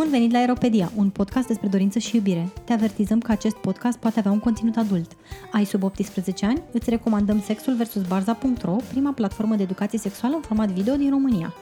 Bun 0.00 0.10
venit 0.10 0.32
la 0.32 0.38
Aeropedia, 0.38 0.92
un 0.96 1.10
podcast 1.10 1.46
despre 1.46 1.68
dorință 1.68 1.98
și 1.98 2.16
iubire. 2.16 2.52
Te 2.64 2.72
avertizăm 2.72 3.20
că 3.20 3.32
acest 3.32 3.56
podcast 3.56 3.98
poate 3.98 4.18
avea 4.18 4.30
un 4.30 4.38
conținut 4.38 4.76
adult. 4.76 5.16
Ai 5.52 5.64
sub 5.64 5.82
18 5.82 6.46
ani? 6.46 6.62
Îți 6.72 6.90
recomandăm 6.90 7.40
Sexul 7.40 7.76
vs. 7.76 8.06
Barza.ro, 8.06 8.76
prima 8.90 9.12
platformă 9.12 9.54
de 9.54 9.62
educație 9.62 9.98
sexuală 9.98 10.34
în 10.34 10.40
format 10.40 10.68
video 10.68 10.94
din 10.94 11.10
România. 11.10 11.54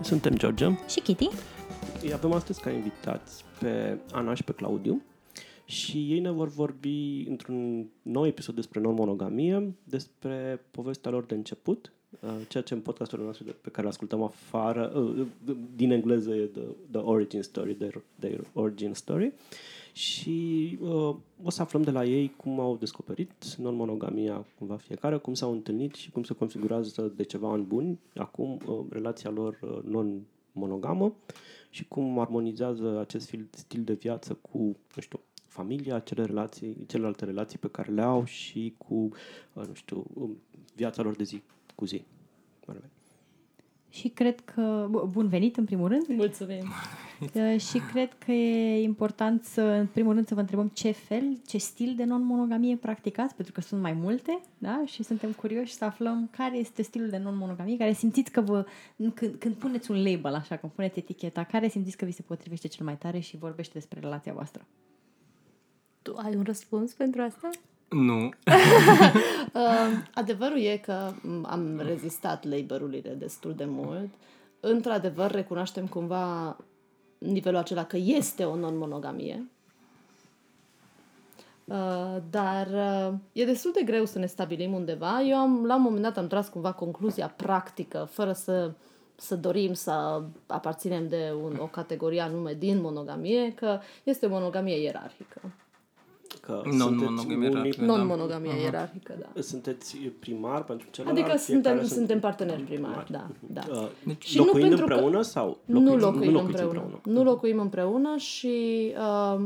Suntem 0.00 0.34
George 0.34 0.66
Și 0.88 1.00
Kitty? 1.00 1.28
Îi 2.02 2.12
avem 2.12 2.32
astăzi 2.32 2.60
ca 2.60 2.70
invitați 2.70 3.44
pe 3.60 3.98
Ana 4.12 4.34
și 4.34 4.42
pe 4.42 4.52
Claudiu 4.52 5.02
și 5.64 5.96
ei 5.96 6.20
ne 6.20 6.30
vor 6.30 6.48
vorbi 6.48 7.26
într-un 7.28 7.86
nou 8.02 8.26
episod 8.26 8.54
despre 8.54 8.80
non-monogamie, 8.80 9.74
despre 9.84 10.64
povestea 10.70 11.10
lor 11.10 11.24
de 11.24 11.34
început, 11.34 11.86
uh, 11.86 11.92
ceea 12.48 12.62
ce 12.62 12.74
în 12.74 12.80
podcastul 12.80 13.24
nostru 13.24 13.44
pe 13.44 13.70
care 13.70 13.86
îl 13.86 13.92
ascultăm 13.92 14.22
afară, 14.22 14.92
uh, 14.96 15.26
din 15.76 15.90
engleză 15.90 16.34
e 16.34 16.44
the, 16.44 16.62
the 16.90 17.00
origin 17.00 17.42
story, 17.42 17.74
their, 17.74 18.02
their 18.18 18.46
origin 18.52 18.94
story. 18.94 19.32
Și 19.92 20.78
uh, 20.80 21.16
o 21.42 21.50
să 21.50 21.62
aflăm 21.62 21.82
de 21.82 21.90
la 21.90 22.04
ei 22.04 22.32
cum 22.36 22.60
au 22.60 22.76
descoperit 22.76 23.54
non-monogamia 23.58 24.46
cumva 24.58 24.76
fiecare, 24.76 25.16
cum 25.16 25.34
s-au 25.34 25.52
întâlnit 25.52 25.94
și 25.94 26.10
cum 26.10 26.22
se 26.22 26.34
configurează 26.34 27.12
de 27.16 27.22
ceva 27.22 27.50
ani 27.50 27.64
buni 27.64 27.98
acum 28.14 28.60
uh, 28.66 28.78
relația 28.88 29.30
lor 29.30 29.58
uh, 29.62 29.78
non-monogamă 29.82 31.14
și 31.70 31.88
cum 31.88 32.18
armonizează 32.18 32.98
acest 33.00 33.34
stil 33.50 33.82
de 33.82 33.92
viață 33.92 34.38
cu, 34.50 34.58
nu 34.94 35.02
știu, 35.02 35.20
familia, 35.34 35.98
cele 35.98 36.24
relații, 36.24 36.76
celelalte 36.86 37.24
relații 37.24 37.58
pe 37.58 37.68
care 37.68 37.92
le 37.92 38.02
au 38.02 38.24
și 38.24 38.74
cu, 38.78 38.94
uh, 38.94 39.66
nu 39.66 39.74
știu, 39.74 40.04
um, 40.14 40.36
viața 40.74 41.02
lor 41.02 41.16
de 41.16 41.24
zi 41.24 41.42
cu 41.74 41.84
zi. 41.84 42.04
Și 43.90 44.08
cred 44.08 44.40
că, 44.40 44.88
bun 45.10 45.28
venit 45.28 45.56
în 45.56 45.64
primul 45.64 45.88
rând. 45.88 46.06
Mulțumim. 46.08 46.64
Uh, 47.20 47.60
și 47.60 47.78
cred 47.92 48.16
că 48.24 48.32
e 48.32 48.82
important 48.82 49.44
să, 49.44 49.60
în 49.60 49.86
primul 49.86 50.14
rând, 50.14 50.26
să 50.26 50.34
vă 50.34 50.40
întrebăm 50.40 50.68
ce 50.68 50.90
fel, 50.90 51.38
ce 51.46 51.58
stil 51.58 51.94
de 51.96 52.04
non-monogamie 52.04 52.76
practicați, 52.76 53.34
pentru 53.34 53.52
că 53.52 53.60
sunt 53.60 53.80
mai 53.80 53.92
multe, 53.92 54.40
da? 54.58 54.82
Și 54.86 55.02
suntem 55.02 55.32
curioși 55.32 55.72
să 55.72 55.84
aflăm 55.84 56.28
care 56.36 56.56
este 56.56 56.82
stilul 56.82 57.08
de 57.08 57.18
non-monogamie, 57.18 57.76
care 57.76 57.92
simțiți 57.92 58.30
că 58.30 58.40
vă, 58.40 58.66
când, 59.14 59.34
când 59.38 59.54
puneți 59.54 59.90
un 59.90 60.02
label, 60.02 60.34
așa, 60.34 60.56
când 60.56 60.72
puneți 60.72 60.98
eticheta, 60.98 61.44
care 61.44 61.68
simțiți 61.68 61.96
că 61.96 62.04
vi 62.04 62.10
se 62.10 62.22
potrivește 62.22 62.68
cel 62.68 62.84
mai 62.84 62.96
tare 62.96 63.18
și 63.18 63.36
vorbește 63.36 63.72
despre 63.74 64.00
relația 64.00 64.32
voastră. 64.32 64.66
Tu 66.02 66.14
ai 66.16 66.34
un 66.34 66.42
răspuns 66.42 66.92
pentru 66.92 67.22
asta? 67.22 67.50
Nu. 67.88 68.28
uh, 69.86 70.08
adevărul 70.14 70.58
e 70.58 70.76
că 70.76 71.12
am 71.42 71.80
rezistat 71.84 72.44
labelurile 72.44 73.10
destul 73.10 73.54
de 73.54 73.64
mult. 73.64 74.10
Într-adevăr, 74.60 75.30
recunoaștem 75.30 75.86
cumva 75.86 76.56
nivelul 77.18 77.58
acela 77.58 77.84
că 77.84 77.96
este 77.96 78.44
o 78.44 78.56
non-monogamie. 78.56 79.50
Uh, 81.64 82.16
dar 82.30 82.66
uh, 82.66 83.14
e 83.32 83.44
destul 83.44 83.70
de 83.74 83.82
greu 83.82 84.04
să 84.04 84.18
ne 84.18 84.26
stabilim 84.26 84.72
undeva. 84.72 85.20
Eu 85.20 85.36
am, 85.36 85.64
la 85.64 85.76
un 85.76 85.82
moment 85.82 86.02
dat 86.02 86.16
am 86.16 86.26
tras 86.26 86.48
cumva 86.48 86.72
concluzia 86.72 87.28
practică, 87.28 88.08
fără 88.10 88.32
să, 88.32 88.72
să 89.16 89.36
dorim 89.36 89.72
să 89.72 90.22
aparținem 90.46 91.08
de 91.08 91.32
un, 91.42 91.56
o 91.60 91.66
categorie 91.66 92.20
anume 92.20 92.54
din 92.54 92.80
monogamie, 92.80 93.52
că 93.52 93.80
este 94.02 94.26
o 94.26 94.28
monogamie 94.28 94.82
ierarhică 94.82 95.40
că 96.40 96.62
non-monogamie 96.64 97.48
ierarhică, 97.48 97.84
non-monogamie 97.84 98.50
da. 98.50 98.56
ierarhică, 98.56 99.14
da. 99.20 99.40
Sunteți 99.42 99.96
primar 99.96 100.64
pentru 100.64 100.88
celălalt? 100.90 101.18
Adică 101.18 101.38
suntem, 101.38 101.78
sunt... 101.78 101.90
suntem 101.90 102.20
parteneri 102.20 102.62
primari, 102.62 103.10
da. 103.10 103.26
da. 103.40 103.62
Uh, 103.70 103.88
deci, 104.04 104.24
și 104.24 104.38
locuind 104.38 104.72
nu 104.72 104.78
împreună 104.78 105.16
că... 105.16 105.22
sau? 105.22 105.58
Locuiți, 105.66 105.90
nu 105.90 105.96
locuim 105.96 106.30
nu 106.30 106.38
împreună. 106.38 106.80
împreună. 106.80 107.00
Nu 107.04 107.22
locuim 107.22 107.58
împreună 107.58 108.16
și... 108.16 108.92
Uh, 109.34 109.44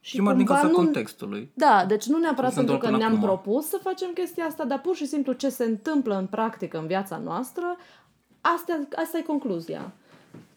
și 0.00 0.20
mai 0.20 0.36
din 0.36 0.44
cauza 0.44 0.66
nu... 0.66 0.72
contextului. 0.72 1.50
Da, 1.54 1.84
deci 1.88 2.04
nu 2.04 2.18
neapărat 2.18 2.54
pentru 2.54 2.78
că 2.78 2.90
ne-am 2.90 3.14
acum. 3.14 3.20
propus 3.20 3.66
să 3.66 3.78
facem 3.82 4.10
chestia 4.14 4.44
asta, 4.44 4.64
dar 4.64 4.80
pur 4.80 4.94
și 4.94 5.06
simplu 5.06 5.32
ce 5.32 5.48
se 5.48 5.64
întâmplă 5.64 6.18
în 6.18 6.26
practică 6.26 6.78
în 6.78 6.86
viața 6.86 7.16
noastră, 7.24 7.76
asta, 8.40 8.88
asta 8.96 9.18
e 9.18 9.22
concluzia. 9.22 9.92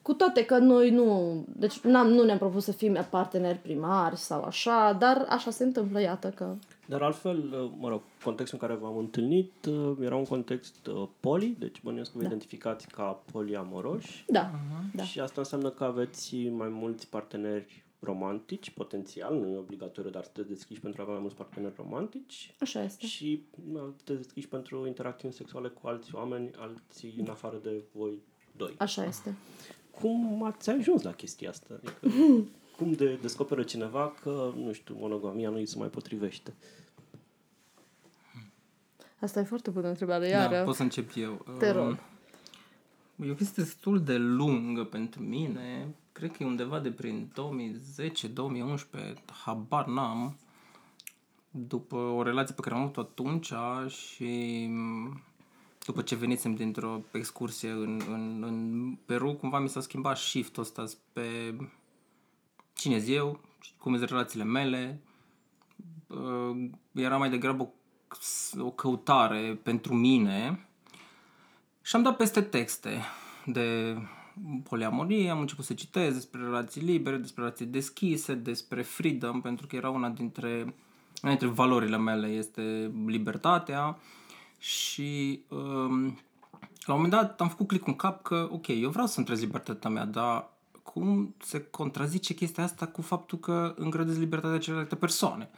Cu 0.09 0.15
toate 0.15 0.45
că 0.45 0.57
noi 0.57 0.89
nu, 0.89 1.45
deci 1.55 1.79
n-am, 1.79 2.07
nu 2.07 2.23
ne-am 2.23 2.37
propus 2.37 2.63
să 2.63 2.71
fim 2.71 3.07
parteneri 3.09 3.57
primari 3.57 4.17
sau 4.17 4.43
așa, 4.43 4.93
dar 4.99 5.25
așa 5.29 5.51
se 5.51 5.63
întâmplă, 5.63 6.01
iată 6.01 6.29
că... 6.29 6.55
Dar 6.85 7.01
altfel, 7.01 7.69
mă 7.77 7.89
rog, 7.89 8.01
contextul 8.23 8.59
în 8.61 8.67
care 8.67 8.79
v-am 8.79 8.97
întâlnit 8.97 9.65
uh, 9.65 9.97
era 10.01 10.15
un 10.15 10.25
context 10.25 10.87
uh, 10.87 11.07
poli, 11.19 11.55
deci 11.59 11.81
bănuiesc 11.83 12.11
că 12.11 12.17
vă 12.17 12.23
da. 12.23 12.29
identificați 12.29 12.87
ca 12.87 13.23
poliamoroși. 13.31 14.25
Da. 14.27 14.51
Uh-huh. 14.51 14.95
da. 14.95 15.03
Și 15.03 15.19
asta 15.19 15.41
înseamnă 15.41 15.69
că 15.69 15.83
aveți 15.83 16.47
mai 16.47 16.67
mulți 16.67 17.07
parteneri 17.07 17.83
romantici, 17.99 18.69
potențial, 18.69 19.35
nu 19.35 19.47
e 19.47 19.57
obligatoriu, 19.57 20.09
dar 20.09 20.23
sunteți 20.23 20.47
deschiși 20.47 20.79
pentru 20.79 20.99
a 20.99 21.03
avea 21.03 21.13
mai 21.13 21.21
mulți 21.21 21.37
parteneri 21.37 21.73
romantici. 21.77 22.55
Așa 22.59 22.83
este. 22.83 23.05
Și 23.05 23.43
sunteți 23.63 24.21
deschiși 24.21 24.47
pentru 24.47 24.87
interacțiuni 24.87 25.33
sexuale 25.33 25.67
cu 25.67 25.87
alți 25.87 26.15
oameni, 26.15 26.51
alții 26.57 27.15
în 27.17 27.29
afară 27.29 27.59
de 27.63 27.83
voi 27.91 28.21
doi. 28.57 28.75
Așa 28.77 29.05
este 29.05 29.35
cum 30.01 30.43
ați 30.43 30.69
ajuns 30.69 31.01
la 31.01 31.13
chestia 31.13 31.49
asta? 31.49 31.73
Adică, 31.73 32.15
cum 32.77 32.91
de 32.91 33.17
descoperă 33.21 33.63
cineva 33.63 34.13
că, 34.21 34.53
nu 34.55 34.71
știu, 34.71 34.95
monogamia 34.99 35.49
nu 35.49 35.55
îi 35.55 35.65
se 35.65 35.77
mai 35.77 35.87
potrivește? 35.87 36.53
Asta 39.19 39.39
e 39.39 39.43
foarte 39.43 39.69
bună 39.69 39.87
întrebare, 39.87 40.27
iară. 40.27 40.55
Da, 40.55 40.63
pot 40.63 40.75
să 40.75 40.81
încep 40.81 41.11
eu. 41.15 41.45
Te 41.57 41.71
rog. 41.71 41.97
Um, 43.15 43.27
e 43.27 43.31
o 43.31 43.33
chestie 43.33 43.63
destul 43.63 44.03
de 44.03 44.17
lungă 44.17 44.83
pentru 44.83 45.21
mine. 45.21 45.95
Cred 46.11 46.31
că 46.31 46.43
e 46.43 46.45
undeva 46.45 46.79
de 46.79 46.91
prin 46.91 47.31
2010-2011, 49.11 49.13
habar 49.43 49.85
n-am, 49.85 50.37
după 51.51 51.95
o 51.95 52.23
relație 52.23 52.55
pe 52.55 52.61
care 52.61 52.75
am 52.75 52.81
avut-o 52.81 52.99
atunci 52.99 53.53
și 53.87 54.69
după 55.89 56.01
ce 56.01 56.15
venisem 56.15 56.55
dintr-o 56.55 57.01
excursie 57.11 57.69
în, 57.69 58.01
în, 58.07 58.43
în 58.43 58.97
Peru, 59.05 59.33
cumva 59.33 59.59
mi 59.59 59.69
s-a 59.69 59.81
schimbat 59.81 60.17
shift-ul 60.17 60.63
ăsta 60.63 60.83
pe 61.13 61.55
cine 62.73 63.03
eu, 63.07 63.39
cum 63.77 63.97
sunt 63.97 64.09
relațiile 64.09 64.43
mele. 64.43 65.01
Uh, 66.07 66.69
era 66.91 67.17
mai 67.17 67.29
degrabă 67.29 67.63
o, 67.63 68.63
o 68.63 68.71
căutare 68.71 69.59
pentru 69.63 69.93
mine 69.93 70.67
și 71.81 71.95
am 71.95 72.01
dat 72.01 72.17
peste 72.17 72.41
texte 72.41 73.01
de 73.45 73.97
poliamorie, 74.63 75.29
am 75.29 75.39
început 75.39 75.65
să 75.65 75.73
citesc 75.73 76.13
despre 76.13 76.41
relații 76.41 76.81
libere, 76.81 77.17
despre 77.17 77.43
relații 77.43 77.65
deschise, 77.65 78.33
despre 78.33 78.81
freedom, 78.81 79.41
pentru 79.41 79.67
că 79.67 79.75
era 79.75 79.89
una 79.89 80.09
dintre, 80.09 80.75
una 81.21 81.31
dintre 81.31 81.47
valorile 81.47 81.97
mele, 81.97 82.27
este 82.27 82.91
libertatea 83.05 83.97
și 84.59 85.41
um, 85.47 86.19
la 86.85 86.93
un 86.93 87.01
moment 87.01 87.11
dat 87.11 87.41
am 87.41 87.49
făcut 87.49 87.67
click 87.67 87.87
în 87.87 87.95
cap 87.95 88.21
că, 88.21 88.49
ok, 88.51 88.67
eu 88.67 88.89
vreau 88.89 89.07
să-mi 89.07 89.25
trăiesc 89.25 89.45
libertatea 89.45 89.89
mea, 89.89 90.05
dar 90.05 90.49
cum 90.83 91.35
se 91.37 91.63
contrazice 91.63 92.33
chestia 92.33 92.63
asta 92.63 92.87
cu 92.87 93.01
faptul 93.01 93.37
că 93.37 93.73
îngrădesc 93.77 94.19
libertatea 94.19 94.57
celelalte 94.57 94.95
persoane? 94.95 95.49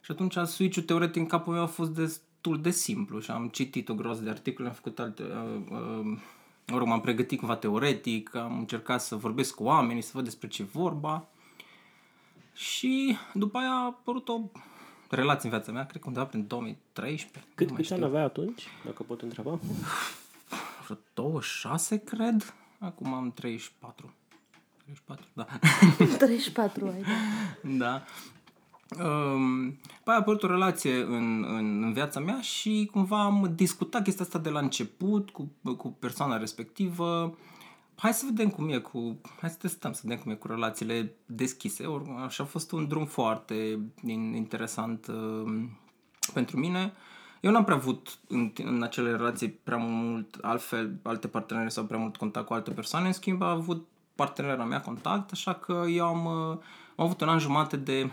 Și 0.00 0.10
atunci 0.10 0.36
switch-ul 0.36 0.82
teoretic 0.82 1.16
în 1.16 1.26
capul 1.26 1.52
meu 1.52 1.62
a 1.62 1.66
fost 1.66 1.90
destul 1.90 2.60
de 2.60 2.70
simplu 2.70 3.20
și 3.20 3.30
am 3.30 3.48
citit 3.48 3.88
o 3.88 3.94
groază 3.94 4.22
de 4.22 4.30
articole, 4.30 4.68
am 4.68 4.74
făcut 4.74 4.98
alte... 4.98 5.22
Uh, 5.22 5.60
uh, 5.70 6.18
mă 6.66 6.78
rog, 6.78 6.86
m-am 6.86 7.00
pregătit 7.00 7.38
cumva 7.38 7.56
teoretic, 7.56 8.34
am 8.34 8.58
încercat 8.58 9.00
să 9.00 9.16
vorbesc 9.16 9.54
cu 9.54 9.62
oamenii, 9.62 10.02
să 10.02 10.10
văd 10.14 10.24
despre 10.24 10.48
ce 10.48 10.62
vorba. 10.62 11.28
Și 12.52 13.16
după 13.34 13.58
aia 13.58 13.70
a 13.70 13.84
apărut 13.84 14.28
o 14.28 14.40
relații 15.08 15.48
în 15.48 15.54
viața 15.54 15.72
mea, 15.72 15.86
cred 15.86 16.00
că 16.00 16.08
undeva 16.08 16.26
prin 16.26 16.46
2013. 16.46 17.52
Cât, 17.54 17.70
câți 17.70 17.92
ani 17.92 18.04
aveai 18.04 18.22
atunci, 18.22 18.66
dacă 18.84 19.02
pot 19.02 19.22
întreba? 19.22 19.58
Vreo 20.84 20.98
26, 21.14 21.98
cred. 21.98 22.54
Acum 22.78 23.14
am 23.14 23.32
34. 23.32 24.14
34, 24.84 25.26
da. 25.32 25.46
34 26.18 26.86
ai, 26.86 27.02
da. 27.62 27.76
Da. 27.76 28.04
Um, 29.04 29.70
păi 30.04 30.14
a 30.14 30.16
apărut 30.16 30.42
o 30.42 30.46
relație 30.46 31.00
în, 31.00 31.44
în, 31.44 31.82
în 31.82 31.92
viața 31.92 32.20
mea 32.20 32.40
și 32.40 32.88
cumva 32.92 33.24
am 33.24 33.52
discutat 33.54 34.02
chestia 34.02 34.24
asta 34.24 34.38
de 34.38 34.48
la 34.48 34.58
început 34.58 35.30
cu, 35.30 35.50
cu 35.76 35.88
persoana 35.88 36.36
respectivă 36.36 37.36
hai 37.98 38.12
să 38.12 38.24
vedem 38.26 38.50
cum 38.50 38.68
e 38.68 38.78
cu, 38.78 39.20
hai 39.40 39.50
să 39.50 39.56
testăm, 39.56 39.92
să 39.92 40.00
vedem 40.04 40.18
cum 40.18 40.30
e 40.30 40.34
cu 40.34 40.46
relațiile 40.46 41.14
deschise. 41.26 41.86
Or, 41.86 42.02
așa 42.24 42.42
a 42.42 42.46
fost 42.46 42.72
un 42.72 42.88
drum 42.88 43.06
foarte 43.06 43.78
interesant 44.06 45.06
uh, 45.06 45.64
pentru 46.32 46.58
mine. 46.58 46.92
Eu 47.40 47.50
n-am 47.50 47.64
prea 47.64 47.76
avut 47.76 48.18
în, 48.28 48.52
în 48.64 48.82
acele 48.82 49.10
relații 49.10 49.48
prea 49.48 49.76
mult 49.76 50.38
altfel, 50.40 50.98
alte 51.02 51.28
parteneri 51.28 51.72
sau 51.72 51.84
prea 51.84 51.98
mult 51.98 52.16
contact 52.16 52.46
cu 52.46 52.52
alte 52.52 52.70
persoane, 52.70 53.06
în 53.06 53.12
schimb 53.12 53.42
a 53.42 53.50
avut 53.50 53.86
partenera 54.14 54.64
mea 54.64 54.80
contact, 54.80 55.32
așa 55.32 55.54
că 55.54 55.84
eu 55.88 56.06
am, 56.06 56.24
uh, 56.24 56.58
am 56.96 57.04
avut 57.04 57.20
un 57.20 57.28
an 57.28 57.38
jumate 57.38 57.76
de 57.76 58.10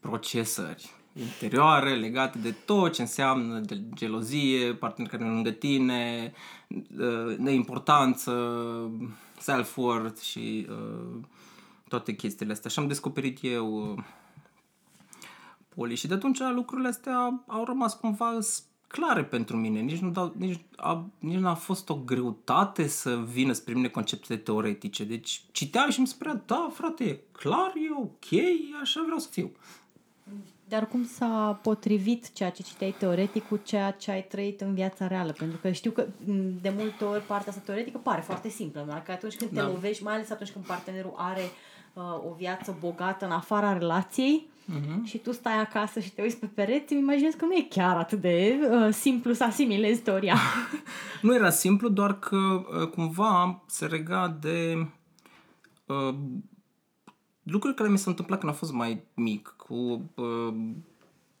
procesări 0.00 1.01
interioare 1.14 1.94
legate 1.94 2.38
de 2.38 2.50
tot 2.50 2.92
ce 2.92 3.00
înseamnă 3.00 3.58
de 3.58 3.80
gelozie, 3.94 4.74
partener 4.74 5.10
care 5.10 5.24
nu 5.24 5.32
lângă 5.32 5.50
tine, 5.50 6.32
uh, 6.68 7.36
neimportanță, 7.36 8.32
self-worth 9.40 10.22
și 10.22 10.66
uh, 10.70 11.20
toate 11.88 12.14
chestiile 12.14 12.52
astea. 12.52 12.70
Și 12.70 12.78
am 12.78 12.86
descoperit 12.86 13.38
eu 13.42 13.92
uh, 13.92 14.04
poli 15.74 15.94
și 15.94 16.06
de 16.06 16.14
atunci 16.14 16.40
lucrurile 16.54 16.88
astea 16.88 17.44
au 17.46 17.64
rămas 17.64 17.94
cumva 17.94 18.38
clare 18.86 19.24
pentru 19.24 19.56
mine. 19.56 19.80
Nici 19.80 19.98
nu, 19.98 20.10
dau, 20.10 20.34
nici, 20.36 20.60
a, 20.76 21.06
nici 21.18 21.38
nu 21.38 21.48
a 21.48 21.54
fost 21.54 21.88
o 21.88 21.94
greutate 21.94 22.86
să 22.86 23.16
vină 23.16 23.52
spre 23.52 23.74
mine 23.74 23.88
conceptele 23.88 24.38
teoretice. 24.38 25.04
Deci 25.04 25.42
citeam 25.52 25.90
și 25.90 25.98
îmi 25.98 26.06
spunea, 26.06 26.42
da, 26.46 26.70
frate, 26.72 27.04
e 27.04 27.20
clar, 27.32 27.72
e 27.76 28.00
ok, 28.00 28.40
așa 28.82 29.02
vreau 29.04 29.18
să 29.18 29.28
fiu. 29.30 29.50
Dar 30.72 30.86
cum 30.86 31.04
s-a 31.04 31.58
potrivit 31.62 32.32
ceea 32.32 32.50
ce 32.50 32.62
citeai 32.62 32.94
teoretic 32.98 33.48
cu 33.48 33.60
ceea 33.62 33.90
ce 33.90 34.10
ai 34.10 34.24
trăit 34.24 34.60
în 34.60 34.74
viața 34.74 35.06
reală? 35.06 35.32
Pentru 35.32 35.58
că 35.58 35.70
știu 35.70 35.90
că 35.90 36.06
de 36.62 36.72
multe 36.76 37.04
ori 37.04 37.20
partea 37.20 37.52
asta 37.52 37.62
teoretică 37.64 37.98
pare 37.98 38.20
foarte 38.20 38.48
simplă, 38.48 38.84
dar 38.88 39.02
că 39.02 39.10
atunci 39.10 39.36
când 39.36 39.50
da. 39.50 39.60
te 39.60 39.66
lovești, 39.66 40.02
mai 40.02 40.14
ales 40.14 40.30
atunci 40.30 40.50
când 40.50 40.64
partenerul 40.64 41.14
are 41.16 41.42
uh, 41.92 42.02
o 42.30 42.34
viață 42.36 42.76
bogată 42.80 43.24
în 43.24 43.30
afara 43.30 43.78
relației, 43.78 44.46
uh-huh. 44.70 45.04
și 45.04 45.18
tu 45.18 45.32
stai 45.32 45.60
acasă 45.60 46.00
și 46.00 46.12
te 46.12 46.22
uiți 46.22 46.36
pe 46.36 46.46
pereți, 46.46 46.92
îmi 46.92 47.02
imaginez 47.02 47.34
că 47.34 47.44
nu 47.44 47.54
e 47.54 47.66
chiar 47.70 47.96
atât 47.96 48.20
de 48.20 48.58
uh, 48.70 48.92
simplu 48.92 49.32
să 49.32 49.44
asimilezi 49.44 50.00
teoria. 50.00 50.36
nu 51.22 51.34
era 51.34 51.50
simplu, 51.50 51.88
doar 51.88 52.18
că 52.18 52.36
uh, 52.36 52.88
cumva 52.88 53.62
se 53.66 53.86
rega 53.86 54.36
de 54.40 54.86
uh, 55.86 56.14
lucruri 57.42 57.74
care 57.74 57.88
mi 57.88 57.98
s-au 57.98 58.10
întâmplat 58.10 58.38
când 58.38 58.52
am 58.52 58.58
fost 58.58 58.72
mai 58.72 59.04
mic, 59.14 59.54
cu 59.72 60.10
uh, 60.14 60.54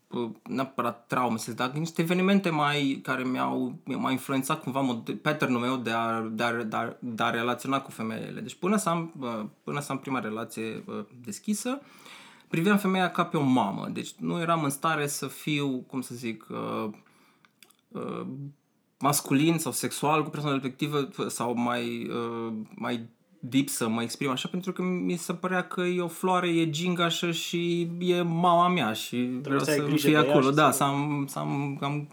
uh, 0.08 0.30
neapărat 0.42 1.06
traume, 1.06 1.36
să 1.38 1.52
dar 1.52 1.70
niște 1.70 2.02
evenimente 2.02 2.50
mai 2.50 3.00
care 3.02 3.24
mi-au, 3.24 3.78
mi-au 3.84 4.10
influențat 4.10 4.62
cumva 4.62 4.80
mod, 4.80 5.10
pattern 5.10 5.58
meu 5.58 5.76
de 5.76 5.90
a, 5.90 6.20
de, 6.20 6.42
a, 6.42 6.62
de, 6.62 6.76
a, 6.76 6.96
de 6.98 7.22
a 7.22 7.30
relaționa 7.30 7.80
cu 7.80 7.90
femeile. 7.90 8.40
Deci 8.40 8.54
până 8.54 8.76
să 8.76 8.88
am, 8.88 9.12
uh, 9.20 9.44
până 9.64 9.80
să 9.80 9.92
am 9.92 9.98
prima 9.98 10.18
relație 10.18 10.84
uh, 10.86 11.04
deschisă, 11.24 11.80
priveam 12.48 12.78
femeia 12.78 13.10
ca 13.10 13.24
pe 13.24 13.36
o 13.36 13.42
mamă. 13.42 13.88
Deci 13.92 14.12
nu 14.12 14.40
eram 14.40 14.64
în 14.64 14.70
stare 14.70 15.06
să 15.06 15.26
fiu, 15.26 15.84
cum 15.86 16.00
să 16.00 16.14
zic, 16.14 16.46
uh, 16.50 16.90
uh, 17.88 18.26
masculin 18.98 19.58
sau 19.58 19.72
sexual 19.72 20.22
cu 20.22 20.30
persoana 20.30 20.56
respectivă 20.56 21.08
sau 21.28 21.54
mai, 21.54 22.08
uh, 22.08 22.52
mai 22.74 23.08
deep 23.44 23.68
să 23.68 23.88
mă 23.88 24.02
exprim 24.02 24.30
așa, 24.30 24.48
pentru 24.48 24.72
că 24.72 24.82
mi 24.82 25.16
se 25.16 25.34
părea 25.34 25.66
că 25.66 25.80
e 25.80 26.00
o 26.00 26.08
floare, 26.08 26.48
e 26.48 26.70
gingașă 26.70 27.30
și 27.30 27.90
e 27.98 28.22
mama 28.22 28.68
mea 28.68 28.92
și 28.92 29.16
Trebuie 29.16 29.40
vreau 29.42 29.88
să, 29.88 29.96
să 29.96 30.06
fie 30.06 30.16
acolo. 30.16 30.50
Da, 30.50 30.70
să 30.70 30.82
am, 30.82 31.24
să, 31.28 31.38
am, 31.38 31.78
am, 31.80 32.08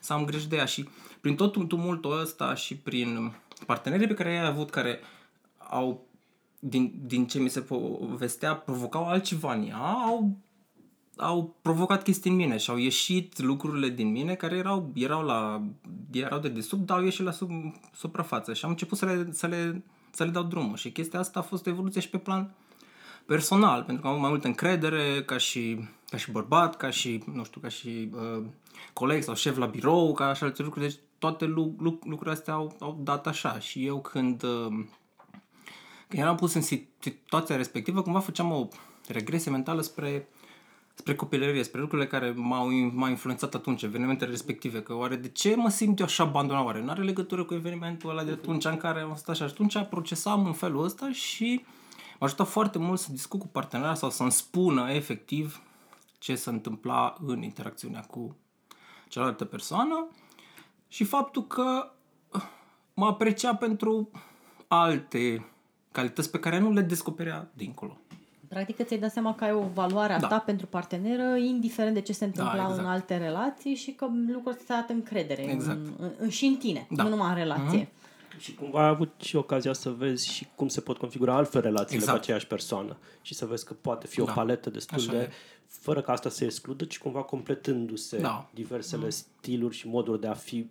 să 0.00 0.12
am 0.12 0.24
grijă 0.24 0.48
de 0.48 0.56
ea 0.56 0.64
și 0.64 0.88
prin 1.20 1.36
tot 1.36 1.68
tumultul 1.68 2.20
ăsta 2.20 2.54
și 2.54 2.76
prin 2.76 3.32
partenerii 3.66 4.06
pe 4.06 4.14
care 4.14 4.32
i-ai 4.32 4.46
avut 4.46 4.70
care 4.70 5.00
au 5.58 6.06
din, 6.58 6.94
din 7.06 7.26
ce 7.26 7.38
mi 7.38 7.48
se 7.48 7.60
povestea, 7.60 8.56
provocau 8.56 9.08
altceva 9.08 9.54
în 9.54 9.66
ea, 9.68 9.76
au, 9.78 10.36
au 11.16 11.56
provocat 11.62 12.02
chestii 12.02 12.30
în 12.30 12.36
mine 12.36 12.56
și 12.56 12.70
au 12.70 12.76
ieșit 12.76 13.38
lucrurile 13.38 13.88
din 13.88 14.10
mine 14.10 14.34
care 14.34 14.56
erau, 14.56 14.90
erau, 14.94 15.22
la, 15.22 15.62
erau 16.10 16.38
de 16.38 16.48
desubt, 16.48 16.86
dar 16.86 16.98
au 16.98 17.04
ieșit 17.04 17.24
la 17.24 17.30
sub, 17.30 17.50
suprafață 17.94 18.52
și 18.52 18.64
am 18.64 18.70
început 18.70 18.98
să 18.98 19.04
le, 19.04 19.28
să, 19.32 19.46
le, 19.46 19.82
să 20.18 20.24
le 20.24 20.30
dau 20.30 20.42
drumul. 20.42 20.76
Și 20.76 20.92
chestia 20.92 21.18
asta 21.18 21.38
a 21.38 21.42
fost 21.42 21.66
o 21.66 21.70
evoluție 21.70 22.00
și 22.00 22.08
pe 22.08 22.18
plan 22.18 22.54
personal, 23.26 23.82
pentru 23.82 24.02
că 24.02 24.06
am 24.06 24.12
avut 24.12 24.22
mai 24.22 24.30
multă 24.30 24.46
încredere 24.46 25.22
ca 25.24 25.38
și, 25.38 25.88
ca 26.10 26.16
și 26.16 26.30
bărbat, 26.30 26.76
ca 26.76 26.90
și, 26.90 27.22
nu 27.32 27.44
știu, 27.44 27.60
ca 27.60 27.68
și 27.68 28.10
uh, 28.14 28.44
coleg 28.92 29.22
sau 29.22 29.34
șef 29.34 29.56
la 29.56 29.66
birou, 29.66 30.12
ca 30.12 30.24
așa 30.24 30.46
alte 30.46 30.62
lucruri, 30.62 30.86
deci 30.86 30.98
toate 31.18 31.44
lu- 31.44 31.74
lu- 31.78 31.98
lucrurile 32.04 32.36
astea 32.36 32.54
au, 32.54 32.76
au 32.80 33.00
dat 33.02 33.26
așa. 33.26 33.58
Și 33.58 33.86
eu 33.86 34.00
când 34.00 34.42
uh, 34.42 34.84
când 36.08 36.22
eram 36.22 36.36
pus 36.36 36.54
în 36.54 36.62
situația 36.98 37.56
respectivă, 37.56 38.02
cumva 38.02 38.20
făceam 38.20 38.52
o 38.52 38.68
regresie 39.08 39.50
mentală 39.50 39.80
spre, 39.80 40.28
spre 40.98 41.14
copilărie, 41.14 41.62
spre 41.62 41.80
lucrurile 41.80 42.08
care 42.08 42.32
m-au, 42.36 42.68
m-au 42.92 43.08
influențat 43.08 43.54
atunci, 43.54 43.82
evenimentele 43.82 44.30
respective, 44.30 44.82
că 44.82 44.94
oare 44.94 45.16
de 45.16 45.28
ce 45.28 45.56
mă 45.56 45.68
simt 45.68 45.98
eu 45.98 46.04
așa 46.04 46.22
abandonat, 46.22 46.64
oare 46.64 46.82
nu 46.82 46.90
are 46.90 47.02
legătură 47.02 47.44
cu 47.44 47.54
evenimentul 47.54 48.10
ăla 48.10 48.24
de 48.24 48.30
atunci 48.30 48.64
în 48.64 48.76
care 48.76 49.00
am 49.00 49.14
stat 49.14 49.36
și 49.36 49.42
atunci 49.42 49.78
procesam 49.90 50.46
în 50.46 50.52
felul 50.52 50.84
ăsta 50.84 51.12
și 51.12 51.64
m-a 52.18 52.26
ajutat 52.26 52.48
foarte 52.48 52.78
mult 52.78 53.00
să 53.00 53.12
discut 53.12 53.40
cu 53.40 53.46
partenera 53.46 53.94
sau 53.94 54.10
să-mi 54.10 54.32
spună 54.32 54.90
efectiv 54.92 55.62
ce 56.18 56.34
se 56.34 56.50
întâmpla 56.50 57.14
în 57.26 57.42
interacțiunea 57.42 58.00
cu 58.00 58.36
cealaltă 59.08 59.44
persoană 59.44 60.08
și 60.88 61.04
faptul 61.04 61.46
că 61.46 61.92
mă 62.94 63.06
aprecia 63.06 63.54
pentru 63.54 64.10
alte 64.68 65.46
calități 65.92 66.30
pe 66.30 66.38
care 66.38 66.58
nu 66.58 66.72
le 66.72 66.80
descoperea 66.80 67.50
dincolo. 67.54 67.98
Practic 68.48 68.86
ți-ai 68.86 68.98
dat 68.98 69.12
seama 69.12 69.34
că 69.34 69.44
ai 69.44 69.52
o 69.52 69.64
valoare 69.74 70.12
a 70.12 70.18
da. 70.18 70.26
ta 70.26 70.38
pentru 70.38 70.66
parteneră, 70.66 71.36
indiferent 71.36 71.94
de 71.94 72.00
ce 72.00 72.12
se 72.12 72.24
întâmplă 72.24 72.56
da, 72.56 72.62
exact. 72.62 72.80
în 72.80 72.86
alte 72.86 73.16
relații 73.16 73.74
și 73.74 73.90
că 73.90 74.06
lucrul 74.26 74.52
ăsta 74.52 74.64
ți-a 74.64 74.74
dat 74.74 74.90
încredere 74.90 75.42
exact. 75.42 75.86
în, 75.98 76.10
în, 76.18 76.28
și 76.28 76.44
în 76.44 76.56
tine, 76.56 76.86
da. 76.90 77.02
nu 77.02 77.08
numai 77.08 77.28
în 77.28 77.34
relație. 77.34 77.84
Mm-hmm. 77.84 77.96
Și 78.38 78.54
cumva 78.54 78.82
ai 78.82 78.88
avut 78.88 79.12
și 79.18 79.36
ocazia 79.36 79.72
să 79.72 79.90
vezi 79.90 80.32
și 80.32 80.46
cum 80.54 80.68
se 80.68 80.80
pot 80.80 80.98
configura 80.98 81.34
altfel 81.34 81.60
relațiile 81.60 82.00
exact. 82.00 82.16
cu 82.16 82.22
aceeași 82.22 82.46
persoană 82.46 82.96
și 83.22 83.34
să 83.34 83.46
vezi 83.46 83.64
că 83.64 83.74
poate 83.80 84.06
fi 84.06 84.16
da. 84.16 84.22
o 84.22 84.26
paletă 84.34 84.70
destul 84.70 84.96
Așa 84.96 85.12
de 85.12 85.18
e 85.18 85.30
fără 85.68 86.00
ca 86.00 86.12
asta 86.12 86.28
să 86.28 86.44
excludă, 86.44 86.84
ci 86.84 86.98
cumva 86.98 87.22
completându-se 87.22 88.18
da. 88.18 88.48
diversele 88.54 89.04
mm. 89.04 89.10
stiluri 89.10 89.74
și 89.74 89.88
moduri 89.88 90.20
de 90.20 90.26
a 90.26 90.34
fi 90.34 90.70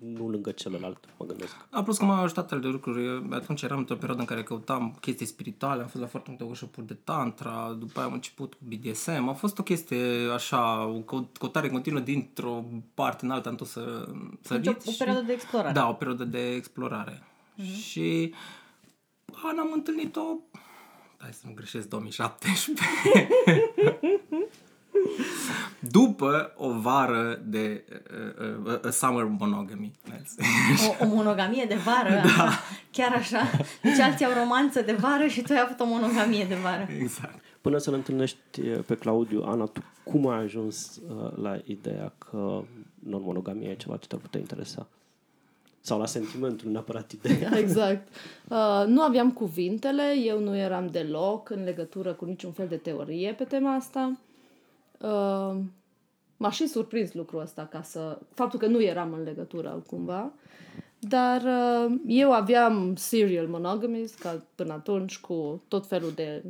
unul 0.00 0.30
lângă 0.30 0.50
celălalt, 0.50 1.04
mă 1.18 1.26
gândesc. 1.26 1.56
A, 1.70 1.82
plus 1.82 1.98
că 1.98 2.04
m-au 2.04 2.22
ajutat 2.22 2.60
de 2.60 2.66
lucruri. 2.66 3.06
Eu, 3.06 3.26
atunci 3.30 3.62
eram 3.62 3.78
într-o 3.78 3.94
perioadă 3.94 4.20
în 4.20 4.26
care 4.26 4.42
căutam 4.42 4.96
chestii 5.00 5.26
spirituale, 5.26 5.82
am 5.82 5.88
fost 5.88 6.02
la 6.02 6.08
foarte 6.08 6.28
multe 6.28 6.44
workshop 6.44 6.76
de 6.76 6.94
tantra, 6.94 7.76
după 7.78 7.98
aia 7.98 8.08
am 8.08 8.12
început 8.12 8.54
cu 8.54 8.60
BDSM. 8.64 9.28
A 9.28 9.32
fost 9.32 9.58
o 9.58 9.62
chestie 9.62 10.30
așa, 10.34 10.86
o 10.86 11.22
căutare 11.38 11.68
continuă 11.68 12.00
dintr-o 12.00 12.64
parte 12.94 13.24
în 13.24 13.30
alta, 13.30 13.48
am 13.48 13.54
tot 13.54 13.66
să 13.66 14.08
deci 14.50 14.66
o, 14.66 14.70
o 14.84 14.92
perioadă 14.98 15.22
de 15.26 15.32
explorare. 15.32 15.72
Da, 15.72 15.88
o 15.88 15.92
perioadă 15.92 16.24
de 16.24 16.50
explorare. 16.54 17.22
Mm-hmm. 17.22 17.84
Și 17.84 18.34
am 19.42 19.70
întâlnit-o 19.74 20.22
hai 21.18 21.32
să 21.32 21.42
nu 21.44 21.52
greșesc, 21.54 21.88
2017. 21.88 23.28
După 25.80 26.52
o 26.56 26.72
vară 26.72 27.40
de 27.44 27.84
uh, 27.92 28.66
uh, 28.66 28.80
uh, 28.84 28.90
summer 28.90 29.24
monogamy. 29.24 29.92
O, 31.00 31.04
o 31.04 31.06
monogamie 31.06 31.64
de 31.64 31.74
vară? 31.74 32.22
Da. 32.36 32.50
Chiar 32.90 33.12
așa? 33.12 33.50
Deci 33.82 33.98
alții 33.98 34.24
au 34.24 34.32
romanță 34.32 34.80
de 34.80 34.92
vară 34.92 35.26
și 35.26 35.42
tu 35.42 35.52
ai 35.52 35.60
avut 35.64 35.80
o 35.80 35.84
monogamie 35.84 36.44
de 36.44 36.54
vară. 36.54 36.88
Exact. 37.00 37.42
Până 37.60 37.78
să-l 37.78 37.94
întâlnești 37.94 38.60
pe 38.60 38.94
Claudiu, 38.94 39.42
Ana, 39.42 39.64
tu 39.64 39.82
cum 40.04 40.28
ai 40.28 40.42
ajuns 40.42 40.96
uh, 40.96 41.36
la 41.36 41.60
ideea 41.64 42.12
că 42.18 42.62
non-monogamia 42.98 43.70
e 43.70 43.74
ceva 43.74 43.96
ce 43.96 44.06
te-ar 44.06 44.20
putea 44.20 44.40
interesa? 44.40 44.86
Sau 45.88 45.98
la 45.98 46.06
sentimentul, 46.06 46.70
neapărat 46.70 47.12
ideea. 47.22 47.58
Exact. 47.58 48.08
Uh, 48.48 48.84
nu 48.86 49.02
aveam 49.02 49.32
cuvintele, 49.32 50.14
eu 50.24 50.40
nu 50.40 50.56
eram 50.56 50.86
deloc 50.86 51.50
în 51.50 51.64
legătură 51.64 52.12
cu 52.12 52.24
niciun 52.24 52.52
fel 52.52 52.66
de 52.68 52.76
teorie 52.76 53.32
pe 53.32 53.44
tema 53.44 53.74
asta. 53.74 54.18
Uh, 55.00 55.56
m-a 56.36 56.50
și 56.50 56.66
surprins 56.66 57.12
lucrul 57.12 57.40
ăsta, 57.40 57.66
ca 57.70 57.82
să... 57.82 58.18
faptul 58.34 58.58
că 58.58 58.66
nu 58.66 58.82
eram 58.82 59.12
în 59.12 59.22
legătură 59.22 59.82
cumva. 59.86 60.32
Dar 60.98 61.42
uh, 61.42 61.94
eu 62.06 62.32
aveam 62.32 62.94
serial 62.96 63.46
monogamies, 63.46 64.14
ca 64.14 64.42
până 64.54 64.72
atunci, 64.72 65.18
cu 65.18 65.62
tot 65.68 65.86
felul 65.86 66.12
de 66.14 66.44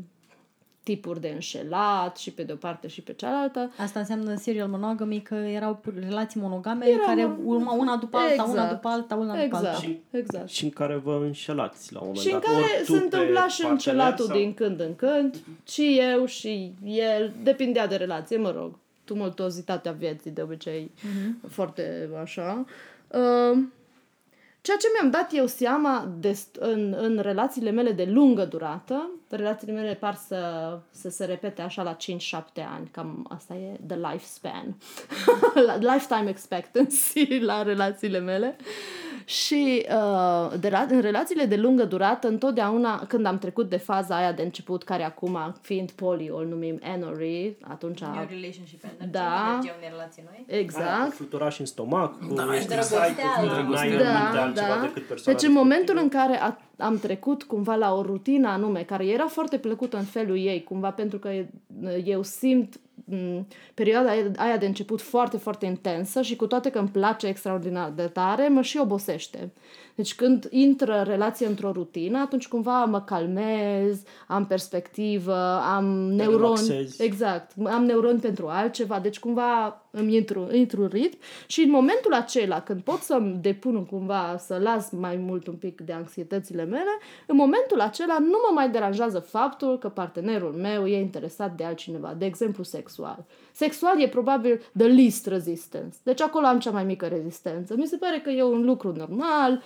tipuri 0.88 1.20
de 1.20 1.28
înșelat 1.28 2.16
și 2.16 2.30
pe 2.30 2.42
de 2.42 2.52
o 2.52 2.56
parte 2.56 2.88
și 2.88 3.00
pe 3.00 3.12
cealaltă. 3.12 3.70
Asta 3.76 3.98
înseamnă 3.98 4.34
serial 4.34 4.68
monogamy, 4.68 5.22
că 5.22 5.34
erau 5.34 5.80
relații 6.00 6.40
monogame 6.40 6.86
Era 6.86 7.04
care 7.04 7.30
urma 7.44 7.72
una 7.72 7.96
după 7.96 8.16
alta, 8.16 8.32
exact. 8.32 8.52
una 8.52 8.68
după 8.68 8.88
alta, 8.88 9.14
una 9.14 9.42
exact. 9.42 9.50
după 9.50 9.66
alta. 9.66 9.80
Și, 9.80 9.98
exact. 10.10 10.48
și 10.48 10.64
în 10.64 10.70
care 10.70 10.96
vă 10.96 11.20
înșelați 11.22 11.92
la 11.92 12.00
un 12.00 12.06
moment 12.06 12.26
și 12.26 12.32
dat. 12.32 12.42
Și 12.42 12.48
în 12.48 12.54
care 12.54 12.84
se 12.84 12.96
întâmpla 12.96 13.48
și 13.48 13.66
înșelatul 13.66 14.26
sau... 14.26 14.36
din 14.36 14.54
când 14.54 14.80
în 14.80 14.96
când, 14.96 15.36
și 15.68 16.00
eu 16.12 16.24
și 16.24 16.72
el, 16.84 17.32
depindea 17.42 17.86
de 17.86 17.96
relație, 17.96 18.36
mă 18.36 18.50
rog, 18.50 18.78
tumultuozitatea 19.04 19.92
vieții 19.92 20.30
de 20.30 20.42
obicei, 20.42 20.90
uh-huh. 20.96 21.50
foarte 21.50 22.08
așa. 22.22 22.64
Uh, 23.08 23.58
Ceea 24.68 24.80
ce 24.80 24.88
mi-am 24.92 25.10
dat 25.10 25.30
eu 25.32 25.46
seama 25.46 26.12
de, 26.18 26.38
în, 26.58 26.96
în 26.98 27.18
relațiile 27.22 27.70
mele 27.70 27.92
de 27.92 28.04
lungă 28.04 28.44
durată, 28.44 29.10
relațiile 29.30 29.72
mele 29.72 29.94
par 29.94 30.14
să, 30.14 30.78
să 30.90 31.08
se 31.08 31.24
repete 31.24 31.62
așa 31.62 31.82
la 31.82 31.96
5-7 31.96 31.96
ani, 32.74 32.88
cam 32.90 33.26
asta 33.28 33.54
e 33.54 33.80
the 33.86 33.96
lifespan, 33.96 34.76
lifetime 35.92 36.28
expectancy 36.28 37.38
la 37.38 37.62
relațiile 37.62 38.18
mele. 38.18 38.56
Și 39.28 39.86
uh, 39.88 40.58
de, 40.60 40.72
în 40.88 41.00
relațiile 41.00 41.44
de 41.44 41.56
lungă 41.56 41.84
durată, 41.84 42.28
întotdeauna, 42.28 43.04
când 43.06 43.26
am 43.26 43.38
trecut 43.38 43.68
de 43.68 43.76
faza 43.76 44.16
aia 44.16 44.32
de 44.32 44.42
început, 44.42 44.82
care 44.84 45.04
acum, 45.04 45.54
fiind 45.60 45.90
poli, 45.90 46.30
o 46.30 46.42
numim 46.42 46.78
Enory, 46.94 47.56
atunci... 47.60 48.00
New 48.00 48.26
relationship 48.28 48.84
energy, 48.84 49.10
da, 49.10 49.46
energia 49.50 49.74
unei 49.76 49.88
relații 49.90 50.22
noi. 50.26 50.58
Exact. 50.58 51.12
Flutura 51.12 51.48
și 51.48 51.60
în 51.60 51.66
stomac, 51.66 52.26
cu 52.28 52.34
Da, 52.34 52.54
ești 52.54 52.68
dragostea, 52.68 53.04
excited, 53.08 53.48
da. 53.48 53.62
n-ai 53.62 53.90
Da, 53.90 54.08
în 54.08 54.22
minte 54.22 54.38
altceva 54.38 54.74
da. 54.74 54.80
decât 54.80 55.06
persoana 55.06 55.38
Deci 55.38 55.48
în 55.48 55.54
momentul 55.54 55.94
respectivă. 55.94 56.22
în 56.22 56.36
care 56.36 56.40
a, 56.42 56.84
am 56.84 56.98
trecut 56.98 57.42
cumva 57.42 57.74
la 57.74 57.94
o 57.94 58.02
rutină 58.02 58.48
anume, 58.48 58.82
care 58.82 59.06
era 59.06 59.26
foarte 59.26 59.58
plăcută 59.58 59.96
în 59.96 60.04
felul 60.04 60.38
ei, 60.38 60.64
cumva 60.64 60.90
pentru 60.90 61.18
că 61.18 61.30
eu 62.04 62.22
simt 62.22 62.74
m, 62.74 62.80
perioada 63.74 64.10
aia 64.36 64.56
de 64.56 64.66
început 64.66 65.00
foarte, 65.00 65.36
foarte 65.36 65.66
intensă 65.66 66.22
și 66.22 66.36
cu 66.36 66.46
toate 66.46 66.70
că 66.70 66.78
îmi 66.78 66.88
place 66.88 67.26
extraordinar 67.26 67.90
de 67.90 68.06
tare, 68.06 68.48
mă 68.48 68.62
și 68.62 68.78
obosește. 68.78 69.50
Deci 69.98 70.14
când 70.14 70.48
intră 70.50 71.02
relația 71.06 71.48
într-o 71.48 71.72
rutină, 71.72 72.18
atunci 72.18 72.48
cumva 72.48 72.84
mă 72.84 73.00
calmez, 73.00 74.02
am 74.26 74.46
perspectivă, 74.46 75.60
am 75.74 75.84
neuroni. 76.12 76.68
relaxezi. 76.68 77.02
Exact. 77.02 77.52
Am 77.64 77.84
neuroni 77.84 78.20
pentru 78.20 78.46
altceva, 78.46 78.98
deci 78.98 79.18
cumva 79.18 79.82
îmi 79.90 80.16
intru, 80.16 80.48
intru 80.52 80.82
în 80.82 80.88
ritm 80.88 81.18
și 81.46 81.60
în 81.60 81.70
momentul 81.70 82.12
acela, 82.12 82.60
când 82.60 82.80
pot 82.80 83.00
să-mi 83.00 83.38
depun 83.40 83.84
cumva, 83.84 84.36
să 84.38 84.58
las 84.62 84.90
mai 84.90 85.16
mult 85.16 85.46
un 85.46 85.54
pic 85.54 85.80
de 85.80 85.92
anxietățile 85.92 86.64
mele, 86.64 86.98
în 87.26 87.36
momentul 87.36 87.80
acela 87.80 88.18
nu 88.18 88.38
mă 88.48 88.54
mai 88.54 88.70
deranjează 88.70 89.18
faptul 89.18 89.78
că 89.78 89.88
partenerul 89.88 90.52
meu 90.52 90.86
e 90.86 91.00
interesat 91.00 91.56
de 91.56 91.64
altcineva, 91.64 92.14
de 92.18 92.24
exemplu 92.24 92.62
sexual. 92.62 93.24
Sexual 93.52 94.02
e 94.02 94.08
probabil 94.08 94.60
the 94.76 94.86
least 94.86 95.26
resistance. 95.26 95.96
Deci 96.02 96.20
acolo 96.20 96.46
am 96.46 96.58
cea 96.58 96.70
mai 96.70 96.84
mică 96.84 97.06
rezistență. 97.06 97.74
Mi 97.76 97.86
se 97.86 97.96
pare 97.96 98.20
că 98.20 98.30
e 98.30 98.42
un 98.42 98.64
lucru 98.64 98.92
normal, 98.96 99.62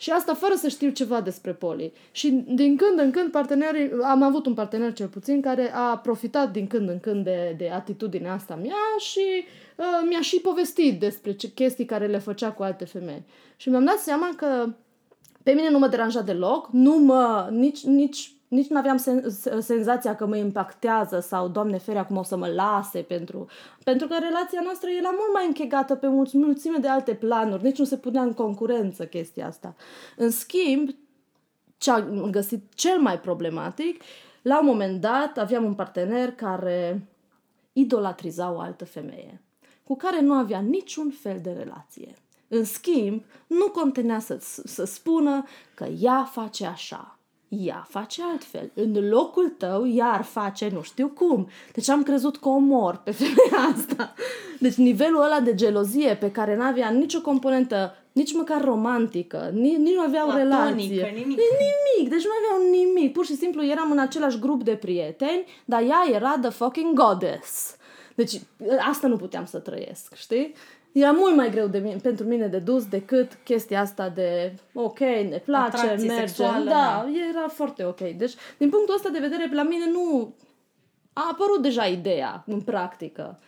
și 0.00 0.10
asta 0.10 0.34
fără 0.34 0.54
să 0.54 0.68
știu 0.68 0.90
ceva 0.90 1.20
despre 1.20 1.52
poli. 1.52 1.92
Și 2.10 2.44
din 2.48 2.76
când 2.76 2.98
în 2.98 3.10
când 3.10 3.30
partenerii, 3.30 3.90
am 4.02 4.22
avut 4.22 4.46
un 4.46 4.54
partener 4.54 4.92
cel 4.92 5.06
puțin 5.06 5.40
care 5.40 5.72
a 5.74 5.98
profitat 5.98 6.52
din 6.52 6.66
când 6.66 6.88
în 6.88 7.00
când 7.00 7.24
de, 7.24 7.54
de 7.58 7.70
atitudinea 7.70 8.32
asta 8.32 8.54
mea 8.54 8.96
și 8.98 9.44
uh, 9.76 9.84
mi-a 10.08 10.20
și 10.20 10.40
povestit 10.40 11.00
despre 11.00 11.32
ce 11.32 11.52
chestii 11.52 11.84
care 11.84 12.06
le 12.06 12.18
făcea 12.18 12.52
cu 12.52 12.62
alte 12.62 12.84
femei. 12.84 13.22
Și 13.56 13.68
mi-am 13.68 13.84
dat 13.84 13.98
seama 13.98 14.28
că 14.36 14.68
pe 15.42 15.52
mine 15.52 15.70
nu 15.70 15.78
mă 15.78 15.88
deranja 15.88 16.20
deloc, 16.20 16.68
nu 16.72 16.98
mă, 16.98 17.48
nici, 17.50 17.84
nici, 17.84 18.32
nici 18.48 18.68
nu 18.68 18.78
aveam 18.78 18.96
sen, 18.96 19.24
senzația 19.60 20.16
că 20.16 20.26
mă 20.26 20.36
impactează 20.36 21.20
sau, 21.20 21.48
Doamne 21.48 21.78
fere, 21.78 21.98
acum 21.98 22.16
o 22.16 22.22
să 22.22 22.36
mă 22.36 22.46
lase 22.46 23.00
pentru... 23.00 23.46
Pentru 23.84 24.06
că 24.06 24.16
relația 24.20 24.60
noastră 24.62 24.88
era 24.98 25.08
mult 25.08 25.32
mai 25.32 25.46
închegată 25.46 25.94
pe 25.94 26.06
mulți, 26.06 26.38
mulțime 26.38 26.78
de 26.78 26.88
alte 26.88 27.14
planuri, 27.14 27.62
nici 27.62 27.78
nu 27.78 27.84
se 27.84 27.96
punea 27.96 28.22
în 28.22 28.34
concurență 28.34 29.06
chestia 29.06 29.46
asta. 29.46 29.74
În 30.16 30.30
schimb, 30.30 30.88
ce 31.78 31.90
am 31.90 32.28
găsit 32.30 32.72
cel 32.74 32.98
mai 32.98 33.20
problematic, 33.20 34.02
la 34.42 34.60
un 34.60 34.66
moment 34.66 35.00
dat 35.00 35.38
aveam 35.38 35.64
un 35.64 35.74
partener 35.74 36.32
care 36.32 37.06
idolatriza 37.72 38.52
o 38.52 38.58
altă 38.58 38.84
femeie, 38.84 39.42
cu 39.84 39.96
care 39.96 40.20
nu 40.20 40.32
avea 40.32 40.60
niciun 40.60 41.10
fel 41.10 41.40
de 41.42 41.50
relație. 41.50 42.14
În 42.48 42.64
schimb, 42.64 43.24
nu 43.46 43.68
contenea 43.68 44.18
să, 44.18 44.38
să 44.64 44.84
spună 44.84 45.44
că 45.74 45.84
ea 45.84 46.24
face 46.24 46.66
așa, 46.66 47.17
ea 47.48 47.86
face 47.88 48.22
altfel. 48.30 48.70
În 48.74 49.08
locul 49.08 49.48
tău, 49.48 49.88
ea 49.88 50.06
ar 50.06 50.22
face 50.22 50.70
nu 50.72 50.82
știu 50.82 51.08
cum. 51.08 51.48
Deci 51.72 51.88
am 51.88 52.02
crezut 52.02 52.36
că 52.36 52.48
o 52.48 52.58
mor 52.58 53.00
pe 53.04 53.10
femeia 53.10 53.74
asta. 53.76 54.14
Deci 54.58 54.74
nivelul 54.74 55.22
ăla 55.22 55.40
de 55.40 55.54
gelozie 55.54 56.14
pe 56.14 56.30
care 56.30 56.56
n-avea 56.56 56.90
nicio 56.90 57.20
componentă, 57.20 57.94
nici 58.12 58.32
măcar 58.34 58.64
romantică, 58.64 59.50
nici, 59.54 59.76
nici 59.76 59.94
nu 59.94 60.00
avea 60.00 60.26
o 60.26 60.30
Platonică, 60.30 60.54
relație. 60.54 61.06
nimic. 61.06 61.38
Nimic, 61.38 62.10
deci 62.10 62.24
nu 62.24 62.30
aveau 62.44 62.70
nimic. 62.70 63.12
Pur 63.12 63.24
și 63.24 63.36
simplu 63.36 63.64
eram 63.64 63.90
în 63.90 63.98
același 63.98 64.38
grup 64.38 64.62
de 64.62 64.74
prieteni, 64.74 65.44
dar 65.64 65.82
ea 65.82 66.06
era 66.14 66.38
the 66.40 66.50
fucking 66.50 66.94
goddess. 66.94 67.76
Deci 68.14 68.40
asta 68.88 69.06
nu 69.06 69.16
puteam 69.16 69.44
să 69.44 69.58
trăiesc, 69.58 70.14
știi? 70.14 70.54
Era 71.00 71.10
mult 71.12 71.36
mai 71.36 71.50
greu 71.50 71.66
de 71.66 71.78
mine, 71.78 71.96
pentru 72.02 72.26
mine 72.26 72.46
de 72.46 72.58
dus 72.58 72.86
decât 72.86 73.38
chestia 73.44 73.80
asta 73.80 74.08
de 74.08 74.54
ok, 74.74 74.98
ne 74.98 75.42
place, 75.44 75.76
Atracție 75.76 76.06
mergem. 76.08 76.26
sexuală, 76.26 76.64
da, 76.64 76.70
da. 76.70 77.06
era 77.30 77.48
foarte 77.48 77.84
ok. 77.84 78.00
Deci, 78.00 78.34
din 78.58 78.68
punctul 78.68 78.94
ăsta 78.94 79.08
de 79.08 79.18
vedere, 79.18 79.50
la 79.52 79.62
mine 79.62 79.90
nu 79.90 80.34
a 81.12 81.28
apărut 81.32 81.62
deja 81.62 81.84
ideea 81.84 82.44
în 82.46 82.60
practică. 82.60 83.38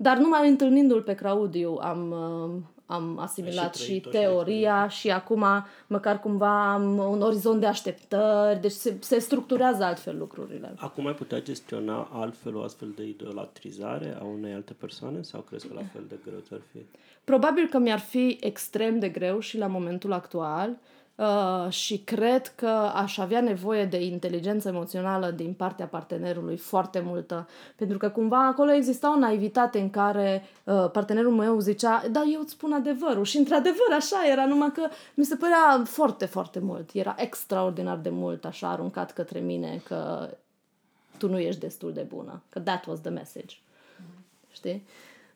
Dar 0.00 0.16
numai 0.16 0.48
întâlnindu-l 0.48 1.02
pe 1.02 1.14
Claudiu 1.14 1.78
am, 1.80 2.10
uh, 2.10 2.62
am 2.86 3.18
asimilat 3.18 3.74
Și 3.74 3.82
și, 3.82 3.86
trăit-o 3.86 4.10
și 4.10 4.16
teoria 4.18 4.88
și 4.88 5.10
acum 5.10 5.44
măcar 5.86 6.20
cumva 6.20 6.72
am 6.72 6.98
un 6.98 7.22
orizont 7.22 7.60
de 7.60 7.66
așteptări, 7.66 8.60
deci 8.60 8.72
se, 8.72 8.96
se 9.00 9.18
structurează 9.18 9.84
altfel 9.84 10.18
lucrurile. 10.18 10.74
Acum 10.76 11.06
ai 11.06 11.14
putea 11.14 11.42
gestiona 11.42 12.08
altfel 12.12 12.56
o 12.56 12.62
astfel 12.62 12.92
de 12.96 13.06
idolatrizare 13.06 14.16
a 14.20 14.24
unei 14.24 14.52
alte 14.52 14.72
persoane 14.72 15.22
sau 15.22 15.40
crezi 15.40 15.68
că 15.68 15.74
la 15.74 15.82
fel 15.92 16.04
de 16.08 16.18
greu 16.24 16.38
ți-ar 16.38 16.60
fi? 16.72 16.78
Probabil 17.24 17.66
că 17.66 17.78
mi-ar 17.78 17.98
fi 17.98 18.38
extrem 18.40 18.98
de 18.98 19.08
greu 19.08 19.38
și 19.38 19.58
la 19.58 19.66
momentul 19.66 20.12
actual 20.12 20.70
uh, 20.70 20.76
și 21.68 21.98
cred 21.98 22.46
că 22.46 22.66
aș 22.94 23.18
avea 23.18 23.40
nevoie 23.40 23.84
de 23.84 24.02
inteligență 24.02 24.68
emoțională 24.68 25.30
din 25.30 25.52
partea 25.52 25.86
partenerului 25.86 26.56
foarte 26.56 27.00
multă. 27.00 27.48
Pentru 27.76 27.98
că 27.98 28.08
cumva 28.08 28.46
acolo 28.46 28.72
exista 28.72 29.12
o 29.14 29.18
naivitate 29.18 29.78
în 29.78 29.90
care 29.90 30.44
uh, 30.64 30.90
partenerul 30.90 31.32
meu 31.32 31.58
zicea 31.58 32.02
da, 32.10 32.22
eu 32.32 32.40
îți 32.40 32.52
spun 32.52 32.72
adevărul. 32.72 33.24
Și 33.24 33.36
într-adevăr 33.36 33.92
așa 33.96 34.16
era, 34.30 34.46
numai 34.46 34.72
că 34.72 34.88
mi 35.14 35.24
se 35.24 35.36
părea 35.36 35.82
foarte, 35.84 36.24
foarte 36.26 36.58
mult. 36.58 36.90
Era 36.92 37.14
extraordinar 37.18 37.96
de 37.96 38.10
mult 38.10 38.44
așa 38.44 38.68
aruncat 38.68 39.12
către 39.12 39.38
mine 39.38 39.82
că 39.84 40.30
tu 41.18 41.28
nu 41.28 41.38
ești 41.38 41.60
destul 41.60 41.92
de 41.92 42.02
bună. 42.08 42.42
Că 42.48 42.60
that 42.60 42.86
was 42.86 43.00
the 43.00 43.10
message. 43.10 43.56
Știi? 44.50 44.86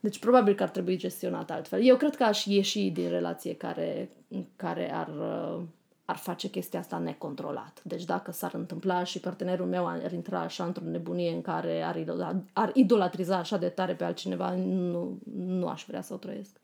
Deci 0.02 0.18
probabil 0.18 0.54
că 0.54 0.62
ar 0.62 0.68
trebui 0.68 0.96
gestionat 0.96 1.50
altfel. 1.50 1.86
Eu 1.86 1.96
cred 1.96 2.16
că 2.16 2.24
aș 2.24 2.44
ieși 2.44 2.90
din 2.90 3.08
relație 3.08 3.54
care, 3.56 4.08
care 4.56 4.92
ar, 4.94 5.08
uh, 5.08 5.62
ar 6.04 6.16
face 6.16 6.48
chestia 6.48 6.78
asta 6.78 6.98
necontrolat. 6.98 7.80
Deci 7.84 8.04
dacă 8.04 8.32
s-ar 8.32 8.54
întâmpla 8.54 9.04
și 9.04 9.20
partenerul 9.20 9.66
meu 9.66 9.86
ar 9.86 10.12
intra 10.12 10.40
așa 10.40 10.64
într-o 10.64 10.84
nebunie 10.84 11.30
în 11.30 11.42
care 11.42 11.82
ar, 11.82 11.96
idola, 11.96 12.42
ar 12.52 12.70
idolatriza 12.74 13.36
așa 13.36 13.56
de 13.56 13.68
tare 13.68 13.94
pe 13.94 14.04
altcineva, 14.04 14.54
nu, 14.54 15.18
nu 15.36 15.66
aș 15.66 15.84
vrea 15.86 16.02
să 16.02 16.14
o 16.14 16.16
trăiesc. 16.16 16.60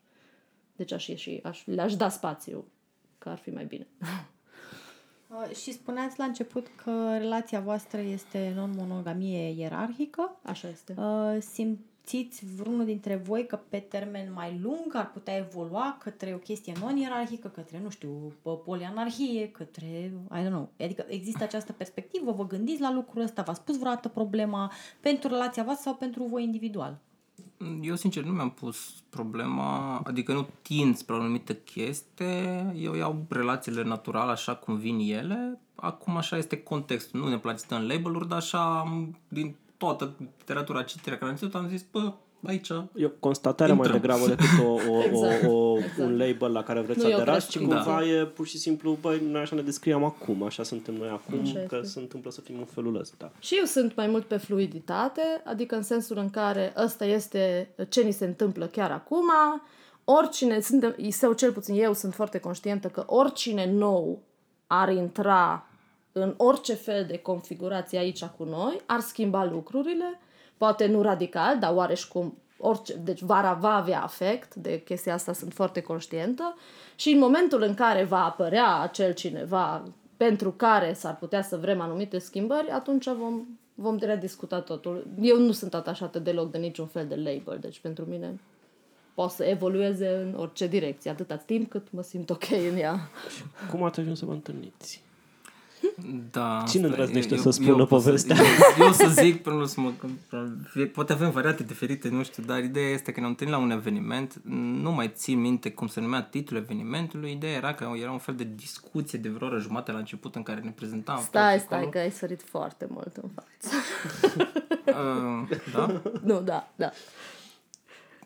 Deci 0.75 0.91
aș 0.91 1.07
ieși, 1.07 1.39
aș, 1.43 1.65
le-aș 1.65 1.95
da 1.95 2.09
spațiu, 2.09 2.65
că 3.17 3.29
ar 3.29 3.37
fi 3.37 3.49
mai 3.49 3.65
bine. 3.65 3.87
Uh, 5.29 5.55
Și 5.55 5.71
spuneați 5.71 6.19
la 6.19 6.25
început 6.25 6.67
că 6.83 7.17
relația 7.17 7.59
voastră 7.59 7.99
este 8.01 8.53
non-monogamie 8.55 9.49
ierarhică. 9.49 10.39
Așa 10.43 10.67
este. 10.67 10.93
Uh, 10.97 11.37
Simțiți 12.09 12.45
vreunul 12.55 12.85
dintre 12.85 13.15
voi 13.15 13.45
că 13.45 13.59
pe 13.69 13.77
termen 13.77 14.31
mai 14.33 14.59
lung 14.61 14.95
ar 14.95 15.11
putea 15.11 15.35
evolua 15.37 15.97
către 16.03 16.33
o 16.33 16.37
chestie 16.37 16.73
non-ierarhică, 16.79 17.47
către, 17.47 17.79
nu 17.83 17.89
știu, 17.89 18.33
p- 18.39 18.63
polianarhie, 18.65 19.49
către, 19.51 20.11
I 20.35 20.43
don't 20.43 20.47
know. 20.47 20.69
Adică 20.79 21.05
există 21.07 21.43
această 21.43 21.71
perspectivă, 21.71 22.31
vă 22.31 22.47
gândiți 22.47 22.81
la 22.81 22.93
lucrul 22.93 23.21
ăsta, 23.21 23.41
v-a 23.41 23.53
spus 23.53 23.77
vreodată 23.77 24.07
problema 24.07 24.71
pentru 24.99 25.29
relația 25.29 25.63
voastră 25.63 25.89
sau 25.89 25.99
pentru 25.99 26.23
voi 26.23 26.43
individual? 26.43 26.97
Eu, 27.81 27.95
sincer, 27.95 28.23
nu 28.23 28.31
mi-am 28.31 28.51
pus 28.51 29.03
problema, 29.09 29.97
adică 29.97 30.33
nu 30.33 30.47
tind 30.61 30.95
spre 30.97 31.15
o 31.15 31.19
anumită 31.19 31.53
chestie, 31.53 32.71
eu 32.75 32.93
iau 32.95 33.25
relațiile 33.29 33.83
naturale 33.83 34.31
așa 34.31 34.55
cum 34.55 34.77
vin 34.77 34.99
ele, 34.99 35.59
acum 35.75 36.17
așa 36.17 36.37
este 36.37 36.63
contextul, 36.63 37.19
nu 37.19 37.27
ne 37.29 37.37
place 37.37 37.57
să 37.57 37.65
stăm 37.65 37.79
în 37.79 37.87
label-uri, 37.87 38.27
dar 38.27 38.37
așa, 38.37 38.79
am- 38.79 39.17
din 39.27 39.55
toată 39.79 40.13
literatura 40.37 40.81
citirea 40.83 41.17
care 41.17 41.31
am 41.31 41.37
citit, 41.37 41.55
am 41.55 41.67
zis, 41.67 41.85
bă, 41.91 42.13
aici, 42.47 42.69
E 42.95 43.05
o 43.05 43.09
constatare 43.19 43.73
mai 43.73 43.85
Intrăm. 43.87 44.01
degrabă 44.01 44.27
decât 44.27 44.47
o, 44.65 44.91
o, 44.91 45.03
Exact. 45.09 45.43
o, 45.47 45.51
o, 45.51 45.77
Exact. 45.77 45.97
un 45.97 46.17
label 46.17 46.51
la 46.51 46.63
care 46.63 46.79
vreți 46.81 46.97
Nu 46.99 47.03
să 47.05 47.09
e 47.09 47.13
o 47.13 47.15
aderați, 47.15 47.45
ci 47.49 47.57
prescripție. 47.57 47.83
cumva 47.83 48.05
e 48.05 48.25
pur 48.25 48.47
și 48.47 48.57
simplu, 48.57 48.97
băi, 49.01 49.21
noi 49.31 49.41
așa 49.41 49.55
ne 49.55 49.61
descriem 49.61 50.03
acum, 50.03 50.43
așa 50.43 50.63
suntem 50.63 50.93
noi 50.95 51.07
acum, 51.09 51.39
Așa 51.41 51.53
că 51.67 51.75
este. 51.75 51.87
se 51.87 51.99
întâmplă 51.99 52.31
să 52.31 52.41
fim 52.41 52.55
în 52.57 52.65
felul 52.65 52.99
ăsta. 52.99 53.31
Și 53.39 53.55
eu 53.57 53.63
sunt 53.65 53.95
mai 53.95 54.07
mult 54.07 54.25
pe 54.25 54.37
fluiditate, 54.37 55.21
adică 55.45 55.75
în 55.75 55.83
sensul 55.83 56.17
în 56.17 56.29
care 56.29 56.73
ăsta 56.83 57.05
este 57.05 57.69
ce 57.89 58.01
ni 58.01 58.11
se 58.11 58.25
întâmplă 58.25 58.65
chiar 58.65 58.91
acum. 58.91 59.25
Oricine, 60.03 60.59
suntem, 60.59 60.95
sau 61.09 61.33
cel 61.33 61.51
puțin 61.51 61.75
eu 61.81 61.93
sunt 61.93 62.13
foarte 62.13 62.39
conștientă 62.39 62.87
că 62.87 63.03
oricine 63.07 63.71
nou 63.71 64.21
ar 64.67 64.89
intra 64.91 65.68
în 66.11 66.33
orice 66.37 66.73
fel 66.73 67.05
de 67.05 67.17
configurație 67.17 67.97
aici 67.97 68.23
cu 68.23 68.43
noi, 68.43 68.81
ar 68.85 68.99
schimba 68.99 69.45
lucrurile, 69.45 70.19
poate 70.57 70.85
nu 70.85 71.01
radical, 71.01 71.59
dar 71.59 71.73
oareși 71.75 72.07
cum 72.07 72.37
orice, 72.57 72.93
deci 72.95 73.21
vara 73.21 73.53
va 73.53 73.75
avea 73.75 74.01
afect, 74.03 74.55
de 74.55 74.81
chestia 74.81 75.13
asta 75.13 75.33
sunt 75.33 75.53
foarte 75.53 75.81
conștientă 75.81 76.55
și 76.95 77.09
în 77.09 77.19
momentul 77.19 77.61
în 77.61 77.73
care 77.73 78.03
va 78.03 78.25
apărea 78.25 78.79
acel 78.79 79.13
cineva 79.13 79.83
pentru 80.17 80.51
care 80.51 80.93
s-ar 80.93 81.17
putea 81.17 81.41
să 81.41 81.57
vrem 81.57 81.81
anumite 81.81 82.17
schimbări, 82.17 82.69
atunci 82.69 83.05
vom, 83.05 83.45
vom 83.75 83.97
rediscuta 83.99 84.61
totul. 84.61 85.07
Eu 85.21 85.39
nu 85.39 85.51
sunt 85.51 85.73
atașată 85.73 86.19
deloc 86.19 86.51
de 86.51 86.57
niciun 86.57 86.87
fel 86.87 87.07
de 87.07 87.15
label, 87.15 87.57
deci 87.61 87.79
pentru 87.79 88.05
mine 88.05 88.39
poate 89.13 89.33
să 89.33 89.43
evolueze 89.43 90.09
în 90.09 90.33
orice 90.37 90.67
direcție, 90.67 91.11
atâta 91.11 91.35
timp 91.35 91.69
cât 91.69 91.91
mă 91.91 92.01
simt 92.01 92.29
ok 92.29 92.43
în 92.71 92.77
ea. 92.77 92.99
Cum 93.71 93.83
ați 93.83 93.99
ajuns 93.99 94.19
să 94.19 94.25
vă 94.25 94.31
întâlniți? 94.31 95.03
Da. 96.31 96.63
Cine 96.67 96.85
asta 96.85 96.97
e- 96.97 96.99
îndrăznește 96.99 97.33
eu- 97.33 97.39
să 97.39 97.45
eu 97.45 97.51
spună 97.51 97.85
pot 97.85 98.01
să- 98.01 98.05
povestea? 98.09 98.35
Eu, 98.77 98.85
eu 98.85 98.91
să 98.91 99.07
zic, 99.07 99.41
până 99.41 99.55
la 99.55 99.61
urmă, 99.61 99.67
să 99.67 99.79
mă, 100.75 100.85
poate 100.85 101.13
avem 101.13 101.31
variante 101.31 101.63
diferite, 101.63 102.09
nu 102.09 102.23
știu, 102.23 102.43
dar 102.43 102.63
ideea 102.63 102.89
este 102.89 103.11
că 103.11 103.19
ne-am 103.19 103.31
întâlnit 103.31 103.55
la 103.55 103.61
un 103.61 103.71
eveniment, 103.71 104.41
nu 104.81 104.91
mai 104.91 105.11
țin 105.15 105.39
minte 105.39 105.71
cum 105.71 105.87
se 105.87 105.99
numea 106.01 106.21
titlul 106.21 106.59
evenimentului, 106.59 107.31
ideea 107.31 107.53
era 107.53 107.73
că 107.73 107.89
era 108.01 108.11
un 108.11 108.17
fel 108.17 108.35
de 108.35 108.47
discuție 108.55 109.19
de 109.19 109.29
vreo 109.29 109.47
oră 109.47 109.57
jumate 109.59 109.91
la 109.91 109.97
început 109.97 110.35
în 110.35 110.43
care 110.43 110.59
ne 110.59 110.71
prezentam. 110.71 111.21
Stai, 111.23 111.53
toți 111.53 111.63
stai, 111.65 111.77
acolo. 111.77 111.91
că 111.91 111.97
ai 111.97 112.11
sărit 112.11 112.41
foarte 112.43 112.87
mult 112.89 113.15
în 113.21 113.29
față. 113.35 113.75
Uh, 114.89 115.57
da? 115.73 116.01
nu, 116.23 116.41
da, 116.41 116.69
da. 116.75 116.89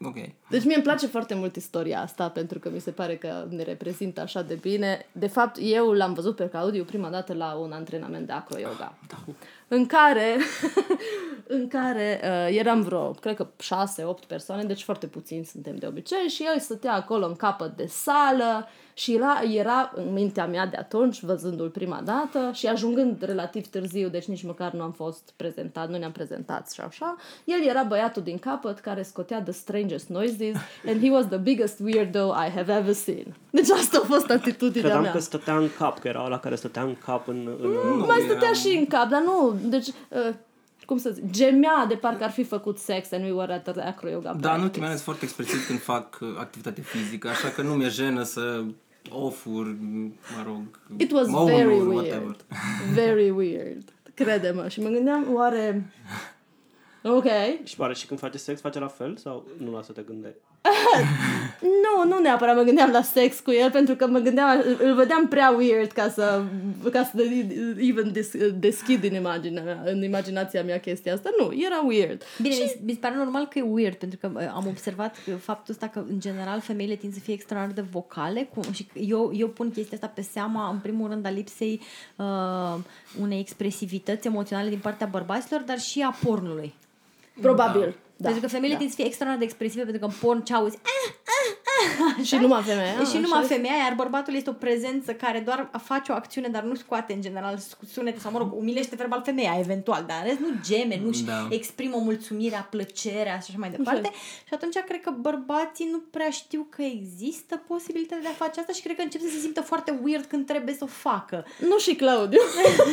Ok. 0.03 0.15
Deci 0.49 0.63
mie 0.65 0.75
îmi 0.75 0.83
place 0.83 1.07
foarte 1.07 1.33
mult 1.33 1.55
istoria 1.55 2.01
asta 2.01 2.29
pentru 2.29 2.59
că 2.59 2.69
mi 2.69 2.79
se 2.79 2.91
pare 2.91 3.15
că 3.15 3.45
ne 3.49 3.63
reprezintă 3.63 4.21
așa 4.21 4.41
de 4.41 4.53
bine. 4.53 5.05
De 5.11 5.27
fapt, 5.27 5.57
eu 5.61 5.91
l-am 5.91 6.13
văzut 6.13 6.35
pe 6.35 6.49
Claudiu 6.49 6.83
prima 6.83 7.09
dată 7.09 7.33
la 7.33 7.53
un 7.53 7.71
antrenament 7.71 8.27
de 8.27 8.33
acro-yoga. 8.33 8.97
Da. 9.07 9.17
În 9.67 9.85
care, 9.85 10.37
în 11.53 11.67
care 11.67 12.19
uh, 12.23 12.57
eram 12.57 12.81
vreo, 12.81 13.11
cred 13.11 13.35
că 13.35 13.47
6-8 13.47 14.27
persoane, 14.27 14.63
deci 14.63 14.83
foarte 14.83 15.07
puțini 15.07 15.45
suntem 15.45 15.75
de 15.75 15.87
obicei 15.87 16.27
și 16.27 16.43
el 16.53 16.59
stătea 16.59 16.93
acolo 16.93 17.25
în 17.25 17.35
capăt 17.35 17.75
de 17.75 17.85
sală 17.85 18.67
și 18.93 19.13
era, 19.13 19.41
era 19.53 19.91
în 19.95 20.13
mintea 20.13 20.47
mea 20.47 20.65
de 20.67 20.77
atunci, 20.77 21.21
văzându-l 21.21 21.69
prima 21.69 22.01
dată 22.05 22.51
și 22.53 22.67
ajungând 22.67 23.21
relativ 23.21 23.67
târziu, 23.67 24.09
deci 24.09 24.25
nici 24.25 24.43
măcar 24.43 24.71
nu 24.71 24.81
am 24.81 24.91
fost 24.91 25.33
prezentat, 25.35 25.89
nu 25.89 25.97
ne-am 25.97 26.11
prezentat 26.11 26.71
și 26.71 26.81
așa, 26.81 27.15
el 27.43 27.67
era 27.67 27.83
băiatul 27.83 28.21
din 28.21 28.37
capăt 28.39 28.79
care 28.79 29.01
scotea 29.01 29.41
the 29.41 29.51
strangest 29.51 30.07
noises 30.09 30.55
and 30.87 31.01
he 31.01 31.09
was 31.09 31.25
the 31.27 31.37
biggest 31.37 31.79
weirdo 31.79 32.27
I 32.47 32.49
have 32.55 32.73
ever 32.73 32.93
seen. 32.93 33.35
Deci 33.49 33.69
asta 33.69 33.99
a 34.03 34.05
fost 34.05 34.29
atitudinea 34.29 34.81
Credeam 34.81 35.01
mea. 35.01 35.11
că 35.11 35.19
stătea 35.19 35.57
în 35.57 35.69
cap, 35.77 35.99
că 35.99 36.07
era 36.07 36.23
ăla 36.25 36.39
care 36.39 36.55
stătea 36.55 36.81
în 36.81 36.95
cap 37.05 37.27
în... 37.27 37.57
în 37.61 37.69
Nu, 37.69 38.05
Mai 38.05 38.19
stătea 38.19 38.47
eram- 38.47 38.53
și 38.59 38.77
în 38.77 38.85
cap, 38.85 39.09
dar 39.09 39.21
nu, 39.21 39.55
deci... 39.63 39.87
Uh, 39.87 40.33
cum 40.85 40.97
să 40.97 41.09
zic, 41.09 41.29
gemea 41.29 41.85
de 41.87 41.95
parcă 41.95 42.23
ar 42.23 42.31
fi 42.31 42.43
făcut 42.43 42.77
sex 42.77 43.11
and 43.11 43.23
we 43.23 43.31
were 43.31 43.53
at 43.53 43.71
the 43.71 43.81
acro 43.81 44.09
yoga 44.09 44.23
Da, 44.23 44.29
în 44.31 44.39
practice. 44.39 44.63
ultimii 44.63 44.87
ani 44.87 44.95
sunt 44.95 45.05
foarte 45.07 45.23
expresiv 45.25 45.67
când 45.67 45.79
fac 45.81 46.17
uh, 46.21 46.27
activitate 46.37 46.81
fizică, 46.81 47.27
așa 47.27 47.47
că 47.49 47.61
nu 47.61 47.73
mi-e 47.73 47.87
jenă 47.89 48.23
să 48.23 48.63
ofur, 49.09 49.65
mă 50.37 50.43
rog, 50.45 50.79
It 50.97 51.11
was 51.11 51.27
măunuri, 51.27 51.55
very 51.55 51.79
whatever. 51.79 52.17
weird. 52.21 52.45
Very 52.93 53.29
weird. 53.29 53.83
Crede-mă. 54.13 54.67
Și 54.67 54.81
mă 54.81 54.89
gândeam, 54.89 55.25
oare... 55.33 55.83
Ok. 57.05 57.25
Și 57.63 57.75
pare 57.75 57.93
și 57.93 58.05
când 58.05 58.19
face 58.19 58.37
sex, 58.37 58.61
face 58.61 58.79
la 58.79 58.87
fel? 58.87 59.17
Sau 59.17 59.47
nu 59.57 59.71
la 59.71 59.81
să 59.81 59.91
te 59.91 60.01
gândeai? 60.01 60.33
Nu, 61.83 62.07
nu 62.07 62.21
neapărat 62.21 62.55
mă 62.55 62.61
gândeam 62.61 62.91
la 62.91 63.01
sex 63.01 63.39
cu 63.39 63.51
el, 63.51 63.71
pentru 63.71 63.95
că 63.95 64.07
mă 64.07 64.19
gândeam, 64.19 64.63
îl 64.79 64.95
vedeam 64.95 65.27
prea 65.27 65.53
weird 65.57 65.91
ca 65.91 66.09
să, 66.09 66.43
ca 66.91 67.03
să 67.03 67.23
even 67.77 68.11
des, 68.11 68.31
deschid 68.59 69.03
în, 69.03 69.13
imaginea 69.13 69.63
mea, 69.63 69.81
în 69.85 70.03
imaginația 70.03 70.63
mea 70.63 70.79
chestia 70.79 71.13
asta. 71.13 71.29
Nu, 71.39 71.53
era 71.65 71.83
weird. 71.87 72.23
Bine, 72.41 72.55
mi, 72.55 72.79
mi 72.83 72.91
se 72.91 72.97
pare 72.99 73.15
normal 73.15 73.47
că 73.47 73.59
e 73.59 73.61
weird, 73.61 73.95
pentru 73.95 74.17
că 74.21 74.31
uh, 74.33 74.51
am 74.53 74.67
observat 74.67 75.15
că 75.25 75.35
faptul 75.35 75.73
ăsta 75.73 75.87
că, 75.87 76.03
în 76.09 76.19
general, 76.19 76.59
femeile 76.59 76.95
tind 76.95 77.13
să 77.13 77.19
fie 77.19 77.33
extraordinar 77.33 77.83
de 77.83 77.89
vocale 77.91 78.49
cu, 78.53 78.59
și 78.71 78.87
eu, 78.93 79.31
eu 79.35 79.47
pun 79.47 79.71
chestia 79.71 79.97
asta 80.01 80.11
pe 80.15 80.21
seama, 80.21 80.69
în 80.69 80.77
primul 80.77 81.09
rând, 81.09 81.25
a 81.25 81.29
lipsei 81.29 81.81
uh, 82.15 82.75
unei 83.21 83.39
expresivități 83.39 84.27
emoționale 84.27 84.69
din 84.69 84.79
partea 84.79 85.07
bărbaților, 85.07 85.61
dar 85.61 85.79
și 85.79 86.01
a 86.01 86.15
pornului. 86.25 86.73
Probabil. 87.41 87.81
Da. 87.81 88.12
Pentru 88.23 88.41
că 88.41 88.47
femeile 88.47 88.73
da. 88.73 88.79
tind 88.79 88.89
să 88.89 88.95
fie 88.95 89.05
extraordinar 89.05 89.47
de 89.47 89.51
expresive, 89.51 89.83
pentru 89.83 89.99
că 90.01 90.05
în 90.13 90.19
porn 90.21 90.43
ce 90.43 90.53
auzi, 90.53 90.77
"Ah, 90.83 91.13
Și 92.23 92.35
numai 92.35 92.61
femeia. 92.61 92.93
și 92.93 92.99
așa 93.01 93.19
numai 93.19 93.41
este. 93.41 93.53
femeia, 93.53 93.73
iar 93.75 93.93
bărbatul 93.95 94.33
este 94.35 94.49
o 94.49 94.53
prezență 94.53 95.13
care 95.13 95.39
doar 95.39 95.69
face 95.83 96.11
o 96.11 96.15
acțiune, 96.15 96.47
dar 96.47 96.63
nu 96.63 96.75
scoate 96.75 97.13
în 97.13 97.21
general 97.21 97.57
sunete 97.93 98.19
sau, 98.19 98.31
mă 98.31 98.37
rog, 98.37 98.53
umilește 98.57 98.95
verbal 98.95 99.21
femeia, 99.25 99.55
eventual, 99.59 100.03
dar 100.07 100.17
în 100.21 100.27
rest 100.27 100.39
nu 100.39 100.47
geme, 100.63 100.99
nu-și 101.03 101.23
Da. 101.23 101.47
exprimă 101.49 101.97
mulțumirea, 101.97 102.67
plăcerea 102.69 103.33
și 103.39 103.45
așa 103.49 103.57
mai 103.57 103.69
departe. 103.69 104.09
Și 104.47 104.53
atunci 104.53 104.77
cred 104.87 105.01
că 105.01 105.11
bărbații 105.19 105.87
nu 105.91 105.99
prea 106.11 106.29
știu 106.29 106.67
că 106.69 106.81
există 106.81 107.61
posibilitatea 107.67 108.21
de 108.21 108.27
a 108.27 108.43
face 108.45 108.59
asta 108.59 108.73
și 108.73 108.81
cred 108.81 108.95
că 108.95 109.01
încep 109.01 109.21
să 109.21 109.27
se 109.31 109.39
simtă 109.39 109.61
foarte 109.61 109.99
weird 110.03 110.25
când 110.25 110.45
trebuie 110.45 110.75
să 110.75 110.83
o 110.83 110.87
facă. 110.87 111.45
Nu 111.69 111.77
și 111.77 111.95
Claudiu. 111.95 112.39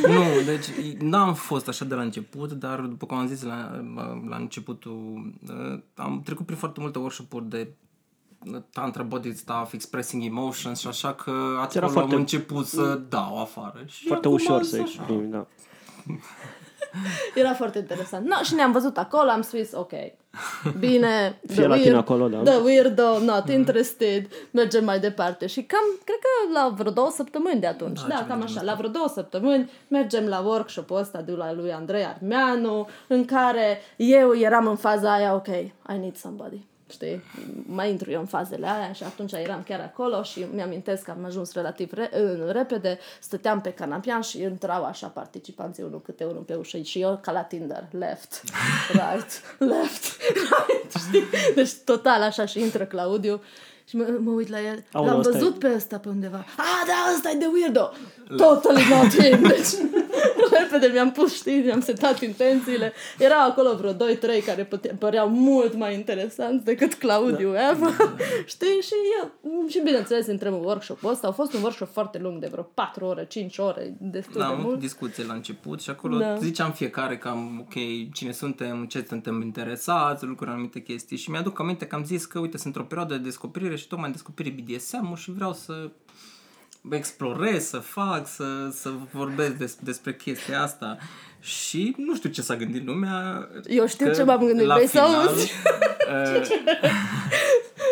Nu, 0.09 0.23
deci 0.45 0.67
n-am 1.01 1.35
fost 1.35 1.69
așa 1.69 1.85
de 1.85 1.95
la 1.95 2.03
început, 2.03 2.53
dar 2.53 2.81
după 2.81 3.07
cum 3.07 3.17
am 3.17 3.27
zis 3.27 3.43
la, 3.43 3.81
la 4.29 4.37
începutul, 4.37 5.13
uh, 5.15 5.20
am 5.95 6.21
trecut 6.25 6.47
prin 6.47 6.59
foarte 6.59 6.81
multe 6.81 6.99
workshop-uri 6.99 7.49
de 7.49 7.73
uh, 8.53 8.63
tantra, 8.73 9.03
body 9.03 9.35
stuff, 9.35 9.73
expressing 9.73 10.25
emotions 10.25 10.79
și 10.81 10.87
așa 10.87 11.15
că 11.15 11.31
ați 11.61 11.77
Era 11.77 11.87
am 11.87 11.93
foarte- 11.93 12.15
început 12.15 12.67
să 12.67 12.95
dau 13.09 13.41
afară. 13.41 13.83
Și 13.87 14.07
Foarte 14.07 14.27
acum 14.27 14.39
ușor 14.39 14.63
să 14.63 14.69
sunt 14.69 14.83
așa. 14.83 14.97
exprimi, 15.03 15.31
da. 15.31 15.47
Era 17.35 17.55
foarte 17.55 17.79
interesant. 17.79 18.27
No, 18.27 18.37
și 18.43 18.55
ne-am 18.55 18.73
văzut 18.73 18.99
acolo, 18.99 19.31
am 19.31 19.43
spus, 19.43 19.73
ok, 19.73 19.93
bine, 20.79 21.39
Fie 21.55 21.67
la 21.67 21.77
tine 21.77 21.97
acolo, 21.97 22.29
da. 22.29 22.39
The 22.43 22.57
weirdo, 22.57 23.19
not 23.19 23.49
interested, 23.49 24.27
mergem 24.51 24.85
mai 24.85 25.01
departe. 25.01 25.47
Și 25.47 25.63
cam, 25.63 25.99
cred 26.05 26.19
că 26.19 26.53
la 26.53 26.75
vreo 26.77 26.93
două 26.93 27.11
săptămâni 27.11 27.61
de 27.61 27.67
atunci, 27.67 28.01
da, 28.01 28.07
Da, 28.07 28.09
da 28.09 28.15
ceva 28.15 28.29
cam 28.29 28.39
de 28.39 28.45
așa, 28.45 28.53
genul 28.53 28.69
la 28.69 28.75
vreo 28.75 28.91
două 28.91 29.09
săptămâni 29.09 29.71
mergem 29.89 30.27
la 30.27 30.41
workshop-ul 30.41 30.99
ăsta 30.99 31.21
de 31.21 31.33
la 31.33 31.53
lui 31.53 31.73
Andrei 31.73 32.05
Armeanu, 32.05 32.89
în 33.07 33.25
care 33.25 33.81
eu 33.97 34.35
eram 34.35 34.67
în 34.67 34.77
faza 34.77 35.13
aia, 35.15 35.35
ok, 35.35 35.47
I 35.47 35.99
need 36.01 36.17
somebody. 36.17 36.69
Știi? 36.91 37.23
Mai 37.67 37.91
intru 37.91 38.11
eu 38.11 38.21
în 38.21 38.27
fazele 38.27 38.67
alea 38.67 38.93
și 38.93 39.03
atunci 39.03 39.33
eram 39.33 39.63
chiar 39.69 39.81
acolo 39.81 40.23
și 40.23 40.47
mi-amintesc 40.55 41.03
că 41.03 41.11
am 41.11 41.25
ajuns 41.25 41.53
relativ 41.53 41.93
re- 41.93 42.11
uh, 42.15 42.51
repede, 42.53 42.99
stăteam 43.21 43.61
pe 43.61 43.73
canapea 43.73 44.21
și 44.21 44.43
intrau 44.43 44.85
așa 44.85 45.07
participanții 45.07 45.83
unul 45.83 46.01
câte 46.03 46.25
unul 46.25 46.43
pe 46.43 46.55
ușă 46.55 46.79
și 46.79 47.01
eu 47.01 47.19
ca 47.23 47.33
la 47.33 47.41
Tinder, 47.43 47.85
left, 47.91 48.43
right, 48.93 49.31
left, 49.59 50.17
right, 50.35 50.93
știi? 51.09 51.25
Deci 51.55 51.73
total 51.85 52.23
așa 52.23 52.45
și 52.47 52.61
intră 52.61 52.85
Claudiu 52.85 53.43
și 53.85 53.97
mă, 53.97 54.07
mă 54.21 54.31
uit 54.31 54.49
la 54.49 54.61
el, 54.61 54.85
Aoleu, 54.93 55.11
l-am 55.11 55.19
ăsta 55.21 55.37
e- 55.37 55.39
văzut 55.39 55.59
pe 55.59 55.73
ăsta 55.77 55.99
pe 55.99 56.09
undeva. 56.09 56.37
Ah, 56.57 56.83
da, 56.87 57.13
ăsta 57.15 57.31
e 57.31 57.35
de 57.39 57.47
weirdo! 57.53 57.91
Totally 58.37 58.83
not 58.91 59.23
him! 59.23 59.43
Deci, 59.43 59.69
repede 60.63 60.87
mi-am 60.93 61.13
pus, 61.13 61.35
știi, 61.35 61.61
mi-am 61.63 61.81
setat 61.81 62.21
intențiile. 62.23 62.93
Erau 63.19 63.49
acolo 63.51 63.75
vreo 63.77 63.93
2-3 63.93 64.45
care 64.47 64.65
păte- 64.65 64.97
păreau 64.99 65.29
mult 65.29 65.75
mai 65.75 65.95
interesanți 65.95 66.65
decât 66.65 66.95
Claudiu 66.95 67.53
Da. 67.53 67.71
Eva. 67.71 67.91
știi? 68.47 68.81
Și 68.83 68.95
eu, 69.23 69.33
și 69.69 69.81
bineînțeles, 69.85 70.27
intrăm 70.27 70.55
în 70.55 70.65
workshop-ul 70.65 71.11
ăsta. 71.11 71.27
A 71.29 71.33
fost 71.33 71.53
un 71.55 71.61
workshop 71.63 71.93
foarte 71.93 72.19
lung, 72.19 72.41
de 72.41 72.49
vreo 72.51 72.63
4 72.63 73.05
ore, 73.05 73.27
5 73.29 73.59
ore, 73.59 73.97
destul 74.01 74.41
Da, 74.41 74.47
de 74.47 74.53
am 74.53 74.53
avut 74.53 74.65
mult. 74.67 74.81
discuție 74.81 75.25
la 75.25 75.33
început 75.35 75.81
și 75.81 75.91
acolo 75.91 76.19
Da. 76.19 76.25
da. 76.27 76.37
ziceam 76.37 76.73
fiecare 76.73 77.19
cam, 77.19 77.59
ok, 77.61 77.75
cine 78.13 78.33
suntem, 78.33 78.85
ce 78.87 79.05
suntem 79.09 79.41
interesați, 79.43 80.25
lucruri 80.25 80.51
anumite 80.51 80.81
chestii 80.83 81.17
și 81.17 81.31
mi-aduc 81.31 81.61
aminte 81.61 81.87
că 81.87 81.95
am 81.95 82.05
zis 82.05 82.25
că, 82.25 82.39
uite, 82.39 82.57
sunt 82.57 82.67
într-o 82.67 82.89
perioadă 82.89 83.15
de 83.15 83.21
descoperire 83.23 83.77
și 83.77 83.87
tocmai 83.87 84.07
am 84.07 84.13
descoperit 84.13 84.57
BDSM-ul 84.57 85.17
și 85.17 85.31
vreau 85.31 85.53
să 85.53 85.91
explorez, 86.91 87.69
să 87.69 87.79
fac, 87.79 88.27
să, 88.27 88.45
să 88.73 88.91
vorbesc 89.13 89.53
des, 89.53 89.77
despre 89.81 90.15
chestia 90.15 90.63
asta. 90.63 90.99
Și 91.41 91.95
nu 91.97 92.15
știu 92.17 92.31
ce 92.31 92.43
s-a 92.43 92.57
gândit 92.57 92.87
lumea. 92.87 93.49
Eu 93.67 93.87
știu 93.87 94.07
că 94.07 94.13
ce 94.13 94.23
m-am 94.23 94.39
gândit, 94.39 94.67
la 94.67 94.75
vrei 94.75 94.87
să 94.87 95.03
final, 95.05 95.27
auzi? 95.27 95.53
uh, 96.11 96.49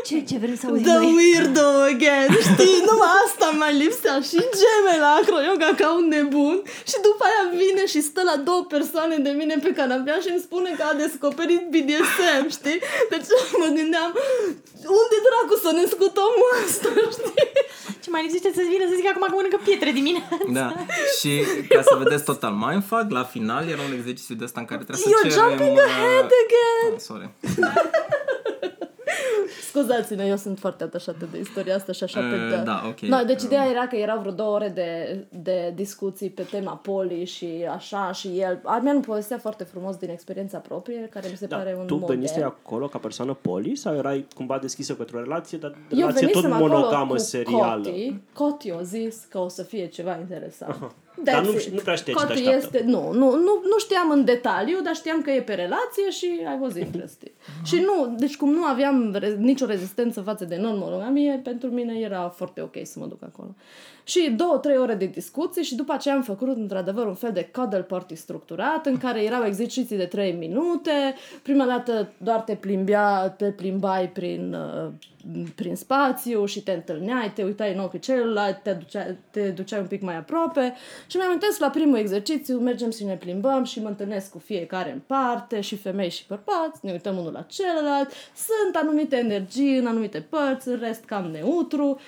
Ce, 0.08 0.16
ce 0.30 0.36
vrem 0.42 0.56
să 0.60 0.66
auzim 0.68 0.84
The 0.90 0.98
noi? 0.98 1.14
weirdo 1.18 1.68
again, 1.92 2.30
știi? 2.48 2.76
Numai 2.90 3.12
asta 3.24 3.46
mai 3.62 3.72
lipsea 3.82 4.16
și 4.30 4.38
geme 4.60 4.94
la 5.04 5.10
acro-yoga 5.20 5.70
ca 5.80 5.88
un 5.98 6.06
nebun 6.14 6.56
și 6.90 6.96
după 7.08 7.22
aia 7.28 7.44
vine 7.62 7.84
și 7.92 8.00
stă 8.08 8.20
la 8.30 8.36
două 8.48 8.62
persoane 8.74 9.16
de 9.26 9.32
mine 9.40 9.54
pe 9.64 9.70
canapea 9.78 10.18
și 10.24 10.28
îmi 10.32 10.44
spune 10.46 10.70
că 10.78 10.84
a 10.90 10.98
descoperit 11.04 11.62
BDSM, 11.72 12.44
știi? 12.58 12.78
Deci 13.12 13.28
mă 13.60 13.68
gândeam, 13.78 14.10
unde 15.02 15.16
dracu 15.26 15.54
să 15.64 15.70
ne 15.78 15.84
scutăm 15.94 16.34
ăsta, 16.60 16.90
știi? 17.16 17.48
Ce 18.02 18.08
mai 18.14 18.22
lipsește 18.24 18.50
să 18.58 18.62
vină 18.72 18.84
să 18.90 18.94
zic 18.98 19.06
acum 19.08 19.24
că 19.28 19.34
mănâncă 19.38 19.58
pietre 19.68 19.90
dimineața. 19.98 20.44
Da, 20.58 20.68
și 21.18 21.32
ca 21.72 21.80
să 21.90 21.94
vedeți 22.02 22.24
total 22.30 22.54
mindfuck, 22.64 23.08
la 23.18 23.24
final 23.34 23.62
era 23.74 23.82
un 23.88 23.94
exercițiu 23.98 24.34
de 24.40 24.44
ăsta 24.48 24.60
în 24.62 24.68
care 24.70 24.80
trebuie 24.84 25.04
să 25.04 25.10
You're 25.10 25.22
cerem... 25.28 25.38
jumping 25.38 25.76
ahead 25.88 26.28
again! 26.44 26.90
Ah, 26.94 27.06
sorry. 27.10 27.28
Scuzați-ne, 29.68 30.24
eu 30.26 30.36
sunt 30.36 30.58
foarte 30.58 30.82
atașată 30.84 31.28
de 31.32 31.38
istoria 31.38 31.74
asta 31.74 31.92
și 31.92 32.04
așa 32.04 32.20
Uh, 32.20 32.24
pe 32.50 32.62
da, 32.64 32.82
ok. 32.88 33.00
No, 33.00 33.24
deci 33.24 33.42
ideea 33.42 33.66
era 33.70 33.86
că 33.86 33.96
erau 33.96 34.18
vreo 34.20 34.32
două 34.32 34.54
ore 34.54 34.68
de, 34.68 35.18
de 35.42 35.72
discuții 35.74 36.30
pe 36.30 36.42
tema 36.42 36.72
poli 36.72 37.24
și 37.24 37.48
așa 37.74 38.12
și 38.12 38.28
el... 38.40 38.60
Armian 38.64 39.00
povestea 39.00 39.38
foarte 39.38 39.64
frumos 39.64 39.96
din 39.96 40.10
experiența 40.10 40.58
proprie, 40.58 41.08
care 41.10 41.26
mi 41.30 41.36
se 41.36 41.46
Da, 41.46 41.56
pare 41.56 41.76
un 41.78 41.86
tu 41.86 41.94
model. 41.96 42.14
venise 42.16 42.42
acolo 42.42 42.86
ca 42.86 42.98
persoană 42.98 43.34
poli 43.40 43.76
sau 43.76 43.94
erai 43.94 44.26
cumva 44.34 44.58
deschisă 44.58 44.94
pentru 44.94 45.16
o 45.16 45.20
relație, 45.20 45.58
dar 45.58 45.70
Eu 45.90 45.98
relație 45.98 46.26
tot 46.26 46.42
venisem 46.42 46.52
acolo 46.52 46.76
monogamă 46.78 47.12
cu 47.12 47.18
serială? 47.18 47.82
Coti. 47.82 48.20
Coti 48.32 48.70
a 48.70 48.82
zis 48.82 49.26
că 49.28 49.38
o 49.38 49.48
să 49.48 49.62
fie 49.62 49.86
ceva 49.86 50.16
interesant. 50.20 50.92
Dar 51.24 51.44
nu, 51.44 51.52
nu 51.72 51.80
prea 51.82 51.94
știi 51.94 52.14
ce 52.14 52.26
te 52.26 52.40
este, 52.40 52.82
nu, 52.84 53.12
nu, 53.12 53.30
nu, 53.30 53.62
nu 53.64 53.78
știam 53.78 54.10
în 54.10 54.24
detaliu, 54.24 54.80
dar 54.80 54.94
știam 54.94 55.22
că 55.22 55.30
e 55.30 55.42
pe 55.42 55.54
relație 55.54 56.10
și 56.10 56.26
I 56.26 56.58
was 56.60 56.74
interested. 56.86 57.32
și 57.64 57.74
nu, 57.80 58.14
deci 58.18 58.36
cum 58.36 58.52
nu 58.52 58.64
aveam 58.64 59.12
re- 59.18 59.36
nicio 59.38 59.66
rezistență 59.66 60.20
față 60.20 60.44
de 60.44 60.56
non-monogamie, 60.56 61.40
pentru 61.44 61.68
mine 61.70 61.98
era 62.00 62.28
foarte 62.28 62.60
ok 62.60 62.76
să 62.82 62.98
mă 62.98 63.06
duc 63.06 63.22
acolo. 63.22 63.54
Și 64.08 64.30
două, 64.36 64.58
trei 64.58 64.76
ore 64.76 64.94
de 64.94 65.06
discuții 65.06 65.62
și 65.62 65.74
după 65.74 65.92
aceea 65.92 66.14
am 66.14 66.22
făcut 66.22 66.56
într-adevăr 66.56 67.06
un 67.06 67.14
fel 67.14 67.32
de 67.32 67.50
cuddle 67.52 67.82
party 67.82 68.14
structurat 68.14 68.86
în 68.86 68.98
care 68.98 69.22
erau 69.22 69.44
exerciții 69.44 69.96
de 69.96 70.04
trei 70.04 70.32
minute. 70.32 71.14
Prima 71.42 71.64
dată 71.66 72.12
doar 72.18 72.40
te 72.40 72.54
plimbea, 72.54 73.28
te 73.28 73.44
plimbai 73.44 74.08
prin, 74.08 74.54
uh, 74.54 74.90
prin 75.54 75.76
spațiu 75.76 76.44
și 76.44 76.62
te 76.62 76.72
întâlneai, 76.72 77.32
te 77.32 77.42
uitai 77.42 77.72
în 77.74 77.80
ochii 77.80 77.98
celălalt, 77.98 78.62
te 78.62 78.72
duceai, 78.72 79.16
te 79.30 79.50
duceai 79.50 79.80
un 79.80 79.86
pic 79.86 80.02
mai 80.02 80.16
aproape. 80.16 80.74
Și 81.06 81.16
mi-am 81.16 81.28
amintesc 81.28 81.58
la 81.58 81.70
primul 81.70 81.96
exercițiu, 81.96 82.58
mergem 82.58 82.90
și 82.90 83.04
ne 83.04 83.14
plimbăm 83.14 83.64
și 83.64 83.82
mă 83.82 83.88
întâlnesc 83.88 84.30
cu 84.30 84.38
fiecare 84.38 84.92
în 84.92 85.00
parte, 85.06 85.60
și 85.60 85.76
femei 85.76 86.10
și 86.10 86.24
bărbați, 86.28 86.80
ne 86.82 86.92
uităm 86.92 87.16
unul 87.16 87.32
la 87.32 87.42
celălalt. 87.42 88.10
Sunt 88.34 88.76
anumite 88.76 89.16
energii 89.16 89.78
în 89.78 89.86
anumite 89.86 90.26
părți, 90.28 90.68
în 90.68 90.78
rest 90.78 91.04
cam 91.04 91.24
neutru. 91.24 92.00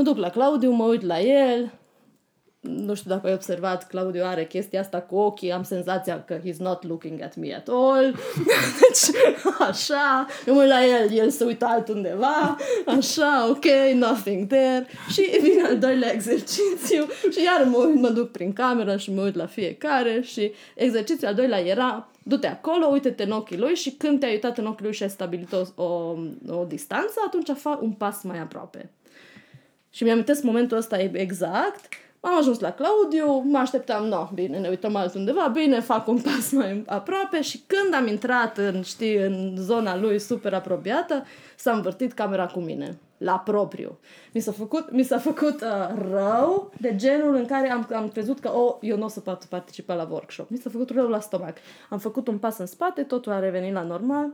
Mă 0.00 0.06
duc 0.06 0.16
la 0.16 0.30
Claudiu, 0.30 0.70
mă 0.70 0.84
uit 0.84 1.02
la 1.02 1.20
el, 1.20 1.72
nu 2.60 2.94
știu 2.94 3.10
dacă 3.10 3.26
ai 3.26 3.32
observat, 3.32 3.86
Claudiu 3.86 4.24
are 4.24 4.46
chestia 4.46 4.80
asta 4.80 5.00
cu 5.00 5.16
ochii, 5.16 5.52
am 5.52 5.62
senzația 5.62 6.24
că 6.24 6.38
he's 6.38 6.56
not 6.56 6.86
looking 6.86 7.22
at 7.22 7.36
me 7.36 7.54
at 7.54 7.68
all. 7.68 8.14
deci, 8.80 9.16
așa, 9.58 10.26
eu 10.46 10.54
mă 10.54 10.64
la 10.64 10.84
el, 10.84 11.12
el 11.12 11.30
se 11.30 11.44
uită 11.44 11.64
altundeva, 11.64 12.56
așa, 12.86 13.48
ok, 13.50 13.64
nothing 13.94 14.46
there. 14.46 14.86
Și 15.10 15.38
vine 15.42 15.62
al 15.62 15.78
doilea 15.78 16.12
exercițiu. 16.12 17.06
Și 17.30 17.42
iar 17.44 17.66
mă, 17.66 17.76
uit, 17.76 18.00
mă 18.00 18.08
duc 18.08 18.30
prin 18.30 18.52
cameră 18.52 18.96
și 18.96 19.12
mă 19.12 19.22
uit 19.22 19.34
la 19.34 19.46
fiecare. 19.46 20.20
Și 20.20 20.52
exercițiul 20.74 21.28
al 21.28 21.34
doilea 21.34 21.60
era 21.60 22.08
du-te 22.22 22.46
acolo, 22.46 22.86
uite-te 22.86 23.22
în 23.22 23.30
ochii 23.30 23.58
lui. 23.58 23.74
Și 23.74 23.90
când 23.90 24.20
te-ai 24.20 24.32
uitat 24.32 24.58
în 24.58 24.66
ochii 24.66 24.84
lui 24.84 24.94
și 24.94 25.02
ai 25.02 25.10
stabilit 25.10 25.52
o, 25.52 25.82
o, 25.82 26.16
o 26.48 26.64
distanță, 26.64 27.14
atunci 27.26 27.50
fa 27.56 27.78
un 27.82 27.90
pas 27.90 28.22
mai 28.22 28.38
aproape. 28.38 28.90
Și 29.90 30.04
mi-am 30.04 30.24
momentul 30.42 30.76
ăsta 30.76 30.98
exact 30.98 31.88
am 32.20 32.36
ajuns 32.38 32.58
la 32.58 32.72
Claudiu, 32.72 33.38
mă 33.38 33.58
așteptam, 33.58 34.06
no, 34.06 34.28
bine, 34.34 34.58
ne 34.58 34.68
uităm 34.68 34.96
altundeva, 34.96 35.50
bine, 35.52 35.80
fac 35.80 36.08
un 36.08 36.20
pas 36.20 36.52
mai 36.58 36.82
aproape 36.86 37.42
și 37.42 37.62
când 37.66 37.94
am 37.94 38.06
intrat 38.06 38.58
în, 38.58 38.82
știi, 38.82 39.16
în 39.16 39.54
zona 39.58 39.96
lui 39.96 40.18
super 40.18 40.54
apropiată, 40.54 41.24
s-a 41.56 41.72
învârtit 41.72 42.12
camera 42.12 42.46
cu 42.46 42.60
mine, 42.60 42.98
la 43.18 43.38
propriu. 43.38 43.98
Mi 44.32 44.40
s-a 44.40 44.52
făcut, 44.52 44.90
mi 44.90 45.02
s-a 45.02 45.18
făcut 45.18 45.60
uh, 45.60 46.02
rău 46.10 46.72
de 46.80 46.96
genul 46.96 47.34
în 47.34 47.46
care 47.46 47.70
am, 47.70 47.88
am 47.94 48.08
crezut 48.08 48.40
că, 48.40 48.48
oh, 48.48 48.76
eu 48.80 48.96
nu 48.96 49.04
o 49.04 49.08
să 49.08 49.20
pot 49.20 49.44
participa 49.44 49.94
la 49.94 50.08
workshop. 50.10 50.50
Mi 50.50 50.58
s-a 50.58 50.70
făcut 50.70 50.90
rău 50.90 51.08
la 51.08 51.20
stomac. 51.20 51.56
Am 51.88 51.98
făcut 51.98 52.28
un 52.28 52.38
pas 52.38 52.58
în 52.58 52.66
spate, 52.66 53.02
totul 53.02 53.32
a 53.32 53.38
revenit 53.38 53.72
la 53.72 53.82
normal, 53.82 54.32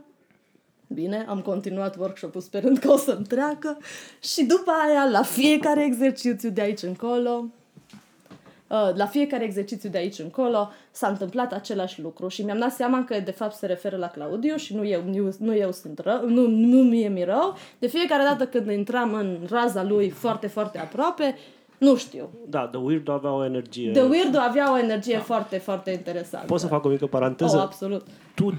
Bine, 0.87 1.25
am 1.27 1.41
continuat 1.41 1.97
workshop-ul 1.97 2.41
sperând 2.41 2.77
că 2.77 2.91
o 2.91 2.97
să-mi 2.97 3.25
treacă 3.25 3.77
și 4.19 4.43
după 4.43 4.71
aia, 4.87 5.09
la 5.11 5.21
fiecare 5.21 5.83
exercițiu 5.83 6.49
de 6.49 6.61
aici 6.61 6.81
încolo, 6.81 7.45
Uh, 8.69 8.89
la 8.95 9.05
fiecare 9.05 9.43
exercițiu 9.43 9.89
de 9.89 9.97
aici 9.97 10.19
încolo 10.19 10.69
s-a 10.91 11.07
întâmplat 11.07 11.53
același 11.53 12.01
lucru 12.01 12.27
și 12.27 12.41
mi-am 12.41 12.59
dat 12.59 12.71
seama 12.71 13.03
că 13.03 13.19
de 13.19 13.31
fapt 13.31 13.55
se 13.55 13.65
referă 13.65 13.97
la 13.97 14.07
Claudiu 14.07 14.55
și 14.55 14.75
nu 14.75 14.85
eu, 14.85 15.01
nu, 15.05 15.35
nu 15.39 15.55
eu 15.55 15.71
sunt 15.71 15.99
rău, 15.99 16.29
nu, 16.29 16.47
nu 16.47 16.83
mie 16.83 17.07
mi 17.07 17.23
rău. 17.23 17.55
De 17.79 17.87
fiecare 17.87 18.23
dată 18.23 18.45
când 18.45 18.71
intram 18.71 19.13
în 19.13 19.37
raza 19.49 19.83
lui 19.83 20.09
foarte, 20.09 20.47
foarte 20.47 20.79
aproape, 20.79 21.35
nu 21.77 21.95
știu. 21.95 22.29
Da, 22.47 22.67
The 22.67 22.79
Weirdo 22.79 23.11
avea 23.11 23.31
o 23.31 23.45
energie... 23.45 23.91
The 23.91 24.01
Weirdo 24.01 24.37
avea 24.37 24.71
o 24.71 24.77
energie 24.77 25.15
da. 25.15 25.21
foarte, 25.21 25.57
foarte 25.57 25.91
interesantă. 25.91 26.45
Poți 26.47 26.61
să 26.61 26.67
fac 26.67 26.85
o 26.85 26.89
mică 26.89 27.05
paranteză? 27.05 27.55
Oh, 27.55 27.61
absolut. 27.61 28.05
Tu 28.35 28.53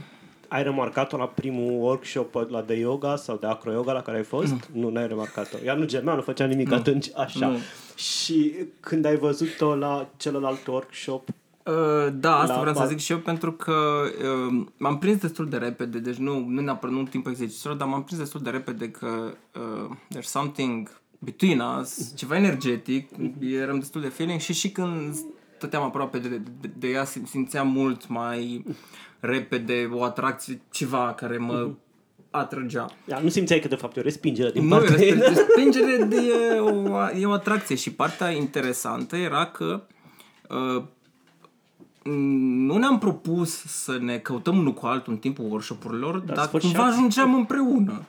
ai 0.48 0.62
remarcat-o 0.62 1.16
la 1.16 1.26
primul 1.26 1.82
workshop 1.82 2.34
la 2.48 2.62
de 2.62 2.74
yoga 2.74 3.16
sau 3.16 3.36
de 3.36 3.46
acro 3.46 3.72
yoga 3.72 3.92
la 3.92 4.02
care 4.02 4.16
ai 4.16 4.24
fost? 4.24 4.52
Nu, 4.52 4.58
nu 4.72 4.90
n-ai 4.90 5.06
remarcat-o. 5.06 5.56
Ea 5.64 5.74
nu 5.74 5.84
gemea, 5.84 6.14
nu 6.14 6.20
făcea 6.20 6.46
nimic 6.46 6.68
nu. 6.68 6.74
atunci, 6.74 7.10
așa. 7.16 7.48
Nu. 7.48 7.56
Și 7.94 8.54
când 8.80 9.04
ai 9.04 9.16
văzut-o 9.16 9.74
la 9.74 10.08
celălalt 10.16 10.66
workshop, 10.66 11.28
Uh, 11.68 12.12
da, 12.12 12.38
asta 12.38 12.54
la 12.54 12.60
vreau 12.60 12.74
să 12.74 12.86
zic 12.86 12.98
și 12.98 13.12
eu 13.12 13.18
pentru 13.18 13.52
că 13.52 14.02
uh, 14.50 14.66
m-am 14.76 14.98
prins 14.98 15.20
destul 15.20 15.48
de 15.48 15.56
repede, 15.56 15.98
deci 15.98 16.16
nu, 16.16 16.44
nu 16.46 16.60
neapărat 16.60 16.94
nu 16.94 17.00
în 17.00 17.06
timpul 17.06 17.30
exercițiilor, 17.30 17.76
dar 17.76 17.88
m-am 17.88 18.04
prins 18.04 18.20
destul 18.20 18.40
de 18.40 18.50
repede 18.50 18.90
că 18.90 19.34
uh, 19.54 19.96
there's 20.14 20.22
something 20.22 21.00
between 21.18 21.60
us, 21.80 22.12
ceva 22.16 22.36
energetic, 22.36 23.10
eram 23.40 23.78
destul 23.78 24.00
de 24.00 24.08
feeling 24.08 24.40
și 24.40 24.52
și 24.52 24.70
când 24.70 25.14
stăteam 25.58 25.82
aproape 25.82 26.18
de, 26.18 26.28
de, 26.60 26.70
de 26.78 26.88
ea 26.88 27.04
simțeam 27.04 27.68
mult 27.68 28.08
mai 28.08 28.64
repede 29.20 29.88
o 29.92 30.02
atracție, 30.02 30.60
ceva 30.70 31.14
care 31.14 31.36
mă 31.36 31.52
mhm. 31.52 31.78
atrăgea. 32.30 32.86
Da, 33.04 33.18
nu 33.18 33.28
simțeai 33.28 33.60
că 33.60 33.68
de 33.68 33.74
fapt 33.74 33.96
e 33.96 34.00
o 34.00 34.02
respingere 34.02 34.50
din 34.50 34.68
partea 34.68 34.96
ei. 34.96 35.14
respingere 35.34 36.04
de, 36.04 36.16
e, 36.16 36.58
o, 36.58 37.10
e 37.20 37.26
o 37.26 37.32
atracție 37.32 37.76
și 37.76 37.92
partea 37.92 38.30
interesantă 38.30 39.16
era 39.16 39.46
că 39.46 39.82
uh, 40.48 40.82
nu 42.66 42.76
ne-am 42.76 42.98
propus 42.98 43.64
să 43.66 43.98
ne 44.00 44.18
căutăm 44.18 44.58
unul 44.58 44.72
cu 44.74 44.86
altul 44.86 45.12
în 45.12 45.18
timpul 45.18 45.44
workshop-urilor, 45.44 46.18
dar, 46.18 46.36
dar 46.36 46.48
cumva 46.48 46.84
ajungeam 46.84 47.34
împreună. 47.34 48.06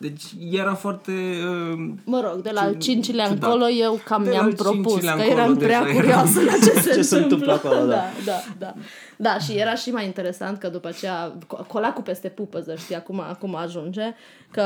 Deci 0.00 0.22
era 0.50 0.74
foarte... 0.74 1.12
Uh, 1.12 1.90
mă 2.04 2.20
rog, 2.20 2.42
de 2.42 2.50
la 2.50 2.60
al 2.60 2.74
cincilea 2.74 3.28
încolo 3.28 3.68
eu 3.68 4.00
cam 4.04 4.22
mi-am 4.22 4.52
propus, 4.52 5.00
că 5.00 5.22
eram 5.30 5.56
prea 5.56 5.84
curioasă 5.94 6.40
la 6.40 6.52
ce 6.52 6.70
se, 6.80 6.92
ce 6.94 7.02
se 7.02 7.16
întâmplă. 7.16 7.52
acolo, 7.52 7.74
da. 7.74 7.84
da, 7.86 8.02
da, 8.24 8.42
da. 8.58 8.74
Da, 9.16 9.38
și 9.38 9.52
era 9.52 9.74
și 9.74 9.90
mai 9.90 10.04
interesant 10.04 10.58
că 10.58 10.68
după 10.68 10.88
aceea 10.88 11.38
colacul 11.66 12.02
peste 12.02 12.28
pupăză, 12.28 12.74
știi, 12.74 12.94
acum, 12.94 13.20
acum 13.20 13.54
ajunge, 13.54 14.14
că 14.50 14.64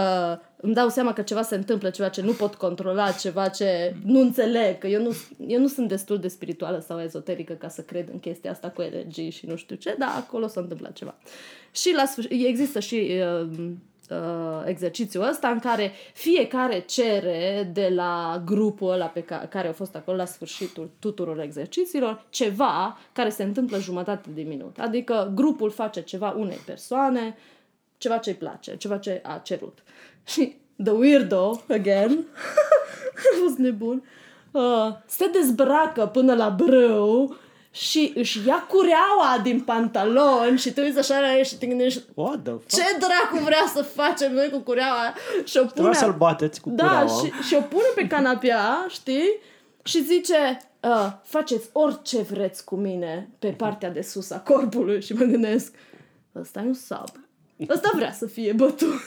îmi 0.57 0.75
dau 0.75 0.89
seama 0.89 1.13
că 1.13 1.23
ceva 1.23 1.43
se 1.43 1.55
întâmplă, 1.55 1.91
ceva 1.91 2.09
ce 2.09 2.23
nu 2.23 2.33
pot 2.33 2.55
controla, 2.55 3.11
ceva 3.11 3.49
ce 3.49 3.97
nu 4.05 4.21
înțeleg, 4.21 4.79
că 4.79 4.87
eu 4.87 5.03
nu, 5.03 5.17
eu 5.47 5.61
nu 5.61 5.69
sunt 5.69 5.89
destul 5.89 6.19
de 6.19 6.29
spirituală 6.29 6.85
sau 6.87 7.01
ezoterică 7.01 7.53
ca 7.53 7.69
să 7.69 7.81
cred 7.81 8.09
în 8.13 8.19
chestia 8.19 8.51
asta 8.51 8.69
cu 8.69 8.83
energii 8.83 9.31
și 9.31 9.47
nu 9.47 9.57
știu 9.57 9.77
ce, 9.77 9.97
dar 9.99 10.13
acolo 10.17 10.47
s-a 10.47 10.61
întâmplat 10.61 10.93
ceva. 10.93 11.15
Și 11.71 11.93
la 11.97 12.05
sfârșit, 12.05 12.47
există 12.47 12.81
și 12.81 13.11
uh, 13.41 13.49
uh, 14.11 14.63
exercițiul 14.65 15.29
ăsta 15.29 15.49
în 15.49 15.59
care 15.59 15.93
fiecare 16.15 16.79
cere 16.79 17.71
de 17.73 17.93
la 17.95 18.43
grupul 18.45 18.91
ăla 18.91 19.07
pe 19.07 19.23
ca- 19.23 19.47
care 19.51 19.67
au 19.67 19.73
fost 19.73 19.97
acolo 19.97 20.17
la 20.17 20.25
sfârșitul 20.25 20.91
tuturor 20.99 21.41
exercițiilor 21.41 22.25
ceva 22.31 22.99
care 23.13 23.29
se 23.29 23.43
întâmplă 23.43 23.79
jumătate 23.79 24.29
de 24.35 24.43
minut. 24.43 24.79
Adică 24.79 25.33
grupul 25.35 25.71
face 25.71 26.03
ceva 26.03 26.31
unei 26.31 26.61
persoane, 26.67 27.37
ceva 27.99 28.17
ce-i 28.17 28.35
place, 28.35 28.77
ceva 28.77 28.99
ce 28.99 29.21
a 29.25 29.41
cerut. 29.45 29.83
Și 30.33 30.57
The 30.83 30.93
Weirdo, 30.93 31.63
again, 31.69 32.27
a 33.17 33.39
fost 33.43 33.59
nebun, 33.59 34.03
uh, 34.51 34.89
se 35.07 35.27
dezbracă 35.33 36.07
până 36.07 36.35
la 36.35 36.49
brâu 36.49 37.37
și 37.75 38.13
își 38.15 38.47
ia 38.47 38.67
cureaua 38.69 39.41
din 39.43 39.61
pantalon 39.61 40.57
și 40.57 40.73
tu 40.73 40.81
uiți 40.81 40.99
așa 40.99 41.21
la 41.21 41.37
el 41.37 41.45
și 41.45 41.59
te 41.59 41.67
gândești 41.67 42.03
What 42.15 42.43
the 42.43 42.53
fuck? 42.53 42.69
ce 42.69 42.83
dracu 42.99 43.45
vrea 43.45 43.65
să 43.75 43.83
facem 43.83 44.33
noi 44.33 44.51
cu 44.51 44.59
cureaua 44.59 45.15
și 45.45 45.57
o 45.57 45.65
pune... 45.65 45.95
să-l 45.95 46.13
bateți 46.13 46.61
cu 46.61 46.71
da, 46.71 46.85
cureaua. 46.85 47.25
și, 47.25 47.47
și 47.47 47.55
o 47.55 47.61
pune 47.61 47.89
pe 47.95 48.07
canapea, 48.07 48.87
știi? 48.89 49.39
Și 49.83 50.03
zice, 50.03 50.59
uh, 50.81 51.13
faceți 51.23 51.69
orice 51.73 52.23
vreți 52.23 52.65
cu 52.65 52.75
mine 52.75 53.29
pe 53.39 53.49
partea 53.49 53.91
de 53.91 54.03
sus 54.03 54.31
a 54.31 54.41
corpului 54.41 55.03
și 55.03 55.13
mă 55.13 55.25
gândesc, 55.25 55.75
ăsta 56.37 56.61
e 56.61 56.67
un 56.67 56.75
sub. 56.75 57.24
Ăsta 57.69 57.91
vrea 57.95 58.13
să 58.13 58.27
fie 58.27 58.53
bătut. 58.53 59.01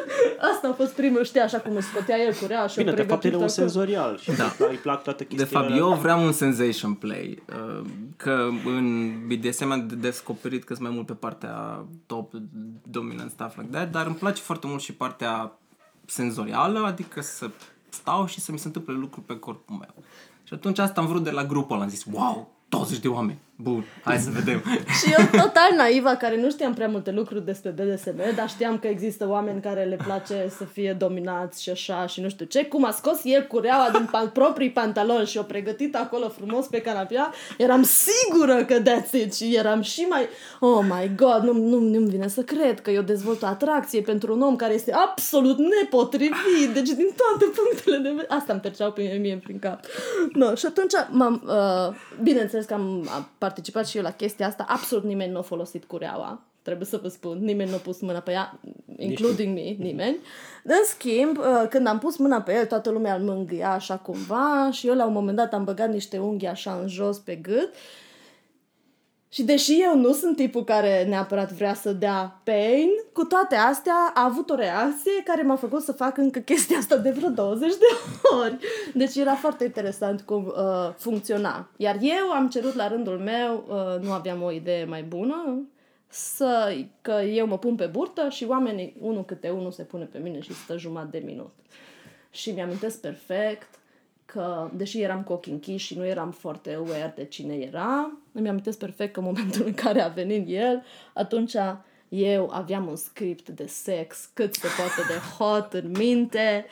Asta 0.54 0.68
a 0.68 0.72
fost 0.72 0.92
primul, 0.92 1.24
știi, 1.24 1.40
așa 1.40 1.58
cum 1.58 1.76
își 1.76 1.86
scotea 1.86 2.18
el 2.18 2.34
curea 2.34 2.66
și 2.66 2.76
Bine, 2.76 2.92
de 2.92 3.02
fapt 3.02 3.24
el 3.24 3.32
e 3.32 3.36
un 3.36 3.48
senzorial 3.48 4.18
și 4.18 4.32
da. 4.32 4.52
îi 4.70 4.76
plac 4.76 5.02
toate 5.02 5.26
chestiile 5.26 5.60
De 5.60 5.66
fapt, 5.68 5.80
eu 5.80 5.94
vreau 5.94 6.24
un 6.24 6.32
sensation 6.32 6.94
play. 6.94 7.42
Uh, 7.48 7.86
că 8.16 8.48
în 8.64 9.14
BDSM 9.26 9.70
am 9.70 9.90
descoperit 10.00 10.64
că 10.64 10.74
sunt 10.74 10.86
mai 10.86 10.94
mult 10.94 11.06
pe 11.06 11.12
partea 11.12 11.84
top, 12.06 12.32
dominant, 12.90 13.30
stuff 13.30 13.56
like 13.56 13.70
that, 13.70 13.90
dar 13.90 14.06
îmi 14.06 14.14
place 14.14 14.40
foarte 14.40 14.66
mult 14.66 14.80
și 14.80 14.92
partea 14.92 15.58
senzorială, 16.06 16.78
adică 16.78 17.20
să 17.20 17.50
stau 17.88 18.26
și 18.26 18.40
să 18.40 18.52
mi 18.52 18.58
se 18.58 18.66
întâmple 18.66 18.94
lucruri 18.94 19.26
pe 19.26 19.38
corpul 19.38 19.76
meu. 19.76 20.04
Și 20.44 20.54
atunci 20.54 20.78
asta 20.78 21.00
am 21.00 21.06
vrut 21.06 21.24
de 21.24 21.30
la 21.30 21.44
grupul 21.44 21.74
ăla, 21.74 21.84
am 21.84 21.90
zis, 21.90 22.04
wow, 22.12 22.52
20 22.68 22.98
de 22.98 23.08
oameni 23.08 23.38
Bun, 23.56 23.84
hai 24.04 24.18
să 24.18 24.30
vedem. 24.30 24.62
și 24.98 25.12
eu 25.18 25.40
total 25.42 25.70
naiva, 25.76 26.16
care 26.16 26.40
nu 26.40 26.50
știam 26.50 26.74
prea 26.74 26.88
multe 26.88 27.10
lucruri 27.10 27.44
despre 27.44 27.70
BDSM, 27.70 28.34
dar 28.36 28.48
știam 28.48 28.78
că 28.78 28.86
există 28.86 29.28
oameni 29.28 29.60
care 29.60 29.84
le 29.84 29.96
place 30.04 30.46
să 30.56 30.64
fie 30.64 30.96
dominați 30.98 31.62
și 31.62 31.70
așa 31.70 32.06
și 32.06 32.20
nu 32.20 32.28
știu 32.28 32.44
ce. 32.44 32.64
Cum 32.64 32.84
a 32.84 32.90
scos 32.90 33.20
el 33.24 33.46
cureaua 33.46 33.90
din 33.92 34.08
pan- 34.08 34.32
proprii 34.32 34.70
pantaloni 34.70 35.26
și 35.26 35.38
o 35.38 35.42
pregătit 35.42 35.96
acolo 35.96 36.28
frumos 36.28 36.66
pe 36.66 36.80
canapea, 36.80 37.32
eram 37.58 37.82
sigură 37.82 38.64
că 38.64 38.82
that's 38.82 39.12
it 39.12 39.34
și 39.34 39.56
eram 39.56 39.80
și 39.80 40.00
mai... 40.00 40.28
Oh 40.60 40.84
my 40.88 41.12
god, 41.16 41.42
nu, 41.42 41.52
nu, 41.52 41.78
nu-mi 41.78 42.08
vine 42.08 42.28
să 42.28 42.42
cred 42.42 42.80
că 42.80 42.90
eu 42.90 43.02
dezvolt 43.02 43.42
o 43.42 43.46
atracție 43.46 44.00
pentru 44.00 44.32
un 44.32 44.42
om 44.42 44.56
care 44.56 44.74
este 44.74 44.92
absolut 44.92 45.58
nepotrivit, 45.58 46.72
deci 46.74 46.90
din 46.90 47.08
toate 47.16 47.52
punctele 47.54 47.96
de 47.96 48.08
vedere. 48.08 48.26
Asta 48.28 48.52
îmi 48.52 48.60
treceau 48.60 48.92
pe 48.92 49.18
mie 49.20 49.40
prin 49.42 49.58
cap. 49.58 49.80
No, 50.32 50.54
și 50.54 50.66
atunci 50.66 50.92
m-am... 51.10 51.42
Uh, 51.46 51.94
bineînțeles 52.22 52.64
că 52.64 52.74
am, 52.74 53.08
am 53.14 53.28
participat 53.46 53.86
și 53.86 53.96
eu 53.96 54.02
la 54.02 54.10
chestia 54.10 54.46
asta, 54.46 54.64
absolut 54.68 55.04
nimeni 55.04 55.32
nu 55.32 55.38
a 55.38 55.42
folosit 55.42 55.84
cureaua. 55.84 56.42
Trebuie 56.62 56.86
să 56.86 56.98
vă 57.02 57.08
spun, 57.08 57.38
nimeni 57.38 57.70
nu 57.70 57.76
a 57.76 57.78
pus 57.78 58.00
mâna 58.00 58.18
pe 58.18 58.30
ea, 58.30 58.60
including 58.96 59.54
me, 59.54 59.76
nimeni. 59.78 60.16
În 60.64 60.84
schimb, 60.84 61.38
uh, 61.38 61.66
când 61.68 61.86
am 61.86 61.98
pus 61.98 62.16
mâna 62.16 62.40
pe 62.40 62.52
el, 62.54 62.66
toată 62.66 62.90
lumea 62.90 63.14
îl 63.14 63.22
mângâia 63.22 63.72
așa 63.72 63.96
cumva 63.96 64.68
și 64.72 64.86
eu 64.86 64.94
la 64.94 65.06
un 65.06 65.12
moment 65.12 65.36
dat 65.36 65.52
am 65.52 65.64
băgat 65.64 65.90
niște 65.90 66.18
unghi 66.18 66.46
așa 66.46 66.78
în 66.82 66.88
jos 66.88 67.18
pe 67.18 67.34
gât 67.34 67.74
și 69.32 69.42
deși 69.42 69.82
eu 69.82 69.96
nu 69.96 70.12
sunt 70.12 70.36
tipul 70.36 70.64
care 70.64 71.04
neapărat 71.04 71.52
vrea 71.52 71.74
să 71.74 71.92
dea 71.92 72.40
pain, 72.44 72.88
cu 73.12 73.24
toate 73.24 73.54
astea 73.54 74.12
a 74.14 74.24
avut 74.24 74.50
o 74.50 74.54
reacție 74.54 75.22
care 75.24 75.42
m-a 75.42 75.56
făcut 75.56 75.82
să 75.82 75.92
fac 75.92 76.16
încă 76.16 76.38
chestia 76.38 76.76
asta 76.78 76.96
de 76.96 77.10
vreo 77.10 77.28
20 77.28 77.70
de 77.70 77.84
ori. 78.42 78.56
Deci 78.94 79.16
era 79.16 79.34
foarte 79.34 79.64
interesant 79.64 80.20
cum 80.20 80.46
uh, 80.46 80.94
funcționa. 80.96 81.68
Iar 81.76 81.96
eu 82.00 82.30
am 82.30 82.48
cerut 82.48 82.74
la 82.74 82.88
rândul 82.88 83.18
meu, 83.18 83.64
uh, 83.68 84.04
nu 84.04 84.12
aveam 84.12 84.42
o 84.42 84.50
idee 84.50 84.84
mai 84.84 85.02
bună, 85.02 85.68
să, 86.08 86.76
că 87.00 87.12
eu 87.12 87.46
mă 87.46 87.58
pun 87.58 87.74
pe 87.74 87.86
burtă 87.86 88.28
și 88.28 88.44
oamenii, 88.44 88.96
unul 89.00 89.24
câte 89.24 89.50
unul, 89.50 89.70
se 89.70 89.82
pune 89.82 90.04
pe 90.04 90.18
mine 90.18 90.40
și 90.40 90.54
stă 90.54 90.76
jumătate 90.76 91.18
de 91.18 91.24
minut. 91.26 91.52
Și 92.30 92.50
mi-amintesc 92.50 93.00
perfect 93.00 93.78
că, 94.32 94.70
deși 94.74 95.00
eram 95.00 95.22
cu 95.22 95.32
ochii 95.32 95.52
închiși 95.52 95.86
și 95.86 95.98
nu 95.98 96.06
eram 96.06 96.30
foarte 96.30 96.74
aware 96.74 97.12
de 97.16 97.24
cine 97.24 97.54
era, 97.54 98.12
îmi 98.32 98.48
amintesc 98.48 98.78
perfect 98.78 99.12
că 99.12 99.20
în 99.20 99.26
momentul 99.26 99.66
în 99.66 99.74
care 99.74 100.00
a 100.00 100.08
venit 100.08 100.48
el, 100.48 100.82
atunci 101.12 101.54
eu 102.08 102.50
aveam 102.52 102.86
un 102.86 102.96
script 102.96 103.48
de 103.48 103.66
sex 103.66 104.30
cât 104.34 104.54
se 104.54 104.66
poate 104.76 105.12
de 105.12 105.18
hot 105.38 105.72
în 105.72 105.90
minte, 105.98 106.66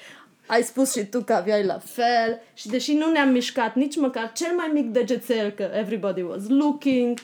ai 0.46 0.62
spus 0.62 0.92
și 0.92 1.04
tu 1.04 1.20
că 1.20 1.32
aveai 1.32 1.64
la 1.64 1.78
fel 1.78 2.40
și 2.54 2.68
deși 2.68 2.92
nu 2.92 3.10
ne-am 3.10 3.28
mișcat 3.28 3.74
nici 3.74 3.96
măcar 3.96 4.32
cel 4.32 4.54
mai 4.56 4.70
mic 4.72 4.86
degețel, 4.86 5.50
că 5.50 5.70
everybody 5.72 6.22
was 6.22 6.48
looking, 6.48 7.18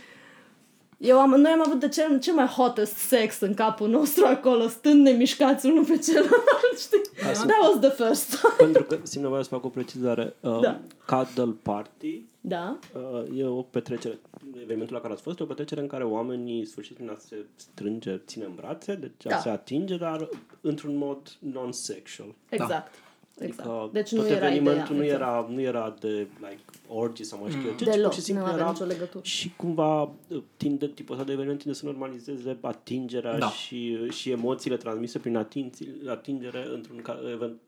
eu 0.97 1.19
am, 1.21 1.31
noi 1.31 1.51
am 1.51 1.63
avut 1.67 1.81
de 1.81 1.89
cel, 1.89 2.21
cel 2.21 2.35
mai 2.35 2.47
hottest 2.47 2.93
sex 2.95 3.41
în 3.41 3.55
capul 3.55 3.89
nostru 3.89 4.25
acolo, 4.27 4.69
stând 4.69 5.03
nemișcați 5.03 5.67
unul 5.67 5.85
pe 5.85 5.99
celălalt, 5.99 6.79
știi? 6.87 7.01
That 7.23 7.61
was 7.63 7.79
the 7.81 8.05
first 8.05 8.41
time. 8.41 8.55
Pentru 8.73 8.83
că 8.83 8.99
simt 9.03 9.23
nevoia 9.23 9.43
să 9.43 9.49
fac 9.49 9.65
o 9.65 9.69
precizare. 9.69 10.37
Uh, 10.41 10.61
Da. 10.61 10.81
Cuddle 11.07 11.55
Party 11.63 12.23
Da. 12.41 12.79
uh, 12.95 13.39
e 13.39 13.45
o 13.45 13.63
petrecere, 13.63 14.19
evenimentul 14.63 14.95
la 14.95 15.01
care 15.01 15.13
ați 15.13 15.23
fost, 15.23 15.39
e 15.41 15.43
o 15.43 15.47
petrecere 15.47 15.81
în 15.81 15.87
care 15.87 16.05
oamenii 16.05 16.65
sfârșit 16.67 16.95
prin 16.97 17.11
a 17.11 17.17
se 17.27 17.37
strânge, 17.57 18.21
ține 18.27 18.45
în 18.45 18.53
brațe, 18.55 18.95
deci 18.95 19.11
Da. 19.25 19.37
a 19.37 19.39
se 19.41 19.49
atinge, 19.49 19.97
dar 19.97 20.29
într-un 20.61 20.97
mod 20.97 21.19
non-sexual. 21.39 22.35
Exact. 22.49 22.93
Exact. 23.39 23.69
Adică 23.69 23.89
deci 23.93 24.11
tot 24.15 24.19
nu 24.19 24.27
era 24.27 24.47
evenimentul 24.47 24.95
ideea. 24.95 24.97
nu, 24.99 25.05
exact. 25.05 25.21
era, 25.21 25.47
nu 25.51 25.61
era 25.61 25.97
de 26.01 26.27
like 26.39 26.61
orgy 26.89 27.25
sau 27.25 27.41
mai 27.41 27.51
știu 27.51 27.63
eu 27.69 27.75
ce, 27.75 27.85
ci 27.85 27.89
Deloc, 27.89 28.03
pur 28.03 28.13
și 28.15 28.21
simplu 28.21 28.45
nu 28.45 28.51
avea 28.51 28.63
era 28.63 28.71
nicio 28.73 28.85
legătură. 28.85 29.25
și 29.25 29.53
cumva 29.57 30.03
uh, 30.03 30.43
tinde, 30.57 30.89
tipul 30.89 31.15
ăsta 31.15 31.27
de 31.27 31.33
eveniment 31.33 31.59
tinde 31.61 31.77
să 31.77 31.85
normalizeze 31.85 32.59
atingerea 32.61 33.39
Da. 33.39 33.49
și, 33.51 34.09
și 34.11 34.31
emoțiile 34.31 34.77
transmise 34.77 35.19
prin 35.19 35.37
atinți, 35.37 35.85
atingere 36.09 36.67
într-un 36.73 36.97
ca, 37.03 37.19
event 37.33 37.61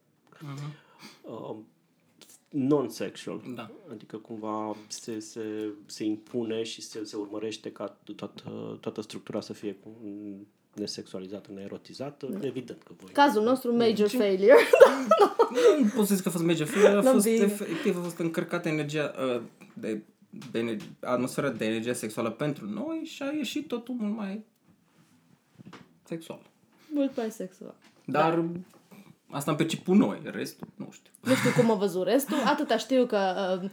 uh, 1.23 1.57
non-sexual. 2.51 3.43
Da. 3.55 3.71
Adică 3.91 4.17
cumva 4.17 4.77
se, 4.89 5.19
se, 5.19 5.73
se 5.87 6.05
impune 6.05 6.63
și 6.63 6.83
se, 6.83 7.05
se 7.05 7.17
urmărește 7.17 7.73
ca 7.73 7.97
toată, 8.17 8.79
toată 8.81 9.01
structura 9.01 9.41
să 9.41 9.53
fie 9.53 9.73
cum- 9.83 10.47
nesexualizată, 10.79 11.51
neerotizată. 11.55 12.29
Evident 12.41 12.83
că 12.83 12.93
voi. 13.01 13.11
Cazul 13.13 13.43
nostru, 13.43 13.77
major 13.77 14.09
failure. 14.09 14.55
Nu 15.81 15.89
pot 15.97 16.07
să 16.07 16.15
zic 16.15 16.23
că 16.23 16.29
a 16.29 16.33
fost 16.33 16.45
major 16.45 16.67
failure, 16.67 16.93
a 16.93 17.01
Nu, 17.01 17.11
fost 17.11 17.25
bine. 17.25 17.45
efectiv 17.45 17.97
a 17.97 18.01
fost 18.01 18.19
încărcată 18.19 18.69
energia 18.69 19.15
uh, 19.37 19.41
de, 19.75 20.03
de 20.51 20.59
ener- 20.59 20.99
atmosfera 21.01 21.51
de 21.51 21.65
energie 21.67 21.93
sexuală 21.93 22.31
pentru 22.31 22.67
noi 22.67 23.03
și 23.05 23.23
a 23.23 23.31
ieșit 23.37 23.69
totul 23.69 23.95
mult 23.99 24.17
mai 24.17 24.45
sexual. 26.05 26.41
Mult 26.95 27.17
mai 27.17 27.31
sexual. 27.31 27.75
Dar 28.05 28.35
Da. 28.35 28.51
asta 29.31 29.51
am 29.51 29.57
perceput 29.57 29.97
noi, 29.97 30.21
restul 30.25 30.69
nu 30.77 30.89
știu. 30.93 31.13
Nu 31.21 31.35
știu 31.35 31.51
cum 31.61 31.71
a 31.71 31.75
văzut 31.75 32.05
restul. 32.07 32.37
Atâta 32.45 32.77
știu 32.77 33.07
că 33.07 33.59
uh, 33.63 33.71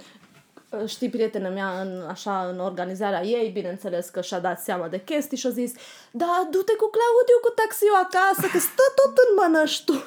știi 0.85 1.09
prietena 1.09 1.49
mea 1.49 1.81
în, 1.81 2.05
așa 2.09 2.47
în 2.51 2.59
organizarea 2.59 3.23
ei, 3.23 3.49
bineînțeles 3.49 4.09
că 4.09 4.21
și-a 4.21 4.39
dat 4.39 4.61
seama 4.61 4.87
de 4.87 5.01
chestii 5.03 5.37
și 5.37 5.47
a 5.47 5.49
zis 5.49 5.73
da, 6.11 6.47
du-te 6.51 6.73
cu 6.81 6.89
Claudiu 6.95 7.39
cu 7.41 7.51
taxiul 7.59 7.95
acasă, 8.05 8.45
că 8.51 8.59
stă 8.59 8.83
tot 8.95 9.13
în 9.25 9.29
mână 9.39 9.65
și 9.65 9.83
tu. 9.83 9.93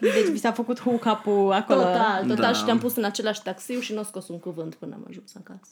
Bine. 0.00 0.12
Deci 0.14 0.28
vi 0.30 0.38
s-a 0.38 0.52
făcut 0.52 0.80
hook-up-ul 0.80 1.52
acolo. 1.52 1.80
Total, 1.80 2.20
total. 2.20 2.36
Da. 2.36 2.52
Și 2.52 2.64
te-am 2.64 2.78
pus 2.78 2.96
în 2.96 3.04
același 3.04 3.42
taxiu 3.42 3.80
și 3.80 3.92
n-a 3.92 4.02
scos 4.02 4.28
un 4.28 4.38
cuvânt 4.38 4.74
până 4.74 4.94
am 4.94 5.04
ajuns 5.08 5.34
acasă. 5.36 5.70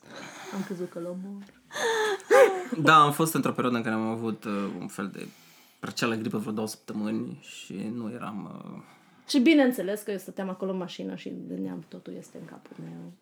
Am 0.54 0.62
crezut 0.64 0.90
că 0.90 0.98
l 0.98 1.04
omor. 1.04 1.42
Da, 2.88 3.02
am 3.02 3.12
fost 3.12 3.34
într-o 3.34 3.52
perioadă 3.52 3.76
în 3.76 3.82
care 3.82 3.94
am 3.94 4.08
avut 4.08 4.44
uh, 4.44 4.52
un 4.80 4.86
fel 4.86 5.10
de 5.12 5.26
prăceală 5.80 6.14
gripă 6.14 6.38
vreo 6.38 6.52
două 6.52 6.66
săptămâni 6.66 7.38
și 7.42 7.90
nu 7.94 8.10
eram... 8.10 8.62
Uh, 8.64 8.82
Și 9.30 9.38
bineînțeles 9.38 10.00
că 10.02 10.10
eu 10.10 10.18
stăteam 10.18 10.48
acolo 10.48 10.70
în 10.70 10.76
mașină 10.76 11.14
și 11.14 11.32
gândeam 11.48 11.84
totul 11.88 12.14
este 12.18 12.36
în 12.40 12.44
capul 12.44 12.76
meu. 12.82 13.12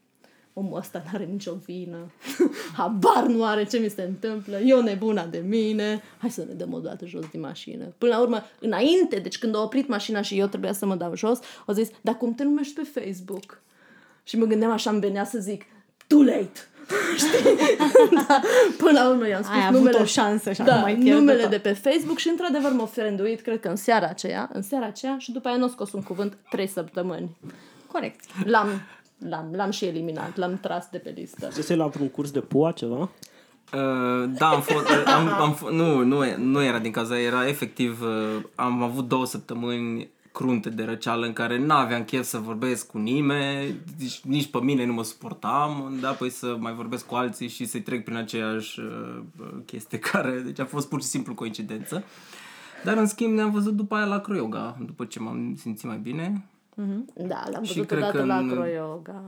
Omul 0.52 0.78
ăsta 0.78 1.02
n-are 1.06 1.24
nicio 1.24 1.54
vină. 1.54 2.12
Habar 2.76 3.26
nu 3.26 3.44
are 3.44 3.64
ce 3.64 3.78
mi 3.78 3.88
se 3.88 4.02
întâmplă. 4.02 4.58
Eu 4.58 4.80
nebuna 4.80 5.26
de 5.26 5.38
mine. 5.38 6.02
Hai 6.18 6.30
să 6.30 6.44
ne 6.48 6.52
dăm 6.52 6.72
o 6.72 6.78
dată 6.78 7.06
jos 7.06 7.28
din 7.30 7.40
mașină. 7.40 7.84
Până 7.98 8.14
la 8.14 8.20
urmă, 8.20 8.42
înainte, 8.60 9.18
deci 9.18 9.38
când 9.38 9.54
a 9.54 9.62
oprit 9.62 9.88
mașina 9.88 10.20
și 10.20 10.38
eu 10.38 10.46
trebuia 10.46 10.72
să 10.72 10.86
mă 10.86 10.94
dau 10.94 11.16
jos, 11.16 11.38
au 11.66 11.74
zis, 11.74 11.88
dar 12.00 12.16
cum 12.16 12.34
te 12.34 12.42
numești 12.42 12.74
pe 12.74 13.00
Facebook? 13.00 13.62
Și 14.22 14.38
mă 14.38 14.44
gândeam 14.44 14.70
așa, 14.70 14.90
îmi 14.90 15.00
venea 15.00 15.24
să 15.24 15.38
zic, 15.38 15.64
too 16.08 16.22
late. 16.22 16.50
Știi? 17.16 17.56
da. 18.28 18.40
Până 18.78 19.00
la 19.00 19.08
urmă 19.08 19.28
i-am 19.28 19.42
spus 19.42 19.54
Ai 19.56 19.66
avut 19.66 19.78
numele, 19.78 19.98
o 19.98 20.04
șansă 20.04 20.52
și 20.52 20.62
da, 20.62 20.72
acum 20.72 20.84
ai 20.84 20.94
pierdut-o. 20.94 21.18
numele 21.18 21.46
de 21.46 21.58
pe 21.58 21.72
Facebook 21.72 22.18
și 22.18 22.28
într-adevăr 22.28 22.72
m-a 22.72 22.86
frienduit, 22.86 23.40
cred 23.40 23.60
că 23.60 23.68
în 23.68 23.76
seara 23.76 24.06
aceea, 24.06 24.50
în 24.52 24.62
seara 24.62 24.86
aceea 24.86 25.16
și 25.18 25.32
după 25.32 25.48
aia 25.48 25.56
nu 25.56 25.64
a 25.64 25.68
scos 25.68 25.92
un 25.92 26.02
cuvânt 26.02 26.36
trei 26.50 26.66
săptămâni. 26.66 27.36
Corect. 27.92 28.20
L-am, 28.44 28.68
l-am, 29.28 29.48
l-am 29.56 29.70
și 29.70 29.84
eliminat, 29.84 30.36
l-am 30.36 30.58
tras 30.62 30.88
de 30.90 30.98
pe 30.98 31.12
listă. 31.16 31.48
Se 31.50 31.74
la 31.74 31.86
vreun 31.86 32.08
curs 32.08 32.30
de 32.30 32.40
pua, 32.40 32.70
ceva? 32.72 33.00
Uh, 33.72 34.30
da, 34.38 34.48
am 34.48 34.60
fost, 34.60 34.88
uh, 34.88 35.02
am, 35.06 35.28
am, 35.28 35.54
f- 35.56 35.70
nu, 35.72 36.04
nu, 36.04 36.24
e- 36.24 36.36
nu 36.38 36.62
era 36.62 36.78
din 36.78 36.92
cauza, 36.92 37.18
era 37.20 37.48
efectiv, 37.48 38.02
uh, 38.02 38.42
am 38.54 38.82
avut 38.82 39.08
două 39.08 39.26
săptămâni 39.26 40.10
crunte 40.38 40.68
de 40.68 40.84
răceală 40.84 41.26
în 41.26 41.32
care 41.32 41.58
n-aveam 41.58 42.04
chef 42.04 42.24
să 42.24 42.38
vorbesc 42.38 42.86
cu 42.90 42.98
nimeni, 42.98 43.74
nici, 43.98 44.20
nici 44.20 44.50
pe 44.50 44.58
mine 44.58 44.84
nu 44.86 44.92
mă 44.92 45.02
suportam, 45.02 45.96
da, 46.00 46.08
apoi 46.08 46.30
să 46.30 46.56
mai 46.58 46.72
vorbesc 46.74 47.06
cu 47.06 47.14
alții 47.14 47.48
și 47.48 47.64
să-i 47.64 47.80
trec 47.80 48.04
prin 48.04 48.16
aceeași 48.16 48.80
uh, 48.80 49.20
chestie 49.66 49.98
care, 50.12 50.40
deci 50.40 50.58
a 50.58 50.64
fost 50.64 50.88
pur 50.88 51.00
și 51.00 51.06
simplu 51.06 51.34
coincidență. 51.34 52.02
Dar 52.84 52.96
în 52.96 53.06
schimb 53.06 53.34
ne-am 53.34 53.50
văzut 53.50 53.74
după 53.74 53.94
aia 53.94 54.04
la 54.04 54.20
Croyoga, 54.20 54.76
după 54.86 55.04
ce 55.04 55.20
m-am 55.20 55.54
simțit 55.56 55.86
mai 55.86 55.98
bine. 55.98 56.44
Da, 57.14 57.42
l-am 57.50 57.62
Și 57.62 57.72
văzut 57.72 57.86
cred 57.86 57.98
odată 58.02 58.18
că 58.18 58.24
la 58.24 58.36
în- 58.38 58.50
acroyoga. 58.50 59.22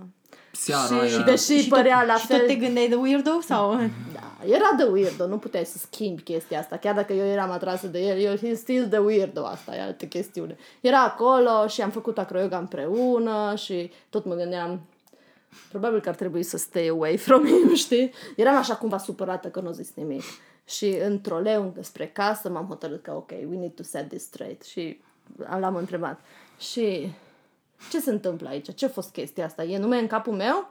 Seara 0.52 0.86
Și, 0.86 0.92
aia, 0.92 1.08
și 1.08 1.22
deși 1.22 1.62
și 1.62 1.68
părea 1.68 1.98
tot, 1.98 2.06
la 2.06 2.16
și 2.16 2.26
fel... 2.26 2.38
tot 2.38 2.46
te 2.46 2.54
gândeai 2.54 2.88
de 2.88 2.94
weirdo? 2.94 3.40
Sau... 3.40 3.76
Da, 4.12 4.44
era 4.44 4.74
de 4.76 4.82
weirdo, 4.82 5.26
nu 5.26 5.38
puteai 5.38 5.64
să 5.64 5.78
schimbi 5.78 6.22
chestia 6.22 6.58
asta. 6.58 6.76
Chiar 6.76 6.94
dacă 6.94 7.12
eu 7.12 7.26
eram 7.26 7.50
atrasă 7.50 7.86
de 7.86 7.98
el, 7.98 8.18
eu 8.18 8.34
he's 8.36 8.56
still 8.56 8.86
the 8.88 8.98
weirdo, 8.98 9.44
asta 9.44 9.76
e 9.76 9.82
altă 9.82 10.04
chestiune. 10.04 10.56
Era 10.80 11.02
acolo 11.02 11.66
și 11.66 11.82
am 11.82 11.90
făcut 11.90 12.18
acroyoga 12.18 12.58
împreună 12.58 13.54
și 13.56 13.90
tot 14.10 14.24
mă 14.24 14.34
gândeam, 14.34 14.80
probabil 15.68 16.00
că 16.00 16.08
ar 16.08 16.14
trebui 16.14 16.42
să 16.42 16.56
stay 16.56 16.86
away 16.86 17.16
from 17.16 17.46
him, 17.46 17.74
știi? 17.84 18.12
Eram 18.36 18.56
așa 18.56 18.76
cumva 18.76 18.98
supărată 18.98 19.48
că 19.48 19.60
nu 19.60 19.68
a 19.68 19.72
zis 19.72 19.92
nimic. 19.94 20.22
Și 20.64 20.96
în 21.04 21.20
troleu 21.20 21.74
spre 21.80 22.06
casă 22.06 22.48
m-am 22.48 22.66
hotărât 22.66 23.02
că 23.02 23.12
ok, 23.16 23.30
we 23.30 23.56
need 23.58 23.74
to 23.74 23.82
set 23.82 24.08
this 24.08 24.22
straight. 24.22 24.62
Și 24.62 25.00
l-am 25.58 25.76
întrebat. 25.76 26.20
Și 26.58 27.12
ce 27.90 28.00
se 28.00 28.10
întâmplă 28.10 28.48
aici? 28.48 28.74
Ce 28.74 28.84
a 28.84 28.88
fost 28.88 29.10
chestia 29.10 29.44
asta? 29.44 29.62
E 29.62 29.78
nume 29.78 29.98
în 29.98 30.06
capul 30.06 30.34
meu? 30.34 30.68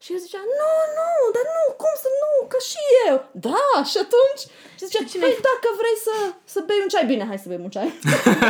Și 0.00 0.12
el 0.12 0.18
zicea, 0.18 0.42
nu, 0.60 0.72
nu, 0.98 1.10
dar 1.36 1.46
nu, 1.56 1.64
cum 1.82 1.94
să 2.04 2.08
nu, 2.22 2.32
că 2.52 2.58
și 2.70 2.82
eu. 3.08 3.16
Da, 3.46 3.68
și 3.90 3.98
atunci, 4.04 4.42
și 4.78 4.84
zicea, 4.88 5.02
păi 5.22 5.34
dacă 5.50 5.68
vrei 5.80 5.98
să, 6.06 6.14
să 6.54 6.58
bei 6.66 6.80
un 6.82 6.88
ceai, 6.88 7.06
bine, 7.12 7.24
hai 7.30 7.38
să 7.38 7.48
bem 7.48 7.62
un 7.62 7.72
ceai. 7.76 7.90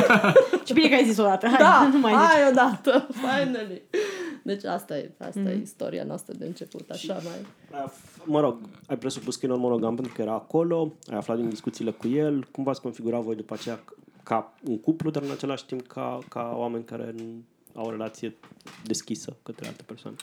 Și 0.67 0.73
bine 0.73 0.89
că 0.89 0.95
ai 0.95 1.09
zis 1.11 1.19
odată. 1.19 1.47
Hai, 1.47 1.59
da, 1.59 1.89
nu 1.93 1.99
mai 1.99 2.13
zici. 2.13 2.31
hai 2.33 2.49
odată, 2.51 3.09
finally. 3.23 3.83
Deci 4.43 4.65
asta 4.65 4.97
e, 4.97 5.11
asta 5.19 5.41
mm. 5.41 5.47
e 5.47 5.61
istoria 5.63 6.05
noastră 6.05 6.35
de 6.39 6.45
început, 6.47 6.91
așa 6.91 7.15
și, 7.19 7.27
mai... 7.27 7.91
Mă 8.25 8.41
rog, 8.41 8.59
ai 8.87 8.99
presupus 8.99 9.37
că 9.37 9.47
e 9.47 9.49
non-monogam 9.49 9.95
pentru 9.95 10.13
că 10.15 10.23
era 10.23 10.33
acolo, 10.33 10.93
ai 11.11 11.17
aflat 11.17 11.37
din 11.37 11.49
discuțiile 11.49 11.91
cu 11.91 12.09
el, 12.09 12.49
cum 12.51 12.65
v-ați 12.65 12.81
configurat 12.81 13.21
voi 13.21 13.35
după 13.35 13.55
aceea 13.55 13.81
ca 14.23 14.55
un 14.65 14.81
cuplu, 14.81 15.11
dar 15.11 15.23
în 15.23 15.31
același 15.31 15.67
timp 15.67 15.87
ca, 15.87 16.19
ca 16.29 16.55
oameni 16.57 16.85
care 16.85 17.15
au 17.79 17.87
o 17.87 17.91
relație 17.91 18.37
deschisă 18.85 19.37
către 19.43 19.67
alte 19.67 19.83
persoane? 19.83 20.17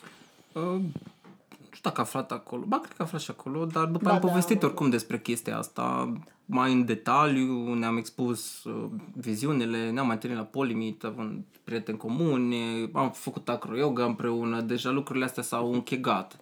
Uh, 0.54 0.62
nu 0.62 1.72
știu 1.72 1.90
dacă 1.90 2.00
a 2.00 2.04
aflat 2.04 2.32
acolo. 2.32 2.64
Ba, 2.68 2.80
cred 2.80 2.96
că 2.96 3.02
a 3.02 3.06
aflat 3.06 3.22
și 3.22 3.32
acolo, 3.32 3.66
dar 3.66 3.86
după 3.86 4.04
da, 4.04 4.14
am 4.14 4.20
da, 4.20 4.28
povestit 4.28 4.60
da, 4.60 4.66
oricum 4.66 4.90
despre 4.90 5.20
chestia 5.20 5.58
asta 5.58 6.14
mai 6.46 6.74
în 6.74 6.86
detaliu, 6.86 7.74
ne-am 7.74 7.98
expus 7.98 8.64
uh, 8.64 8.90
viziunile, 9.14 9.90
ne-am 9.90 10.06
mai 10.06 10.16
întâlnit 10.16 10.40
la 10.40 10.46
Polimit, 10.46 11.04
având 11.04 11.44
prieteni 11.64 11.98
comuni, 11.98 12.56
am 12.94 13.12
făcut 13.12 13.50
acro-yoga 13.50 14.06
împreună, 14.06 14.62
deja 14.62 14.90
lucrurile 14.90 15.26
astea 15.26 15.44
s-au 15.44 15.74
închegat. 15.74 16.40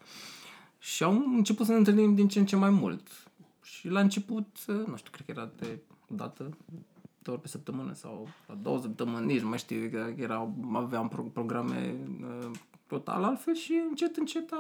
Și 0.79 1.03
am 1.03 1.33
început 1.35 1.65
să 1.65 1.71
ne 1.71 1.77
întâlnim 1.77 2.15
din 2.15 2.27
ce 2.27 2.39
în 2.39 2.45
ce 2.45 2.55
mai 2.55 2.69
mult. 2.69 3.07
Și 3.61 3.87
la 3.87 3.99
început, 3.99 4.47
uh, 4.67 4.75
nu 4.75 4.95
știu, 4.95 5.11
cred 5.11 5.25
că 5.25 5.31
era 5.31 5.49
de 5.59 5.79
o 6.11 6.15
dată, 6.15 6.57
două 7.23 7.37
ori 7.37 7.45
pe 7.45 7.51
săptămână 7.51 7.93
sau 7.93 8.27
la 8.47 8.57
două 8.61 8.79
săptămâni, 8.79 9.25
nici 9.25 9.41
nu 9.41 9.49
mai 9.49 9.57
știu, 9.57 9.89
era, 10.17 10.49
aveam 10.73 11.07
pro- 11.07 11.31
programe 11.33 11.95
uh, 12.21 12.51
total 12.87 13.23
altfel 13.23 13.55
și 13.55 13.81
încet, 13.89 14.15
încet 14.15 14.51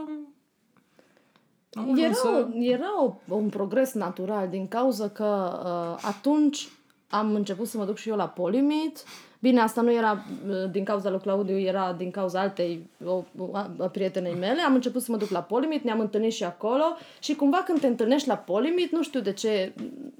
am 1.75 1.97
era, 1.97 2.13
să... 2.13 2.47
era 2.53 3.03
o, 3.03 3.15
un 3.27 3.49
progres 3.49 3.93
natural 3.93 4.49
din 4.49 4.67
cauza 4.67 5.09
că 5.09 5.59
uh, 5.63 6.03
atunci 6.05 6.69
am 7.09 7.33
început 7.33 7.67
să 7.67 7.77
mă 7.77 7.85
duc 7.85 7.97
și 7.97 8.09
eu 8.09 8.15
la 8.15 8.27
Polimit. 8.27 9.03
Bine, 9.39 9.61
asta 9.61 9.81
nu 9.81 9.91
era 9.93 10.23
uh, 10.47 10.71
din 10.71 10.83
cauza 10.83 11.09
lui 11.09 11.19
Claudiu, 11.19 11.57
era 11.57 11.93
din 11.93 12.11
cauza 12.11 12.39
altei 12.39 12.89
o, 13.05 13.23
a, 13.51 13.71
a 13.79 13.87
prietenei 13.87 14.35
mele. 14.35 14.61
Am 14.61 14.73
început 14.73 15.01
să 15.01 15.11
mă 15.11 15.17
duc 15.17 15.29
la 15.29 15.41
Polimit, 15.41 15.83
ne-am 15.83 15.99
întâlnit 15.99 16.33
și 16.33 16.43
acolo 16.43 16.83
și 17.19 17.35
cumva 17.35 17.57
când 17.57 17.79
te 17.79 17.87
întâlnești 17.87 18.27
la 18.27 18.37
Polimit, 18.37 18.91
nu 18.91 19.03
știu 19.03 19.19
de 19.19 19.33
ce, 19.33 19.73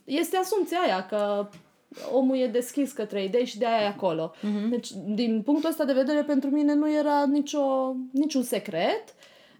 este 0.04 0.38
asumția 0.38 0.80
aia 0.80 1.06
că 1.06 1.48
omul 2.12 2.38
e 2.38 2.48
deschis 2.48 2.92
către 2.92 3.24
idei 3.24 3.46
și 3.46 3.58
de 3.58 3.66
aia 3.66 3.84
e 3.84 3.88
acolo. 3.88 4.34
Uh-huh. 4.38 4.70
Deci, 4.70 4.90
din 5.06 5.42
punctul 5.46 5.70
ăsta 5.70 5.84
de 5.84 5.94
vedere, 5.94 6.24
pentru 6.24 6.50
mine 6.50 6.74
nu 6.74 6.94
era 6.94 7.26
nicio, 7.26 7.96
niciun 8.12 8.44
secret. 8.44 9.04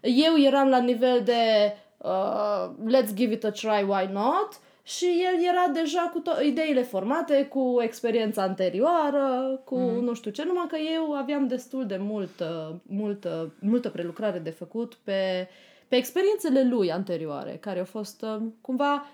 Eu 0.00 0.36
eram 0.36 0.68
la 0.68 0.78
nivel 0.78 1.22
de 1.24 1.72
uh, 1.98 2.70
let's 2.94 3.14
give 3.14 3.32
it 3.32 3.44
a 3.44 3.50
try, 3.50 3.84
why 3.88 4.08
not? 4.12 4.48
Și 4.86 5.04
el 5.04 5.44
era 5.44 5.72
deja 5.72 6.10
cu 6.12 6.22
to- 6.22 6.42
ideile 6.46 6.82
formate, 6.82 7.44
cu 7.44 7.76
experiența 7.80 8.42
anterioară, 8.42 9.60
cu 9.64 9.78
mm. 9.78 10.04
nu 10.04 10.14
știu 10.14 10.30
ce, 10.30 10.44
numai 10.44 10.66
că 10.68 10.76
eu 10.94 11.12
aveam 11.12 11.46
destul 11.46 11.86
de 11.86 11.96
multă, 12.00 12.80
multă, 12.86 13.52
multă 13.60 13.88
prelucrare 13.88 14.38
de 14.38 14.50
făcut 14.50 14.94
pe, 15.04 15.48
pe 15.88 15.96
experiențele 15.96 16.68
lui 16.68 16.92
anterioare, 16.92 17.56
care 17.60 17.78
au 17.78 17.84
fost 17.84 18.22
uh, 18.22 18.42
cumva 18.60 19.06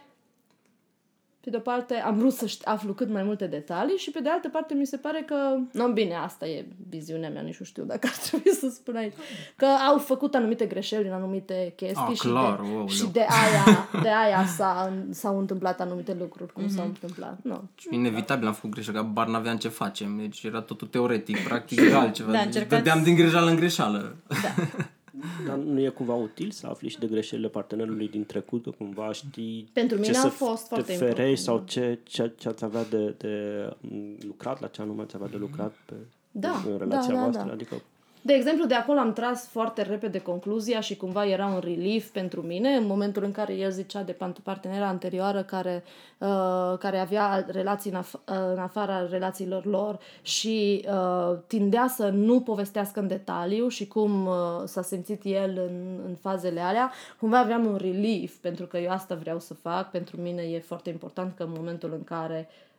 pe 1.40 1.50
de 1.50 1.56
o 1.56 1.60
parte, 1.60 1.94
am 1.94 2.18
vrut 2.18 2.32
să 2.32 2.56
aflu 2.64 2.92
cât 2.92 3.08
mai 3.08 3.22
multe 3.22 3.46
detalii 3.46 3.96
și 3.96 4.10
pe 4.10 4.20
de 4.20 4.28
altă 4.28 4.48
parte 4.48 4.74
mi 4.74 4.86
se 4.86 4.96
pare 4.96 5.24
că, 5.26 5.34
nu 5.72 5.88
bine, 5.88 6.14
asta 6.14 6.46
e 6.46 6.66
viziunea 6.88 7.30
mea, 7.30 7.42
nici 7.42 7.58
nu 7.58 7.64
știu 7.64 7.84
dacă 7.84 8.08
ar 8.10 8.16
trebui 8.26 8.50
să 8.50 8.68
spun 8.68 8.96
aici, 8.96 9.14
că 9.56 9.66
au 9.66 9.98
făcut 9.98 10.34
anumite 10.34 10.64
greșeli 10.66 11.06
în 11.06 11.12
anumite 11.12 11.72
chestii 11.76 12.04
ah, 12.08 12.14
și, 12.14 12.28
clar, 12.28 12.60
de, 12.60 12.68
wow, 12.72 12.88
și 12.88 13.06
de 13.06 13.20
aia, 13.20 13.88
de 14.04 14.08
aia 14.08 14.46
s-a, 14.46 14.92
s-au 15.10 15.38
întâmplat 15.38 15.80
anumite 15.80 16.16
lucruri 16.18 16.52
cum 16.52 16.64
mm-hmm. 16.64 16.74
s-au 16.74 16.84
întâmplat. 16.84 17.38
No. 17.42 17.60
Inevitabil 17.90 18.46
am 18.46 18.54
făcut 18.54 18.70
greșeli, 18.70 18.96
că 18.96 19.02
bar 19.02 19.26
n-aveam 19.26 19.56
ce 19.56 19.68
facem, 19.68 20.16
deci 20.16 20.42
era 20.42 20.60
totul 20.60 20.86
teoretic, 20.86 21.38
practic 21.44 21.92
altceva. 21.92 22.32
Da, 22.32 22.44
deci, 22.44 22.66
dădeam 22.66 23.02
din 23.02 23.14
greșeală 23.14 23.50
în 23.50 23.56
greșeală. 23.56 24.16
Da. 24.26 24.64
Dar 25.46 25.56
nu 25.56 25.80
e 25.80 25.88
cumva 25.88 26.14
util 26.14 26.50
să 26.50 26.66
afli 26.66 26.88
și 26.88 26.98
de 26.98 27.06
greșelile 27.06 27.48
partenerului 27.48 28.08
din 28.08 28.24
trecut, 28.24 28.62
că 28.62 28.70
cumva 28.70 29.12
știi 29.12 29.70
Pentru 29.72 29.96
mine 29.96 30.12
ce 30.12 30.18
a 30.18 30.20
să 30.20 30.28
fost 30.28 30.62
te 30.62 30.74
foarte 30.74 30.92
ferești 30.92 31.44
sau 31.44 31.62
ce, 31.66 31.98
ce, 32.02 32.32
ce 32.38 32.48
ați 32.48 32.64
avea 32.64 32.84
de, 32.84 33.14
de 33.18 33.64
lucrat, 34.26 34.60
la 34.60 34.66
ce 34.66 34.82
anume 34.82 35.02
ați 35.02 35.14
avea 35.14 35.28
de 35.28 35.36
lucrat 35.36 35.74
pe, 35.86 35.94
da, 36.30 36.62
în 36.70 36.78
relația 36.78 37.12
da, 37.12 37.16
da, 37.16 37.22
voastră. 37.22 37.46
Da. 37.46 37.52
Adică 37.52 37.82
de 38.22 38.32
exemplu, 38.32 38.66
de 38.66 38.74
acolo 38.74 38.98
am 38.98 39.12
tras 39.12 39.46
foarte 39.46 39.82
repede 39.82 40.18
concluzia 40.18 40.80
și 40.80 40.96
cumva 40.96 41.26
era 41.26 41.46
un 41.46 41.60
relief 41.62 42.08
pentru 42.08 42.40
mine 42.40 42.68
în 42.68 42.86
momentul 42.86 43.24
în 43.24 43.32
care 43.32 43.54
el 43.54 43.70
zicea 43.70 44.02
de 44.02 44.16
partenera 44.42 44.86
anterioară 44.86 45.42
care, 45.42 45.84
uh, 46.18 46.78
care 46.78 46.98
avea 46.98 47.46
relații 47.48 47.90
în, 47.90 48.02
af- 48.02 48.24
în 48.24 48.58
afara 48.58 49.06
relațiilor 49.10 49.64
lor 49.66 49.98
și 50.22 50.84
uh, 50.88 51.38
tindea 51.46 51.86
să 51.88 52.08
nu 52.08 52.40
povestească 52.40 53.00
în 53.00 53.06
detaliu 53.06 53.68
și 53.68 53.86
cum 53.86 54.26
uh, 54.26 54.34
s-a 54.64 54.82
simțit 54.82 55.20
el 55.24 55.50
în, 55.68 56.00
în 56.06 56.14
fazele 56.14 56.60
alea, 56.60 56.92
cumva 57.18 57.38
aveam 57.38 57.66
un 57.66 57.76
relief 57.76 58.34
pentru 58.34 58.66
că 58.66 58.78
eu 58.78 58.90
asta 58.90 59.14
vreau 59.14 59.40
să 59.40 59.54
fac. 59.54 59.90
Pentru 59.90 60.20
mine 60.20 60.42
e 60.42 60.58
foarte 60.58 60.90
important 60.90 61.36
că 61.36 61.42
în 61.42 61.52
momentul 61.56 61.92
în 61.92 62.04
care 62.04 62.48
uh, 62.48 62.54
uh, 62.54 62.69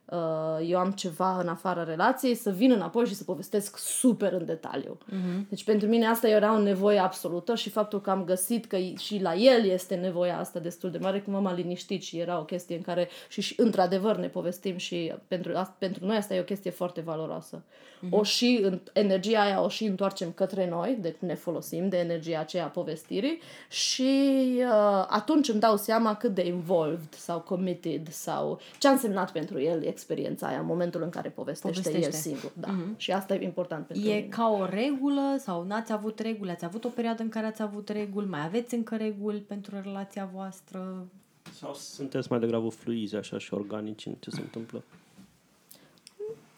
eu 0.66 0.78
am 0.78 0.90
ceva 0.90 1.40
în 1.40 1.48
afara 1.48 1.84
relației, 1.84 2.34
să 2.34 2.50
vin 2.50 2.70
înapoi 2.70 3.06
și 3.06 3.14
să 3.14 3.24
povestesc 3.24 3.78
super 3.78 4.32
în 4.32 4.44
detaliu. 4.44 4.98
Uh-huh. 5.06 5.48
Deci 5.48 5.64
pentru 5.64 5.88
mine 5.88 6.06
asta 6.06 6.28
era 6.28 6.54
o 6.54 6.58
nevoie 6.58 6.98
absolută 6.98 7.54
și 7.54 7.70
faptul 7.70 8.00
că 8.00 8.10
am 8.10 8.24
găsit 8.24 8.66
că 8.66 8.76
și 8.98 9.20
la 9.22 9.34
el 9.34 9.64
este 9.64 9.94
nevoia 9.94 10.38
asta 10.38 10.58
destul 10.58 10.90
de 10.90 10.98
mare, 10.98 11.20
cum 11.20 11.42
m-a 11.42 11.52
liniștit 11.52 12.02
și 12.02 12.18
era 12.18 12.38
o 12.38 12.44
chestie 12.44 12.76
în 12.76 12.82
care 12.82 13.08
și, 13.28 13.40
și 13.40 13.54
într-adevăr 13.56 14.16
ne 14.16 14.28
povestim 14.28 14.76
și 14.76 15.12
pentru, 15.28 15.52
pentru 15.78 16.06
noi 16.06 16.16
asta 16.16 16.34
e 16.34 16.40
o 16.40 16.44
chestie 16.44 16.70
foarte 16.70 17.00
valoroasă. 17.00 17.62
Uh-huh. 17.62 18.10
O 18.10 18.22
și 18.22 18.80
energia 18.92 19.40
aia 19.40 19.62
o 19.62 19.68
și 19.68 19.84
întoarcem 19.84 20.32
către 20.32 20.68
noi, 20.68 20.98
deci 21.00 21.16
ne 21.18 21.34
folosim 21.34 21.88
de 21.88 21.98
energia 21.98 22.38
aceea 22.38 22.64
a 22.64 22.68
povestirii 22.68 23.40
și 23.68 24.12
uh, 24.56 25.04
atunci 25.08 25.48
îmi 25.48 25.60
dau 25.60 25.76
seama 25.76 26.14
cât 26.14 26.34
de 26.34 26.46
involved 26.46 27.14
sau 27.16 27.40
committed 27.40 28.08
sau 28.10 28.60
ce 28.78 28.88
a 28.88 28.90
însemnat 28.90 29.32
pentru 29.32 29.60
el 29.60 29.82
experiența 30.02 30.46
aia 30.46 30.58
în 30.58 30.66
momentul 30.66 31.02
în 31.02 31.10
care 31.10 31.28
povestește, 31.28 31.80
povestește. 31.80 32.16
el 32.16 32.22
singur. 32.22 32.52
Da. 32.54 32.68
Uh-huh. 32.68 32.96
Și 32.96 33.12
asta 33.12 33.34
e 33.34 33.44
important 33.44 33.86
pentru 33.86 34.08
E 34.08 34.14
mine. 34.14 34.26
ca 34.26 34.48
o 34.48 34.64
regulă 34.64 35.36
sau 35.38 35.64
n-ați 35.64 35.92
avut 35.92 36.18
reguli? 36.18 36.50
Ați 36.50 36.64
avut 36.64 36.84
o 36.84 36.88
perioadă 36.88 37.22
în 37.22 37.28
care 37.28 37.46
ați 37.46 37.62
avut 37.62 37.88
reguli? 37.88 38.26
Mai 38.26 38.44
aveți 38.44 38.74
încă 38.74 38.96
reguli 38.96 39.38
pentru 39.38 39.80
relația 39.82 40.30
voastră? 40.32 41.06
Sau 41.52 41.74
sunteți 41.74 42.26
mai 42.30 42.40
degrabă 42.40 42.68
fluizi 42.68 43.16
așa 43.16 43.38
și 43.38 43.54
organici 43.54 44.06
în 44.06 44.14
ce 44.20 44.30
se 44.30 44.40
întâmplă? 44.40 44.82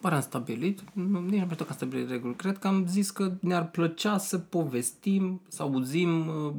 Oare 0.01 0.15
am 0.15 0.21
stabilit? 0.21 0.83
Nu, 0.93 1.19
nici 1.19 1.41
nu 1.41 1.51
știu 1.51 1.65
că 1.65 1.71
am 1.71 1.75
stabilit 1.75 2.09
reguli. 2.09 2.35
Cred 2.35 2.57
că 2.57 2.67
am 2.67 2.87
zis 2.87 3.11
că 3.11 3.31
ne-ar 3.39 3.69
plăcea 3.69 4.17
să 4.17 4.37
povestim, 4.37 5.41
să 5.47 5.61
auzim 5.61 6.27
uh, 6.27 6.53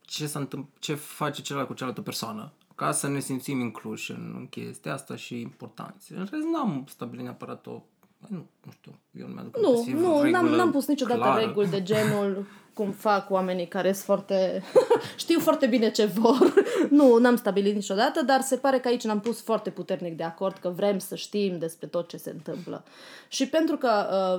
ce, 0.00 0.26
s-a 0.26 0.38
întâmpl- 0.38 0.70
ce 0.78 0.94
face 0.94 1.42
celălalt 1.42 1.68
cu 1.70 1.74
cealaltă 1.74 2.00
persoană 2.00 2.52
ca 2.74 2.92
să 2.92 3.08
ne 3.08 3.20
simțim 3.20 3.60
incluși 3.60 4.10
în 4.10 4.46
chestia 4.50 4.92
asta 4.92 5.16
și 5.16 5.40
importanți. 5.40 6.12
În 6.12 6.28
rest, 6.30 6.46
n-am 6.52 6.84
stabilit 6.88 7.24
neapărat 7.24 7.66
o 7.66 7.82
nu, 8.28 8.46
nu 8.64 8.72
știu, 8.72 8.92
eu 9.20 9.26
nu 9.26 9.32
mi-aduc 9.32 9.56
Nu, 9.58 9.84
nu, 10.00 10.30
n-am, 10.30 10.46
n-am 10.46 10.70
pus 10.70 10.86
niciodată 10.86 11.20
clară. 11.20 11.40
reguli 11.40 11.68
de 11.68 11.82
genul 11.82 12.46
cum 12.74 12.90
fac 12.90 13.30
oamenii 13.30 13.66
care 13.66 13.92
sunt 13.92 14.04
foarte... 14.04 14.62
știu 15.16 15.40
foarte 15.40 15.66
bine 15.66 15.90
ce 15.90 16.04
vor. 16.04 16.54
nu, 16.90 17.16
n-am 17.16 17.36
stabilit 17.36 17.74
niciodată, 17.74 18.22
dar 18.22 18.40
se 18.40 18.56
pare 18.56 18.78
că 18.78 18.88
aici 18.88 19.04
n-am 19.04 19.20
pus 19.20 19.42
foarte 19.42 19.70
puternic 19.70 20.16
de 20.16 20.22
acord 20.22 20.56
că 20.56 20.68
vrem 20.68 20.98
să 20.98 21.14
știm 21.14 21.58
despre 21.58 21.86
tot 21.86 22.08
ce 22.08 22.16
se 22.16 22.30
întâmplă. 22.30 22.84
Și 23.28 23.48
pentru 23.48 23.76
că 23.76 23.90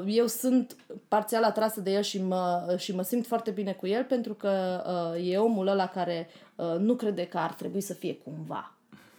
uh, 0.06 0.15
eu 0.15 0.28
sunt 0.28 0.76
parțial 1.08 1.43
atrasă 1.43 1.82
de 1.82 1.91
el 1.91 2.02
și 2.02 2.21
mă, 2.21 2.76
și 2.78 2.95
mă 2.95 3.02
simt 3.02 3.26
foarte 3.28 3.52
bine 3.52 3.71
cu 3.71 3.88
el, 3.88 4.04
pentru 4.04 4.34
că 4.34 4.84
uh, 5.15 5.32
e 5.32 5.38
omul 5.38 5.67
ăla 5.67 5.88
care 5.88 6.30
uh, 6.56 6.76
nu 6.80 6.95
crede 6.95 7.26
că 7.26 7.38
ar 7.38 7.54
trebui 7.54 7.82
să 7.82 7.93
fie 7.93 8.17
cumva 8.24 8.76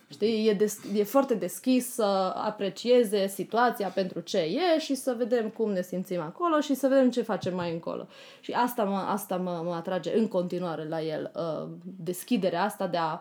Știi, 0.08 0.48
e, 0.48 0.52
des, 0.52 0.80
e 0.94 1.02
foarte 1.02 1.34
deschis 1.34 1.86
să 1.92 2.32
aprecieze 2.36 3.26
situația 3.26 3.88
pentru 3.88 4.20
ce 4.20 4.38
e 4.38 4.78
și 4.78 4.94
să 4.94 5.14
vedem 5.18 5.48
cum 5.48 5.72
ne 5.72 5.82
simțim 5.82 6.20
acolo 6.20 6.60
și 6.60 6.74
să 6.74 6.88
vedem 6.88 7.10
ce 7.10 7.22
facem 7.22 7.54
mai 7.54 7.72
încolo. 7.72 8.06
Și 8.40 8.52
asta 8.52 8.84
mă, 8.84 8.96
asta 8.96 9.36
mă, 9.36 9.62
mă 9.64 9.74
atrage 9.74 10.18
în 10.18 10.28
continuare 10.28 10.88
la 10.88 11.02
el, 11.02 11.32
uh, 11.36 11.68
deschiderea 11.82 12.62
asta 12.62 12.86
de 12.86 12.96
a 12.96 13.20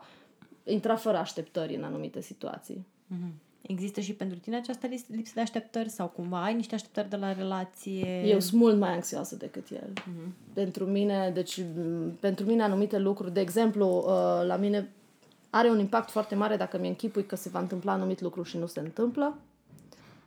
intra 0.63 0.95
fără 0.95 1.17
așteptări 1.17 1.75
în 1.75 1.83
anumite 1.83 2.21
situații. 2.21 2.85
Mm-hmm. 3.13 3.43
Există 3.61 3.99
și 3.99 4.13
pentru 4.13 4.37
tine 4.37 4.55
această 4.55 4.87
lipsă 5.07 5.31
de 5.35 5.41
așteptări 5.41 5.89
sau 5.89 6.07
cumva 6.07 6.43
ai 6.43 6.53
niște 6.53 6.75
așteptări 6.75 7.09
de 7.09 7.15
la 7.15 7.33
relație? 7.33 8.23
Eu 8.25 8.39
sunt 8.39 8.61
mult 8.61 8.77
mai 8.77 8.93
anxioasă 8.93 9.35
decât 9.35 9.69
el. 9.69 9.93
Mm-hmm. 9.93 10.53
Pentru 10.53 10.85
mine, 10.85 11.31
deci 11.33 11.61
pentru 12.19 12.45
mine 12.45 12.63
anumite 12.63 12.97
lucruri, 12.97 13.33
de 13.33 13.39
exemplu, 13.39 13.87
uh, 13.97 14.47
la 14.47 14.55
mine 14.55 14.89
are 15.55 15.69
un 15.69 15.79
impact 15.79 16.09
foarte 16.09 16.35
mare 16.35 16.55
dacă 16.55 16.77
mi 16.77 16.87
închipui 16.87 17.25
că 17.25 17.35
se 17.35 17.49
va 17.49 17.59
întâmpla 17.59 17.91
anumit 17.91 18.21
lucru 18.21 18.43
și 18.43 18.57
nu 18.57 18.65
se 18.65 18.79
întâmplă. 18.79 19.37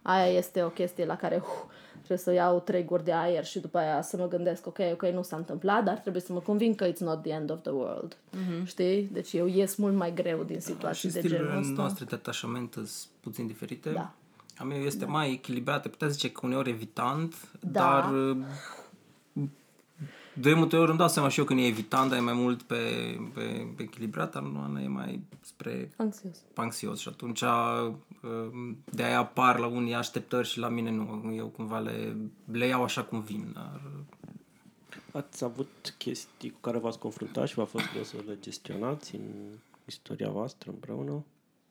Aia 0.03 0.27
este 0.27 0.63
o 0.63 0.69
chestie 0.69 1.05
la 1.05 1.17
care 1.17 1.37
uh, 1.37 1.49
trebuie 1.93 2.19
să 2.19 2.33
iau 2.33 2.61
trei 2.61 2.85
guri 2.85 3.05
de 3.05 3.13
aer 3.13 3.45
și 3.45 3.59
după 3.59 3.79
aia 3.79 4.03
să 4.03 4.17
mă 4.17 4.29
gândesc, 4.29 4.67
ok, 4.67 4.79
ok, 4.93 5.03
nu 5.03 5.23
s-a 5.23 5.37
întâmplat, 5.37 5.85
dar 5.85 5.99
trebuie 5.99 6.23
să 6.23 6.33
mă 6.33 6.41
conving 6.41 6.75
că 6.75 6.93
it's 6.93 6.99
not 6.99 7.23
the 7.23 7.33
end 7.33 7.51
of 7.51 7.61
the 7.63 7.71
world. 7.71 8.17
Mm-hmm. 8.17 8.65
Știi? 8.65 9.09
Deci 9.13 9.33
eu 9.33 9.47
ies 9.47 9.77
mult 9.77 9.95
mai 9.95 10.15
greu 10.15 10.43
din 10.43 10.61
situații 10.61 11.13
da, 11.13 11.21
de 11.21 11.29
genul 11.29 11.57
ăsta. 11.57 11.63
Și 11.63 11.73
noastre 11.73 12.05
de 12.05 12.15
atașament 12.15 12.73
sunt 12.73 12.89
puțin 13.21 13.47
diferite. 13.47 13.91
Da. 13.91 14.13
A 14.57 14.65
meu 14.65 14.79
este 14.79 15.05
da. 15.05 15.11
mai 15.11 15.33
echilibrată, 15.33 15.89
putea 15.89 16.09
zice 16.09 16.31
că 16.31 16.41
uneori 16.43 16.71
evitant, 16.71 17.35
da. 17.61 17.81
dar 17.81 18.13
de 20.41 20.55
multe 20.55 20.77
ori 20.77 20.89
îmi 20.89 20.99
dau 20.99 21.09
seama 21.09 21.29
și 21.29 21.39
eu 21.39 21.45
când 21.45 21.61
e 21.61 21.67
evitant, 21.67 22.09
dar 22.09 22.19
e 22.19 22.23
mai 22.23 22.35
mult 22.35 22.63
pe, 22.63 22.77
pe, 23.35 23.67
pe 23.77 23.83
echilibrat, 23.83 24.33
dar 24.33 24.43
nu 24.43 24.81
e 24.81 24.89
mai 24.89 25.23
spre 25.41 25.91
Anxios. 25.97 26.37
anxios 26.55 26.99
și 26.99 27.09
atunci 27.09 27.41
uh, 27.41 27.95
de 28.85 29.03
aia 29.03 29.19
apar 29.19 29.59
la 29.59 29.67
unii 29.67 29.95
așteptări 29.95 30.49
și 30.49 30.59
la 30.59 30.69
mine 30.69 30.91
nu. 30.91 31.35
Eu 31.37 31.47
cumva 31.47 31.79
le, 31.79 32.17
le 32.45 32.67
iau 32.67 32.83
așa 32.83 33.03
cum 33.03 33.21
vin. 33.21 33.51
Dar... 33.55 33.81
Ați 35.13 35.45
avut 35.45 35.95
chestii 35.99 36.51
cu 36.51 36.59
care 36.61 36.79
v-ați 36.79 36.99
confruntat 36.99 37.49
și 37.49 37.55
v-a 37.55 37.65
fost 37.65 37.91
greu 37.91 38.03
să 38.03 38.17
le 38.27 38.37
gestionați 38.41 39.15
în 39.15 39.23
istoria 39.85 40.31
voastră 40.31 40.71
împreună, 40.71 41.25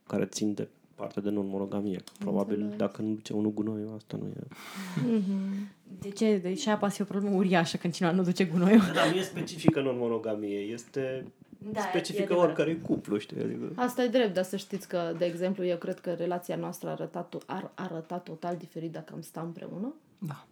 care 0.08 0.26
țin 0.26 0.54
de 0.54 0.68
partea 0.98 1.22
de 1.22 1.30
non-monogamie. 1.30 2.04
Probabil 2.20 2.56
Înțeleg. 2.56 2.78
dacă 2.78 3.02
nu 3.02 3.14
duce 3.14 3.34
unul 3.34 3.52
gunoiul, 3.54 3.93
asta 3.95 4.18
nu 4.22 4.28
e. 4.28 4.43
Mm-hmm. 4.43 5.76
De 6.00 6.10
ce? 6.10 6.38
De 6.38 6.54
ce 6.54 6.70
apa 6.70 6.88
e 6.88 7.02
o 7.02 7.04
problemă 7.04 7.36
uriașă 7.36 7.78
când 7.78 7.93
cineva 7.93 8.14
nu 8.14 8.24
duce 8.24 8.45
gunoiul? 8.45 8.82
Da, 8.93 9.10
nu 9.10 9.16
e 9.16 9.22
specifică 9.22 9.82
non-monogamie, 9.82 10.60
este 10.60 11.26
da, 11.58 11.80
specifică 11.80 12.36
oricare 12.36 12.76
cuplu, 12.76 13.18
știi? 13.18 13.41
Adică... 13.41 13.72
Asta 13.76 14.04
e 14.04 14.08
drept, 14.08 14.34
dar 14.34 14.43
să 14.43 14.56
știți 14.56 14.88
că, 14.88 15.14
de 15.18 15.26
exemplu, 15.26 15.66
eu 15.66 15.78
cred 15.78 16.00
că 16.00 16.14
relația 16.14 16.56
noastră 16.56 16.89
a 16.89 16.91
arătat, 16.91 17.36
ar 17.45 17.72
arăta 17.76 18.18
total 18.18 18.56
diferit 18.58 18.91
dacă 18.91 19.14
am 19.14 19.22
sta 19.22 19.41
împreună. 19.41 19.93
Da. 20.18 20.45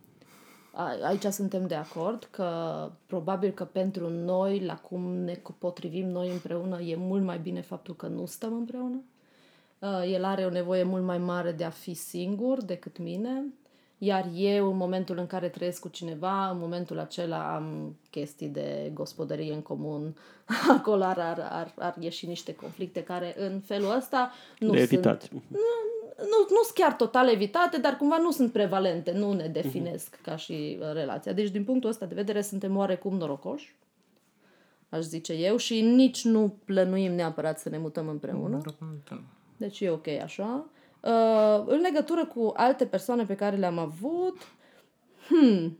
Aici 1.07 1.25
suntem 1.25 1.67
de 1.67 1.75
acord 1.75 2.27
că 2.31 2.49
probabil 3.05 3.51
că 3.51 3.63
pentru 3.63 4.09
noi, 4.09 4.59
la 4.59 4.75
cum 4.75 5.01
ne 5.01 5.41
potrivim 5.57 6.07
noi 6.07 6.29
împreună, 6.29 6.81
e 6.81 6.95
mult 6.95 7.23
mai 7.23 7.39
bine 7.39 7.61
faptul 7.61 7.95
că 7.95 8.07
nu 8.07 8.25
stăm 8.25 8.53
împreună. 8.53 9.03
Uh, 9.79 10.11
el 10.11 10.23
are 10.23 10.45
o 10.45 10.49
nevoie 10.49 10.83
mult 10.83 11.03
mai 11.03 11.17
mare 11.17 11.51
de 11.51 11.63
a 11.63 11.69
fi 11.69 11.93
singur 11.93 12.63
decât 12.63 12.97
mine, 12.97 13.43
iar 13.97 14.29
eu, 14.35 14.71
în 14.71 14.77
momentul 14.77 15.17
în 15.17 15.27
care 15.27 15.49
trăiesc 15.49 15.81
cu 15.81 15.87
cineva, 15.87 16.49
în 16.49 16.59
momentul 16.59 16.99
acela 16.99 17.55
am 17.55 17.95
chestii 18.09 18.47
de 18.47 18.91
gospodărie 18.93 19.53
în 19.53 19.61
comun. 19.61 20.17
Acolo 20.77 21.03
ar, 21.03 21.19
ar, 21.19 21.47
ar, 21.51 21.73
ar 21.77 21.95
ieși 21.99 22.25
niște 22.25 22.55
conflicte 22.55 23.03
care, 23.03 23.35
în 23.37 23.59
felul 23.59 23.95
ăsta, 23.95 24.31
nu 24.59 24.71
de 24.71 24.79
evitat. 24.79 25.21
sunt... 25.21 25.43
Nu, 25.47 25.57
nu, 26.17 26.37
nu 26.49 26.63
sunt 26.63 26.73
chiar 26.73 26.93
total 26.93 27.29
evitate, 27.29 27.77
dar 27.77 27.97
cumva 27.97 28.17
nu 28.17 28.31
sunt 28.31 28.51
prevalente, 28.51 29.11
nu 29.11 29.33
ne 29.33 29.47
definesc 29.47 30.15
uh-huh. 30.15 30.21
ca 30.21 30.35
și 30.35 30.77
uh, 30.79 30.93
relația. 30.93 31.33
Deci, 31.33 31.49
din 31.49 31.63
punctul 31.63 31.89
ăsta 31.89 32.05
de 32.05 32.15
vedere, 32.15 32.41
suntem 32.41 32.77
oarecum 32.77 33.17
norocoși, 33.17 33.75
aș 34.89 35.01
zice 35.01 35.33
eu, 35.33 35.57
și 35.57 35.81
nici 35.81 36.23
nu 36.23 36.57
plănuim 36.65 37.11
neapărat 37.11 37.59
să 37.59 37.69
ne 37.69 37.77
mutăm 37.77 38.07
împreună. 38.07 38.61
Deci 39.57 39.79
e 39.79 39.89
ok 39.89 40.07
așa. 40.07 40.65
Uh, 40.99 41.63
în 41.65 41.79
legătură 41.79 42.25
cu 42.25 42.53
alte 42.55 42.85
persoane 42.85 43.25
pe 43.25 43.35
care 43.35 43.55
le-am 43.55 43.77
avut, 43.77 44.37
hmm, 45.27 45.77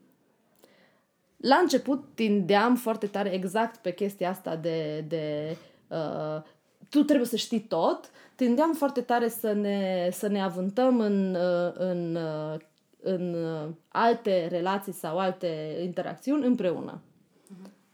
la 1.38 1.55
început 1.55 2.03
tindeam 2.13 2.76
foarte 2.76 3.07
tare 3.07 3.34
exact 3.34 3.82
pe 3.82 3.93
chestia 3.93 4.30
asta 4.30 4.55
de, 4.55 5.05
de 5.07 5.55
uh, 5.88 6.41
tu 6.89 7.03
trebuie 7.03 7.28
să 7.28 7.36
știi 7.36 7.59
tot. 7.59 8.11
Tindeam 8.36 8.73
foarte 8.73 9.01
tare 9.01 9.28
să 9.28 9.53
ne, 9.53 10.09
să 10.11 10.28
ne 10.28 10.41
avântăm 10.41 10.99
în, 10.99 11.36
uh, 11.36 11.71
în, 11.73 12.15
uh, 12.15 12.59
în 13.01 13.34
uh, 13.34 13.69
alte 13.88 14.47
relații 14.49 14.93
sau 14.93 15.17
alte 15.17 15.80
interacțiuni 15.84 16.45
împreună. 16.45 17.01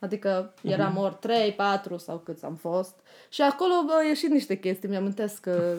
Adică 0.02 0.54
eram 0.62 0.98
ori 0.98 1.18
3, 1.20 1.52
4 1.52 1.98
sau 1.98 2.18
câți 2.18 2.46
am 2.46 2.56
fost. 2.56 2.96
Și 3.30 3.42
acolo 3.42 3.72
au 3.74 4.08
ieșit 4.08 4.30
niște 4.30 4.60
chestii. 4.60 4.90
Mi-amintesc 4.90 5.40
că... 5.42 5.74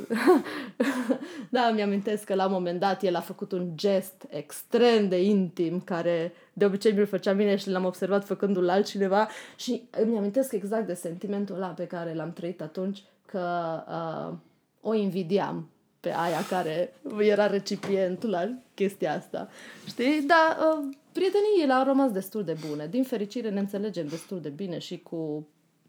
da, 1.51 1.71
mi-amintesc 1.71 2.25
că 2.25 2.35
la 2.35 2.47
un 2.47 2.53
moment 2.53 2.81
dat 2.81 3.03
el 3.03 3.17
a 3.17 3.21
făcut 3.21 3.53
un 3.53 3.71
gest 3.75 4.27
extrem 4.29 5.09
de 5.09 5.23
intim 5.23 5.81
care 5.81 6.33
de 6.53 6.65
obicei 6.65 6.93
mi-l 6.93 7.07
făcea 7.07 7.33
mine 7.33 7.57
și 7.57 7.71
l-am 7.71 7.85
observat 7.85 8.25
făcându-l 8.25 8.69
altcineva 8.69 9.29
și 9.57 9.89
îmi 9.91 10.17
amintesc 10.17 10.53
exact 10.53 10.87
de 10.87 10.95
sentimentul 10.95 11.55
ăla 11.55 11.67
pe 11.69 11.87
care 11.87 12.15
l-am 12.15 12.33
trăit 12.33 12.61
atunci 12.61 13.03
că 13.27 13.83
uh, 13.89 14.35
o 14.81 14.95
invidiam 14.95 15.72
pe 16.03 16.13
aia 16.17 16.45
care 16.49 16.93
era 17.19 17.47
recipientul 17.47 18.31
la 18.31 18.49
chestia 18.75 19.15
asta. 19.15 19.49
Știi? 19.87 20.23
Dar 20.27 20.57
uh, 20.59 20.95
prieteniile 21.13 21.73
au 21.73 21.85
rămas 21.85 22.11
destul 22.11 22.45
de 22.45 22.57
bune. 22.69 22.87
Din 22.87 23.03
fericire 23.03 23.51
ne 23.51 23.61
înțelegem 23.61 24.07
destul 24.07 24.41
de 24.41 24.49
bine 24.49 24.79
și 24.79 24.99
cu 24.99 25.47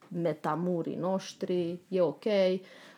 metamurii 0.07 0.95
noștri, 0.95 1.79
e 1.87 2.01
ok. 2.01 2.25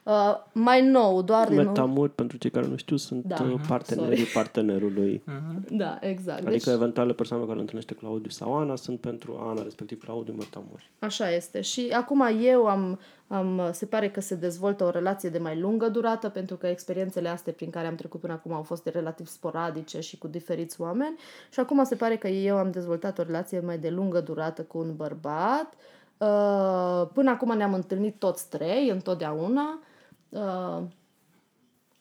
Uh, 0.05 0.35
mai 0.51 0.81
nou, 0.81 1.21
doar... 1.21 1.49
Metamuri, 1.49 2.07
nu... 2.07 2.15
pentru 2.15 2.37
cei 2.37 2.49
care 2.49 2.67
nu 2.67 2.75
știu, 2.75 2.95
sunt 2.95 3.23
da. 3.23 3.35
Uh, 3.41 3.61
partenerii 3.67 4.17
Sorry. 4.17 4.31
partenerului. 4.33 5.23
Uh-huh. 5.25 5.69
Da, 5.69 5.97
exact. 6.01 6.47
Adică 6.47 6.69
deci... 6.69 6.75
eventuale 6.75 7.13
persoane 7.13 7.45
care 7.45 7.59
întâlnește 7.59 7.93
Claudiu 7.93 8.29
sau 8.29 8.57
Ana 8.57 8.75
sunt 8.75 8.99
pentru 8.99 9.37
Ana, 9.41 9.63
respectiv 9.63 10.03
Claudiu, 10.03 10.33
metamuri. 10.33 10.91
Așa 10.99 11.29
este. 11.29 11.61
Și 11.61 11.87
acum 11.93 12.23
eu 12.41 12.65
am, 12.65 12.99
am, 13.27 13.69
se 13.71 13.85
pare 13.85 14.09
că 14.09 14.21
se 14.21 14.35
dezvoltă 14.35 14.83
o 14.83 14.89
relație 14.89 15.29
de 15.29 15.37
mai 15.37 15.59
lungă 15.59 15.89
durată, 15.89 16.29
pentru 16.29 16.55
că 16.55 16.67
experiențele 16.67 17.29
astea 17.29 17.53
prin 17.53 17.69
care 17.69 17.87
am 17.87 17.95
trecut 17.95 18.19
până 18.19 18.33
acum 18.33 18.53
au 18.53 18.61
fost 18.61 18.87
relativ 18.87 19.27
sporadice 19.27 19.99
și 19.99 20.17
cu 20.17 20.27
diferiți 20.27 20.81
oameni. 20.81 21.15
Și 21.51 21.59
acum 21.59 21.83
se 21.83 21.95
pare 21.95 22.15
că 22.15 22.27
eu 22.27 22.57
am 22.57 22.71
dezvoltat 22.71 23.19
o 23.19 23.23
relație 23.23 23.59
mai 23.59 23.77
de 23.77 23.89
lungă 23.89 24.19
durată 24.19 24.61
cu 24.61 24.77
un 24.77 24.95
bărbat. 24.95 25.73
Uh, 26.17 27.07
până 27.13 27.29
acum 27.29 27.57
ne-am 27.57 27.73
întâlnit 27.73 28.19
toți 28.19 28.49
trei, 28.49 28.89
întotdeauna 28.89 29.79
uh, 29.81 29.93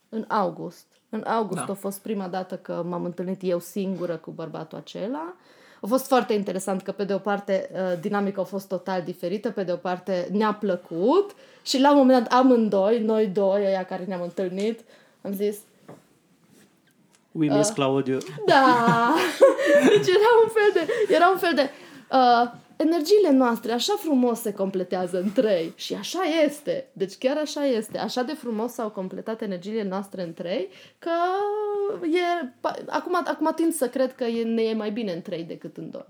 în 0.08 0.24
august. 0.28 0.86
În 1.08 1.24
august 1.26 1.64
da. 1.64 1.72
a 1.72 1.74
fost 1.74 2.00
prima 2.00 2.28
dată 2.28 2.56
că 2.56 2.84
m-am 2.86 3.04
întâlnit 3.04 3.40
eu 3.42 3.58
singură 3.58 4.16
cu 4.16 4.30
bărbatul 4.30 4.78
acela. 4.78 5.34
A 5.80 5.86
fost 5.86 6.06
foarte 6.06 6.32
interesant 6.32 6.82
că, 6.82 6.92
pe 6.92 7.04
de 7.04 7.14
o 7.14 7.18
parte, 7.18 7.70
uh, 7.72 8.00
dinamica 8.00 8.40
a 8.40 8.44
fost 8.44 8.68
total 8.68 9.02
diferită, 9.02 9.50
pe 9.50 9.62
de 9.62 9.72
o 9.72 9.76
parte 9.76 10.28
ne-a 10.32 10.52
plăcut 10.52 11.34
și 11.62 11.80
la 11.80 11.90
un 11.90 11.96
moment 11.96 12.22
dat 12.22 12.38
amândoi, 12.38 13.00
noi 13.00 13.26
doi, 13.26 13.66
aia 13.66 13.84
care 13.84 14.04
ne-am 14.04 14.22
întâlnit, 14.22 14.80
am 15.22 15.32
zis... 15.32 15.56
We 17.32 17.48
miss 17.48 17.68
uh, 17.68 17.74
Claudiu. 17.74 18.18
Da! 18.46 19.14
deci 19.88 20.06
era 20.06 20.30
un 20.44 20.50
fel 20.52 20.70
de... 20.72 21.14
Era 21.14 21.28
un 21.28 21.38
fel 21.38 21.52
de... 21.54 21.70
Uh, 22.10 22.50
energiile 22.76 23.30
noastre 23.30 23.72
așa 23.72 23.94
frumos 23.98 24.40
se 24.40 24.52
completează 24.52 25.20
în 25.20 25.32
trei 25.32 25.72
și 25.76 25.94
așa 25.94 26.22
este. 26.44 26.90
Deci 26.92 27.14
chiar 27.14 27.36
așa 27.36 27.66
este. 27.66 27.98
Așa 27.98 28.22
de 28.22 28.32
frumos 28.32 28.72
s-au 28.72 28.90
completat 28.90 29.42
energiile 29.42 29.82
noastre 29.82 30.22
în 30.22 30.32
trei 30.32 30.68
că 30.98 31.10
e... 32.06 32.48
Acum, 32.86 33.14
acum 33.24 33.52
tind 33.54 33.72
să 33.72 33.88
cred 33.88 34.14
că 34.14 34.24
e, 34.24 34.44
ne 34.44 34.62
e 34.62 34.74
mai 34.74 34.90
bine 34.90 35.12
în 35.12 35.22
trei 35.22 35.44
decât 35.44 35.76
în 35.76 35.90
doi. 35.90 36.06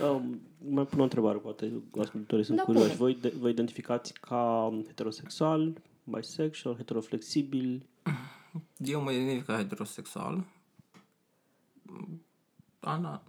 Um, 0.00 0.40
mai 0.68 0.84
pun 0.84 1.00
o 1.00 1.02
întrebare, 1.02 1.38
poate 1.38 1.72
ascultătorii 2.00 2.44
sunt 2.44 2.56
da, 2.56 2.62
curioși. 2.62 2.96
Voi, 2.96 3.14
de, 3.20 3.32
vă 3.40 3.48
identificați 3.48 4.12
ca 4.12 4.72
heterosexual, 4.86 5.72
bisexual, 6.04 6.76
heteroflexibil? 6.76 7.86
Eu 8.76 9.02
mă 9.02 9.10
identific 9.10 9.44
ca 9.44 9.56
heterosexual. 9.56 10.44
Ana, 12.80 13.22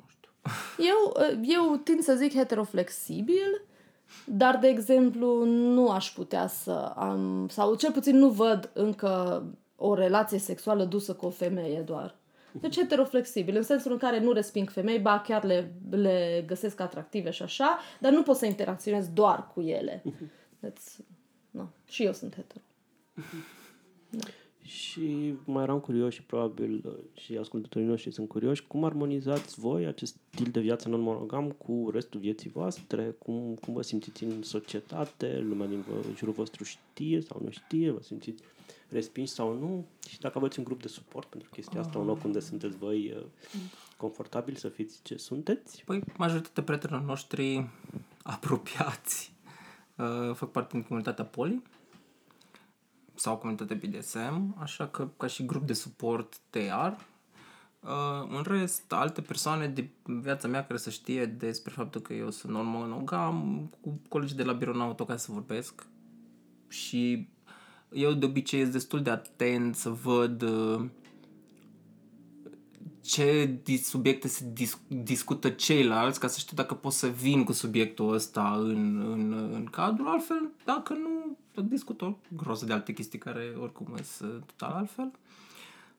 eu, 0.78 1.26
eu 1.42 1.76
tind 1.76 2.02
să 2.02 2.16
zic 2.16 2.34
heteroflexibil, 2.34 3.62
dar, 4.26 4.58
de 4.58 4.68
exemplu, 4.68 5.44
nu 5.46 5.90
aș 5.90 6.12
putea 6.12 6.48
să 6.48 6.94
am, 6.96 7.48
sau 7.50 7.76
cel 7.76 7.92
puțin 7.92 8.18
nu 8.18 8.30
văd 8.30 8.70
încă 8.74 9.44
o 9.76 9.94
relație 9.94 10.38
sexuală 10.38 10.84
dusă 10.84 11.14
cu 11.14 11.26
o 11.26 11.30
femeie 11.30 11.80
doar. 11.80 12.16
Deci 12.62 12.78
heteroflexibil, 12.78 13.56
în 13.56 13.64
sensul 13.64 13.92
în 13.92 13.98
care 13.98 14.20
nu 14.20 14.32
resping 14.32 14.70
femei, 14.70 15.00
ba 15.00 15.20
chiar 15.20 15.44
le, 15.44 15.74
le 15.90 16.44
găsesc 16.48 16.80
atractive 16.80 17.30
și 17.30 17.44
așa, 17.44 17.80
dar 18.00 18.12
nu 18.12 18.24
pot 18.24 18.36
să 18.36 18.46
interacționez 18.46 19.08
doar 19.08 19.48
cu 19.54 19.62
ele. 19.62 20.04
Deci, 20.60 20.82
no. 21.52 21.64
Și 21.86 22.04
eu 22.04 22.14
sunt 22.14 22.36
hetero. 22.36 22.64
Da. 24.10 24.28
Și 24.64 25.34
mai 25.46 25.64
eram 25.64 25.80
curios 25.80 26.14
și 26.14 26.24
probabil 26.24 26.82
uh, 26.86 27.22
și 27.22 27.38
ascultătorii 27.38 27.88
noștri 27.88 28.12
sunt 28.12 28.28
curioși, 28.28 28.68
cum 28.68 28.84
armonizați 28.84 29.60
voi 29.60 29.86
acest 29.86 30.18
stil 30.30 30.52
de 30.52 30.60
viață 30.60 30.90
non-monogam 30.90 31.52
cu 31.52 31.90
restul 31.94 32.20
vieții 32.20 32.50
voastre? 32.50 33.16
Cum, 33.20 33.56
cum 33.62 33.74
vă 33.74 33.82
simțiți 33.82 34.24
în 34.24 34.44
societate? 34.44 35.40
Lumea 35.40 35.68
din 35.68 35.84
jurul 36.16 36.34
vostru 36.34 36.64
știe 36.64 37.22
sau 37.22 37.42
nu 37.44 37.50
știe? 37.50 37.92
Vă 37.92 38.02
simțiți 38.02 38.44
respinși 38.90 39.32
sau 39.32 39.58
nu? 39.58 39.86
Și 40.10 40.20
dacă 40.20 40.38
aveți 40.38 40.60
un 40.60 40.66
grup 40.66 40.82
de 40.82 40.88
suport 40.88 41.28
pentru 41.28 41.50
chestia 41.50 41.80
asta, 41.80 42.00
un 42.00 42.06
loc 42.06 42.24
unde 42.24 42.40
sunteți 42.40 42.78
voi 42.78 43.14
uh, 43.16 43.24
confortabil 43.98 44.56
să 44.56 44.68
fiți 44.68 45.00
ce 45.04 45.18
sunteți? 45.18 45.84
Păi, 45.86 46.04
majoritatea 46.18 46.64
prietenilor 46.64 47.02
noștri 47.02 47.70
apropiați 48.24 49.34
uh, 49.96 50.34
fac 50.34 50.52
parte 50.52 50.70
din 50.72 50.84
comunitatea 50.84 51.26
Poli 51.26 51.62
sau 53.16 53.38
comunitate 53.38 53.74
BDSM, 53.74 54.56
așa 54.60 54.88
că 54.88 55.10
ca 55.18 55.28
și 55.28 55.46
grup 55.46 55.66
de 55.66 55.74
suport 55.74 56.38
TR. 56.50 57.12
Uh, 57.80 58.30
în 58.30 58.44
rest, 58.46 58.94
alte 58.94 59.22
persoane 59.22 59.68
de 59.68 59.90
viața 60.04 60.48
mea 60.48 60.66
care 60.66 60.80
să 60.80 60.90
știe 60.90 61.26
despre 61.26 61.74
faptul 61.76 62.02
că 62.02 62.14
eu 62.14 62.30
sunt 62.30 62.52
non-monogam, 62.52 63.70
cu 63.82 64.00
colegii 64.10 64.36
de 64.36 64.44
la 64.44 64.54
birou 64.54 64.76
n-au 64.76 64.94
ca 64.94 65.18
să 65.18 65.32
vorbesc 65.32 65.88
și 66.68 67.28
eu 67.92 68.14
de 68.14 68.26
obicei 68.26 68.60
sunt 68.60 68.72
destul 68.72 69.02
de 69.02 69.10
atent 69.10 69.76
să 69.76 69.90
văd 69.90 70.42
uh, 70.42 70.86
ce 73.04 73.60
subiecte 73.84 74.28
se 74.28 74.50
dis- 74.54 74.80
discută 74.88 75.50
ceilalți 75.50 76.20
ca 76.20 76.28
să 76.28 76.40
știu 76.40 76.56
dacă 76.56 76.74
pot 76.74 76.92
să 76.92 77.08
vin 77.08 77.44
cu 77.44 77.52
subiectul 77.52 78.14
ăsta 78.14 78.54
în, 78.58 79.12
în, 79.12 79.50
în 79.54 79.64
cadru, 79.72 80.08
altfel, 80.08 80.50
dacă 80.66 80.94
nu, 80.94 81.38
discut 81.62 82.02
o 82.02 82.14
groză 82.36 82.66
de 82.66 82.74
alte 82.74 82.94
chestii 82.94 83.20
care 83.20 83.56
oricum 83.60 83.96
sunt 84.04 84.44
total 84.46 84.72
altfel. 84.76 85.12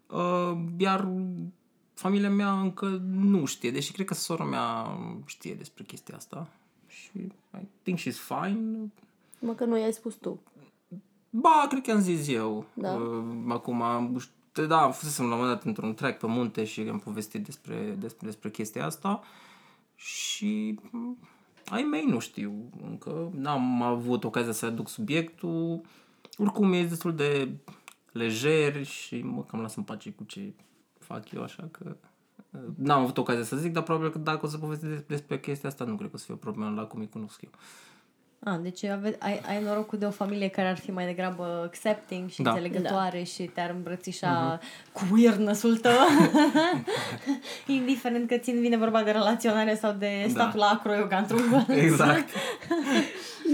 Uh, 0.07 0.59
iar 0.77 1.09
familia 1.95 2.31
mea 2.31 2.61
încă 2.61 3.03
nu 3.07 3.45
știe, 3.45 3.71
deși 3.71 3.93
cred 3.93 4.07
că 4.07 4.15
sora 4.15 4.45
mea 4.45 4.99
știe 5.27 5.55
despre 5.55 5.85
chestia 5.85 6.17
asta 6.17 6.49
și 6.87 7.19
I 7.61 7.67
think 7.83 7.99
she's 7.99 8.19
fine. 8.29 8.91
Mă 9.39 9.55
că 9.55 9.65
nu 9.65 9.79
i-ai 9.79 9.93
spus 9.93 10.15
tu. 10.15 10.41
Ba, 11.31 11.67
cred 11.69 11.83
că 11.83 11.91
am 11.91 12.01
zis 12.01 12.29
eu. 12.29 12.67
Da. 12.75 12.93
Uh, 12.93 13.25
acum, 13.49 13.83
da, 14.63 14.83
am 14.83 14.93
fost 14.93 15.19
la 15.19 15.25
un 15.25 15.31
moment 15.31 15.49
dat 15.49 15.65
într-un 15.65 15.95
track 15.95 16.19
pe 16.19 16.27
munte 16.27 16.65
și 16.65 16.81
am 16.81 16.99
povestit 16.99 17.45
despre, 17.45 17.97
despre, 17.99 18.27
despre 18.27 18.51
chestia 18.51 18.85
asta 18.85 19.23
și 19.95 20.79
mm, 20.91 21.19
ai 21.69 21.83
mei 21.83 22.05
nu 22.05 22.19
știu 22.19 22.71
încă, 22.83 23.31
n-am 23.35 23.83
avut 23.83 24.25
ocazia 24.25 24.53
să 24.53 24.67
aduc 24.67 24.89
subiectul, 24.89 25.81
oricum 26.37 26.73
e 26.73 26.85
destul 26.85 27.15
de 27.15 27.49
lejer 28.13 28.85
și 28.85 29.23
mă 29.23 29.43
cam 29.43 29.61
las 29.61 29.75
în 29.75 29.83
pace 29.83 30.11
cu 30.11 30.25
ce 30.25 30.53
fac 30.99 31.31
eu, 31.31 31.43
așa 31.43 31.69
că 31.71 31.97
uh, 32.51 32.61
n-am 32.77 33.03
avut 33.03 33.19
ocazia 33.19 33.45
să 33.45 33.57
zic, 33.57 33.73
dar 33.73 33.83
probabil 33.83 34.11
că 34.11 34.19
dacă 34.19 34.47
o 34.47 34.49
să 34.49 34.59
povestesc 34.59 35.07
despre 35.07 35.41
chestia 35.41 35.69
asta, 35.69 35.85
nu 35.85 35.97
cred 35.97 36.09
că 36.09 36.17
o 36.17 36.19
să 36.19 36.25
fie 36.25 36.35
o 36.35 36.37
problemă 36.37 36.81
la 36.81 36.87
cum 36.87 37.01
îi 37.01 37.09
cunosc 37.09 37.43
eu. 37.43 37.51
Ah, 38.45 38.59
deci 38.63 38.85
ave- 38.85 39.17
ai, 39.19 39.41
ai 39.49 39.63
norocul 39.63 39.99
de 39.99 40.05
o 40.05 40.11
familie 40.11 40.49
care 40.49 40.69
ar 40.69 40.79
fi 40.79 40.91
mai 40.91 41.07
degrabă 41.07 41.63
accepting 41.65 42.31
și 42.31 42.43
da. 42.43 42.51
înțelegătoare 42.51 43.19
da. 43.19 43.25
și 43.25 43.43
te-ar 43.43 43.71
îmbrățișa 43.71 44.59
uh-huh. 44.59 44.93
cu 44.93 45.03
weirdness-ul 45.13 45.77
tău. 45.77 45.93
Indiferent 47.67 48.29
că 48.29 48.37
țin 48.37 48.61
vine 48.61 48.77
vorba 48.77 49.03
de 49.03 49.11
relaționare 49.11 49.75
sau 49.75 49.93
de 49.93 50.27
statul 50.29 50.61
da. 50.61 50.65
la 50.67 50.73
acroyoga 50.73 51.17
într-un 51.17 51.67
Exact. 51.69 52.29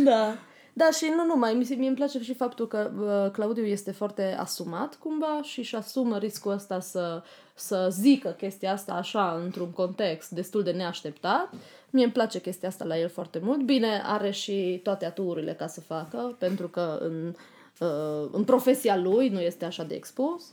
da. 0.05 0.34
Da, 0.80 0.90
și 0.90 1.12
nu 1.16 1.24
numai. 1.24 1.54
Mie, 1.54 1.76
mie 1.76 1.86
îmi 1.86 1.96
place 1.96 2.22
și 2.22 2.34
faptul 2.34 2.66
că 2.66 2.90
uh, 3.00 3.30
Claudiu 3.30 3.64
este 3.64 3.90
foarte 3.90 4.36
asumat 4.38 4.94
cumva 4.94 5.40
și 5.42 5.58
își 5.58 5.76
asumă 5.76 6.18
riscul 6.18 6.52
ăsta 6.52 6.80
să, 6.80 7.22
să 7.54 7.88
zică 7.90 8.28
chestia 8.28 8.72
asta 8.72 8.92
așa 8.92 9.40
într-un 9.44 9.70
context 9.70 10.30
destul 10.30 10.62
de 10.62 10.70
neașteptat. 10.70 11.48
Mie 11.90 12.04
îmi 12.04 12.12
place 12.12 12.40
chestia 12.40 12.68
asta 12.68 12.84
la 12.84 12.98
el 12.98 13.08
foarte 13.08 13.40
mult. 13.42 13.62
Bine, 13.62 14.02
are 14.04 14.30
și 14.30 14.80
toate 14.82 15.06
aturile 15.06 15.52
ca 15.52 15.66
să 15.66 15.80
facă, 15.80 16.36
pentru 16.38 16.68
că 16.68 16.98
în, 17.00 17.34
uh, 17.80 18.28
în 18.32 18.44
profesia 18.44 18.96
lui 18.96 19.28
nu 19.28 19.40
este 19.40 19.64
așa 19.64 19.84
de 19.84 19.94
expus. 19.94 20.44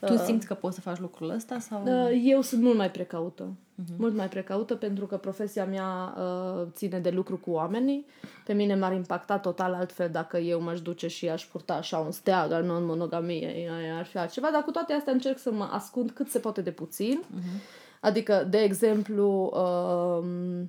Tu 0.00 0.12
uh, 0.12 0.22
simți 0.24 0.46
că 0.46 0.54
poți 0.54 0.74
să 0.74 0.80
faci 0.80 0.98
lucrul 0.98 1.30
ăsta? 1.30 1.58
Sau? 1.58 1.82
Uh, 1.84 2.20
eu 2.24 2.40
sunt 2.40 2.62
mult 2.62 2.76
mai 2.76 2.90
precaută. 2.90 3.52
Uh-huh. 3.82 3.96
Mult 3.96 4.14
mai 4.14 4.28
precaută 4.28 4.74
pentru 4.74 5.06
că 5.06 5.16
profesia 5.16 5.64
mea 5.64 6.14
uh, 6.18 6.66
ține 6.72 6.98
de 6.98 7.10
lucru 7.10 7.36
cu 7.36 7.50
oamenii. 7.50 8.06
Pe 8.44 8.52
mine 8.52 8.74
m-ar 8.74 8.92
impacta 8.92 9.38
total 9.38 9.74
altfel 9.74 10.08
dacă 10.10 10.38
eu 10.38 10.60
m-aș 10.60 10.80
duce 10.80 11.06
și 11.06 11.28
aș 11.28 11.44
purta 11.44 11.74
așa 11.74 11.98
un 11.98 12.10
steag 12.10 12.52
al 12.52 12.64
non-monogamiei. 12.64 13.68
Ar 13.98 14.04
fi 14.04 14.18
altceva, 14.18 14.48
dar 14.52 14.62
cu 14.62 14.70
toate 14.70 14.92
astea 14.92 15.12
încerc 15.12 15.38
să 15.38 15.52
mă 15.52 15.68
ascund 15.72 16.10
cât 16.10 16.28
se 16.28 16.38
poate 16.38 16.60
de 16.60 16.70
puțin. 16.70 17.22
Uh-huh. 17.22 17.86
Adică, 18.00 18.46
de 18.50 18.58
exemplu, 18.58 19.52
uh, 19.54 20.64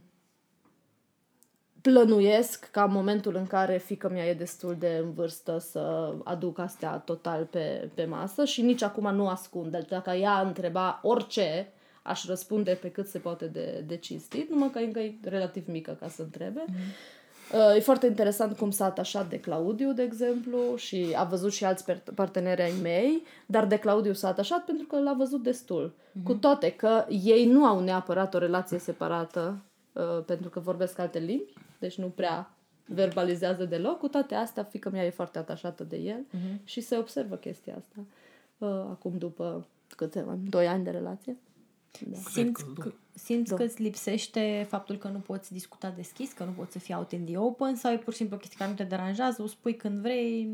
plănuiesc 1.81 2.71
ca 2.71 2.83
în 2.83 2.91
momentul 2.91 3.35
în 3.35 3.47
care 3.47 3.77
fică 3.77 4.09
mea 4.09 4.25
e 4.25 4.33
destul 4.33 4.75
de 4.79 4.99
în 5.03 5.13
vârstă 5.13 5.57
să 5.57 6.13
aduc 6.23 6.59
astea 6.59 6.97
total 6.97 7.43
pe, 7.43 7.89
pe 7.93 8.05
masă 8.05 8.45
și 8.45 8.61
nici 8.61 8.81
acum 8.81 9.15
nu 9.15 9.27
ascund. 9.27 9.71
Deci 9.71 9.87
dacă 9.87 10.09
ea 10.09 10.39
întreba 10.39 10.99
orice, 11.03 11.73
aș 12.09 12.25
răspunde 12.25 12.77
pe 12.81 12.91
cât 12.91 13.07
se 13.07 13.17
poate 13.17 13.45
de, 13.45 13.83
de 13.87 13.97
cinstit, 13.97 14.49
numai 14.49 14.69
că 14.71 14.79
încă 14.79 14.99
e 14.99 15.13
relativ 15.23 15.67
mică 15.67 15.97
ca 15.99 16.07
să 16.07 16.21
întrebe. 16.21 16.63
Mm. 16.67 16.75
E 17.75 17.79
foarte 17.79 18.05
interesant 18.05 18.57
cum 18.57 18.71
s-a 18.71 18.85
atașat 18.85 19.29
de 19.29 19.39
Claudiu, 19.39 19.93
de 19.93 20.01
exemplu, 20.01 20.75
și 20.75 21.13
a 21.15 21.23
văzut 21.23 21.51
și 21.51 21.65
alți 21.65 21.85
parteneri 22.15 22.61
ai 22.61 22.73
mei, 22.81 23.23
dar 23.45 23.65
de 23.65 23.77
Claudiu 23.77 24.13
s-a 24.13 24.27
atașat 24.27 24.65
pentru 24.65 24.85
că 24.85 24.99
l-a 24.99 25.13
văzut 25.13 25.43
destul. 25.43 25.93
Mm-hmm. 25.93 26.23
Cu 26.23 26.33
toate 26.33 26.71
că 26.71 27.05
ei 27.09 27.45
nu 27.45 27.65
au 27.65 27.79
neapărat 27.79 28.33
o 28.33 28.37
relație 28.37 28.77
separată, 28.77 29.61
uh, 29.93 30.23
pentru 30.25 30.49
că 30.49 30.59
vorbesc 30.59 30.99
alte 30.99 31.19
limbi, 31.19 31.53
deci 31.79 31.97
nu 31.97 32.07
prea 32.07 32.53
verbalizează 32.85 33.65
deloc. 33.65 33.99
Cu 33.99 34.07
toate 34.07 34.35
astea, 34.35 34.63
fică 34.63 34.89
mea 34.89 35.05
e 35.05 35.09
foarte 35.09 35.37
atașată 35.37 35.83
de 35.83 35.97
el 35.97 36.25
uh-huh. 36.27 36.63
și 36.63 36.81
se 36.81 36.97
observă 36.97 37.35
chestia 37.35 37.75
asta 37.77 38.05
uh, 38.57 38.69
acum 38.69 39.17
după 39.17 39.65
câte 39.95 40.25
ani? 40.27 40.47
Doi 40.49 40.67
ani 40.67 40.83
de 40.83 40.89
relație. 40.89 41.37
Da. 41.99 42.17
Simți, 42.31 42.65
că, 42.79 42.91
simți 43.13 43.49
da. 43.49 43.55
că 43.55 43.63
îți 43.63 43.81
lipsește 43.81 44.65
faptul 44.69 44.97
că 44.97 45.07
nu 45.07 45.19
poți 45.19 45.53
discuta 45.53 45.93
deschis, 45.95 46.31
că 46.31 46.43
nu 46.43 46.51
poți 46.51 46.71
să 46.71 46.79
fii 46.79 46.95
out 46.95 47.11
in 47.11 47.25
the 47.25 47.37
open 47.37 47.75
sau 47.75 47.91
e 47.91 47.97
pur 47.97 48.11
și 48.11 48.17
simplu 48.17 48.35
o 48.35 48.39
chestie 48.39 48.57
care 48.57 48.69
nu 48.69 48.75
te 48.75 48.83
deranjează, 48.83 49.41
o 49.41 49.47
spui 49.47 49.75
când 49.75 49.99
vrei? 49.99 50.49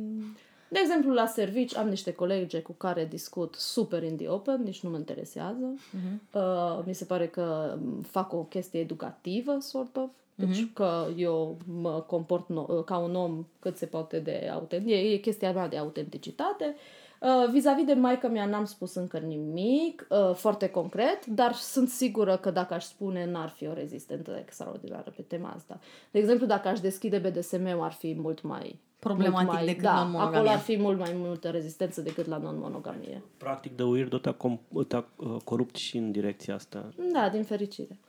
De 0.67 0.79
exemplu, 0.81 1.13
la 1.13 1.25
servici 1.25 1.75
am 1.75 1.89
niște 1.89 2.13
colegi 2.13 2.61
cu 2.61 2.71
care 2.71 3.05
discut 3.05 3.55
super 3.55 4.03
in 4.03 4.17
the 4.17 4.29
open, 4.29 4.61
nici 4.63 4.83
nu 4.83 4.89
mă 4.89 4.97
interesează. 4.97 5.73
Uh-huh. 5.75 6.33
Uh, 6.33 6.83
mi 6.85 6.93
se 6.93 7.05
pare 7.05 7.27
că 7.27 7.77
fac 8.01 8.33
o 8.33 8.43
chestie 8.43 8.79
educativă, 8.79 9.57
sort 9.59 9.95
of. 9.95 10.09
Deci 10.35 10.61
uh-huh. 10.61 10.73
că 10.73 11.07
eu 11.15 11.57
mă 11.81 12.03
comport 12.07 12.45
no- 12.45 12.85
ca 12.85 12.97
un 12.97 13.15
om 13.15 13.45
cât 13.59 13.77
se 13.77 13.85
poate 13.85 14.19
de 14.19 14.49
autentic. 14.53 14.91
E, 14.91 14.95
e 14.95 15.17
chestia 15.17 15.51
mea 15.51 15.67
de 15.67 15.77
autenticitate. 15.77 16.65
Uh, 16.65 17.04
vis-a-vis 17.51 17.85
de 17.85 17.93
maica 17.93 18.27
mea 18.27 18.45
n-am 18.45 18.65
spus 18.65 18.95
încă 18.95 19.17
nimic 19.17 20.07
uh, 20.09 20.35
foarte 20.35 20.69
concret, 20.69 21.25
dar 21.25 21.53
sunt 21.53 21.89
sigură 21.89 22.37
că 22.37 22.51
dacă 22.51 22.73
aș 22.73 22.83
spune 22.83 23.25
n-ar 23.31 23.49
fi 23.49 23.67
o 23.67 23.73
rezistență 23.73 24.37
extraordinară 24.41 25.13
pe 25.15 25.21
tema 25.21 25.53
asta. 25.55 25.79
De 26.11 26.19
exemplu, 26.19 26.45
dacă 26.45 26.67
aș 26.67 26.79
deschide 26.79 27.17
BDSM-ul 27.17 27.83
ar 27.83 27.91
fi 27.91 28.15
mult 28.17 28.41
mai 28.41 28.79
problematic 28.99 29.45
mult 29.45 29.57
mai, 29.57 29.65
decât 29.65 29.83
da, 29.83 29.93
non-monogamie. 29.93 30.37
acolo 30.37 30.49
ar 30.51 30.59
fi 30.59 30.77
mult 30.77 30.99
mai 30.99 31.13
multă 31.15 31.49
rezistență 31.49 32.01
decât 32.01 32.25
la 32.27 32.37
non-monogamie. 32.37 33.21
Practic, 33.37 33.75
de 33.75 33.83
Weirdo 33.83 34.17
te-a, 34.17 34.35
com- 34.35 34.87
te-a 34.87 35.05
uh, 35.15 35.35
corupt 35.43 35.75
și 35.75 35.97
în 35.97 36.11
direcția 36.11 36.55
asta. 36.55 36.89
Da, 37.13 37.29
din 37.29 37.43
fericire. 37.43 37.99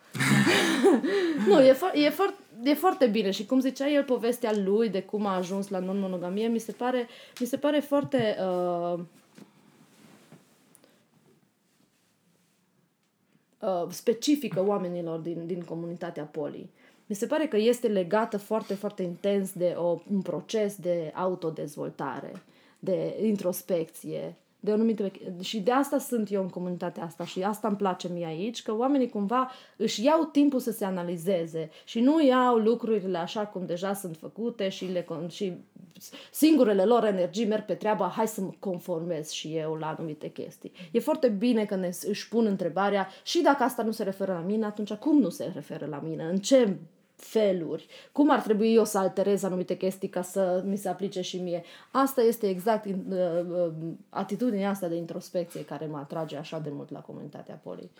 nu, 1.48 1.60
e, 1.60 1.72
fo- 1.72 1.94
e, 1.94 2.10
for- 2.10 2.34
e 2.62 2.74
foarte 2.74 3.06
bine 3.06 3.30
și 3.30 3.46
cum 3.46 3.60
zicea 3.60 3.90
el 3.90 4.04
povestea 4.04 4.52
lui 4.56 4.88
de 4.88 5.02
cum 5.02 5.26
a 5.26 5.36
ajuns 5.36 5.68
la 5.68 5.78
non-monogamie, 5.78 6.48
mi 6.48 6.58
se 6.58 6.72
pare, 6.72 7.08
mi 7.40 7.46
se 7.46 7.56
pare 7.56 7.80
foarte... 7.80 8.36
Uh, 8.40 9.00
uh, 13.60 13.86
specifică 13.88 14.64
oamenilor 14.66 15.18
din, 15.18 15.46
din 15.46 15.62
comunitatea 15.62 16.24
poli. 16.24 16.70
Mi 17.06 17.16
se 17.16 17.26
pare 17.26 17.46
că 17.46 17.56
este 17.56 17.88
legată 17.88 18.36
foarte, 18.36 18.74
foarte 18.74 19.02
intens 19.02 19.52
de 19.52 19.74
o, 19.76 20.00
un 20.12 20.22
proces 20.22 20.76
de 20.76 21.12
autodezvoltare, 21.14 22.32
de 22.78 23.16
introspecție, 23.22 24.36
de 24.66 24.72
o 24.72 24.74
anumită... 24.74 25.10
Și 25.40 25.60
de 25.60 25.70
asta 25.70 25.98
sunt 25.98 26.32
eu 26.32 26.42
în 26.42 26.48
comunitatea 26.48 27.04
asta 27.04 27.24
și 27.24 27.42
asta 27.42 27.68
îmi 27.68 27.76
place 27.76 28.08
mie 28.08 28.26
aici, 28.26 28.62
că 28.62 28.76
oamenii 28.76 29.08
cumva 29.08 29.50
își 29.76 30.04
iau 30.04 30.24
timpul 30.24 30.60
să 30.60 30.70
se 30.70 30.84
analizeze 30.84 31.70
și 31.84 32.00
nu 32.00 32.22
iau 32.22 32.56
lucrurile 32.56 33.18
așa 33.18 33.46
cum 33.46 33.66
deja 33.66 33.94
sunt 33.94 34.16
făcute 34.16 34.68
și, 34.68 34.84
le, 34.84 35.06
și 35.28 35.52
singurele 36.30 36.84
lor 36.84 37.04
energii 37.04 37.46
merg 37.46 37.64
pe 37.64 37.74
treaba, 37.74 38.12
hai 38.16 38.28
să 38.28 38.40
mă 38.40 38.50
conformez 38.58 39.30
și 39.30 39.56
eu 39.56 39.74
la 39.74 39.86
anumite 39.86 40.28
chestii. 40.28 40.72
E 40.92 40.98
foarte 40.98 41.28
bine 41.28 41.64
că 41.64 41.74
ne, 41.74 41.90
își 42.06 42.28
pun 42.28 42.46
întrebarea 42.46 43.08
și 43.24 43.42
dacă 43.42 43.62
asta 43.62 43.82
nu 43.82 43.90
se 43.90 44.02
referă 44.02 44.32
la 44.32 44.44
mine, 44.46 44.64
atunci 44.64 44.92
cum 44.92 45.18
nu 45.18 45.28
se 45.28 45.50
referă 45.54 45.86
la 45.86 46.00
mine? 46.04 46.24
În 46.24 46.36
ce 46.36 46.76
feluri. 47.16 47.86
Cum 48.12 48.30
ar 48.30 48.40
trebui 48.40 48.74
eu 48.74 48.84
să 48.84 48.98
alterez 48.98 49.42
anumite 49.42 49.76
chestii 49.76 50.08
ca 50.08 50.22
să 50.22 50.62
mi 50.66 50.76
se 50.76 50.88
aplice 50.88 51.20
și 51.20 51.38
mie? 51.38 51.62
Asta 51.92 52.22
este 52.22 52.48
exact 52.48 52.84
uh, 52.84 52.92
uh, 53.10 53.72
atitudinea 54.08 54.70
asta 54.70 54.88
de 54.88 54.96
introspecție 54.96 55.64
care 55.64 55.86
mă 55.86 55.96
atrage 55.96 56.36
așa 56.36 56.58
de 56.58 56.70
mult 56.72 56.90
la 56.90 57.00
comunitatea 57.00 57.60
poli. 57.62 57.90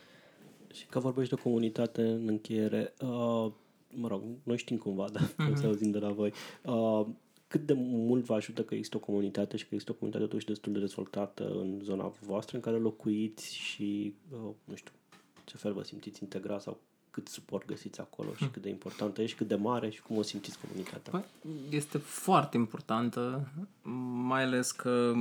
Și 0.73 0.87
că 0.87 0.99
vorbești 0.99 1.35
de 1.35 1.41
comunitate 1.41 2.03
în 2.03 2.29
încheiere, 2.29 2.95
uh, 3.01 3.53
mă 3.91 4.09
rog, 4.09 4.23
noi 4.43 4.57
știm 4.57 4.77
cumva, 4.77 5.09
dar 5.13 5.23
mm-hmm. 5.23 5.55
să 5.55 5.67
auzim 5.67 5.91
de 5.91 5.99
la 5.99 6.11
voi. 6.11 6.33
Uh, 6.65 7.07
cât 7.49 7.67
de 7.67 7.73
mult 7.77 8.25
vă 8.25 8.35
ajută 8.35 8.63
că 8.63 8.75
există 8.75 8.97
o 8.97 9.01
comunitate 9.01 9.57
și 9.57 9.63
că 9.63 9.69
există 9.71 9.93
o 9.93 9.95
comunitate 9.95 10.29
totuși 10.29 10.47
destul 10.47 10.73
de 10.73 10.79
dezvoltată 10.79 11.45
în 11.45 11.81
zona 11.83 12.13
voastră 12.21 12.57
în 12.57 12.63
care 12.63 12.77
locuiți 12.77 13.55
și, 13.55 14.15
uh, 14.33 14.51
nu 14.65 14.75
știu, 14.75 14.93
ce 15.45 15.57
fel 15.57 15.73
vă 15.73 15.83
simțiți 15.83 16.23
integrat 16.23 16.63
sau 16.63 16.81
cât 17.17 17.29
suport 17.29 17.67
găsiți 17.67 18.01
acolo 18.01 18.29
și 18.31 18.39
hmm. 18.39 18.51
cât 18.51 18.63
de 18.63 18.69
importantă 18.69 19.23
e 19.23 19.27
și 19.27 19.35
cât 19.35 19.49
de 19.49 19.55
mare 19.55 19.91
și 19.91 20.03
cum 20.03 20.17
o 20.17 20.23
simțiți 20.23 20.59
comunitatea? 20.67 21.11
Păi, 21.11 21.25
este 21.71 21.99
foarte 21.99 22.57
importantă, 22.57 23.49
mai 24.27 24.43
ales 24.43 24.71
că 24.71 25.13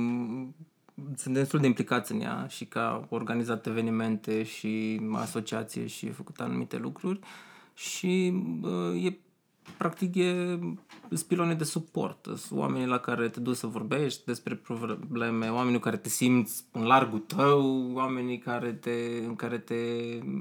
sunt 1.16 1.34
destul 1.34 1.60
de 1.60 1.66
implicați 1.66 2.12
în 2.12 2.20
ea 2.20 2.46
și 2.48 2.64
că 2.64 2.78
a 2.78 3.06
organizat 3.08 3.66
evenimente 3.66 4.42
și 4.42 5.00
asociație 5.12 5.86
și 5.86 6.06
a 6.06 6.12
făcut 6.12 6.40
anumite 6.40 6.76
lucruri 6.76 7.18
și 7.74 8.26
e 9.02 9.12
practic 9.78 10.14
e 10.14 10.58
spilone 11.10 11.54
de 11.54 11.64
suport. 11.64 12.28
Sunt 12.36 12.60
oamenii 12.60 12.86
la 12.86 12.98
care 12.98 13.28
te 13.28 13.40
duci 13.40 13.56
să 13.56 13.66
vorbești 13.66 14.24
despre 14.24 14.54
probleme, 14.54 15.48
oamenii 15.48 15.78
cu 15.78 15.84
care 15.84 15.96
te 15.96 16.08
simți 16.08 16.64
în 16.72 16.82
largul 16.82 17.18
tău, 17.18 17.92
oamenii 17.92 18.38
care 18.38 18.72
te, 18.72 19.22
în 19.26 19.34
care 19.34 19.58
te 19.58 19.76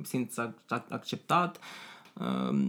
simți 0.04 0.40
acceptat. 0.70 1.60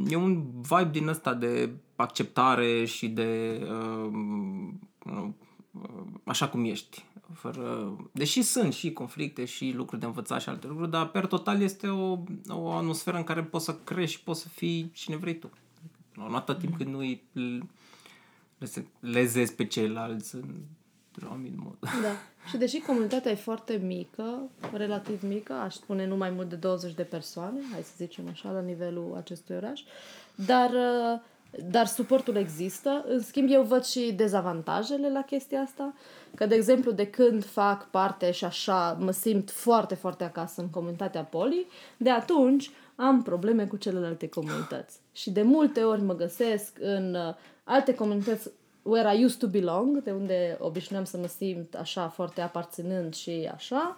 E 0.08 0.16
un 0.16 0.44
vibe 0.60 0.90
din 0.90 1.08
ăsta 1.08 1.34
de 1.34 1.70
acceptare 1.96 2.84
și 2.84 3.08
de 3.08 3.60
uh, 3.70 5.28
așa 6.24 6.48
cum 6.48 6.64
ești. 6.64 7.04
Fără... 7.32 7.96
Deși 8.12 8.42
sunt 8.42 8.72
și 8.72 8.92
conflicte 8.92 9.44
și 9.44 9.72
lucruri 9.74 10.00
de 10.00 10.06
învățat 10.06 10.40
și 10.40 10.48
alte 10.48 10.66
lucruri, 10.66 10.90
dar 10.90 11.08
per 11.08 11.26
total 11.26 11.60
este 11.60 11.88
o, 11.88 12.18
o 12.48 12.72
atmosferă 12.72 13.16
în 13.16 13.24
care 13.24 13.42
poți 13.42 13.64
să 13.64 13.74
crești 13.84 14.16
și 14.16 14.22
poți 14.22 14.40
să 14.40 14.48
fii 14.48 14.90
cine 14.94 15.16
vrei 15.16 15.38
tu. 15.38 15.50
Nu 16.16 16.34
atât 16.34 16.58
timp 16.58 16.76
cât 16.76 16.86
nu 16.86 16.98
îi 16.98 17.22
lezezi 19.00 19.54
pe 19.54 19.66
ceilalți 19.66 20.34
în 20.34 20.44
anumit 21.30 21.56
mod. 21.56 21.76
Da. 21.80 22.12
Și 22.48 22.56
deși 22.56 22.80
comunitatea 22.80 23.30
e 23.30 23.34
foarte 23.34 23.80
mică, 23.84 24.50
relativ 24.72 25.22
mică, 25.22 25.52
aș 25.52 25.74
spune 25.74 26.06
nu 26.06 26.16
mai 26.16 26.30
mult 26.30 26.48
de 26.48 26.56
20 26.56 26.94
de 26.94 27.02
persoane, 27.02 27.58
hai 27.72 27.82
să 27.82 27.92
zicem 27.96 28.28
așa, 28.30 28.50
la 28.50 28.60
nivelul 28.60 29.14
acestui 29.16 29.56
oraș, 29.56 29.80
dar, 30.34 30.70
dar 31.70 31.86
suportul 31.86 32.36
există. 32.36 33.04
În 33.08 33.20
schimb, 33.20 33.48
eu 33.50 33.62
văd 33.62 33.84
și 33.84 34.12
dezavantajele 34.16 35.10
la 35.10 35.22
chestia 35.22 35.60
asta, 35.60 35.94
că, 36.34 36.46
de 36.46 36.54
exemplu, 36.54 36.90
de 36.90 37.06
când 37.06 37.44
fac 37.44 37.90
parte 37.90 38.30
și 38.30 38.44
așa 38.44 38.92
mă 39.00 39.10
simt 39.10 39.50
foarte, 39.50 39.94
foarte 39.94 40.24
acasă 40.24 40.60
în 40.60 40.70
comunitatea 40.70 41.22
Poli, 41.22 41.66
de 41.96 42.10
atunci 42.10 42.70
am 42.96 43.22
probleme 43.22 43.66
cu 43.66 43.76
celelalte 43.76 44.28
comunități. 44.28 44.98
Și 45.12 45.30
de 45.30 45.42
multe 45.42 45.82
ori 45.82 46.02
mă 46.02 46.14
găsesc 46.14 46.76
în 46.80 47.14
uh, 47.14 47.34
alte 47.64 47.94
comunități 47.94 48.50
where 48.82 49.18
I 49.18 49.24
used 49.24 49.38
to 49.38 49.46
belong, 49.46 50.02
de 50.02 50.10
unde 50.10 50.56
obișnuiam 50.60 51.04
să 51.04 51.16
mă 51.16 51.26
simt 51.26 51.74
așa 51.74 52.08
foarte 52.08 52.40
aparținând 52.40 53.14
și 53.14 53.50
așa, 53.54 53.96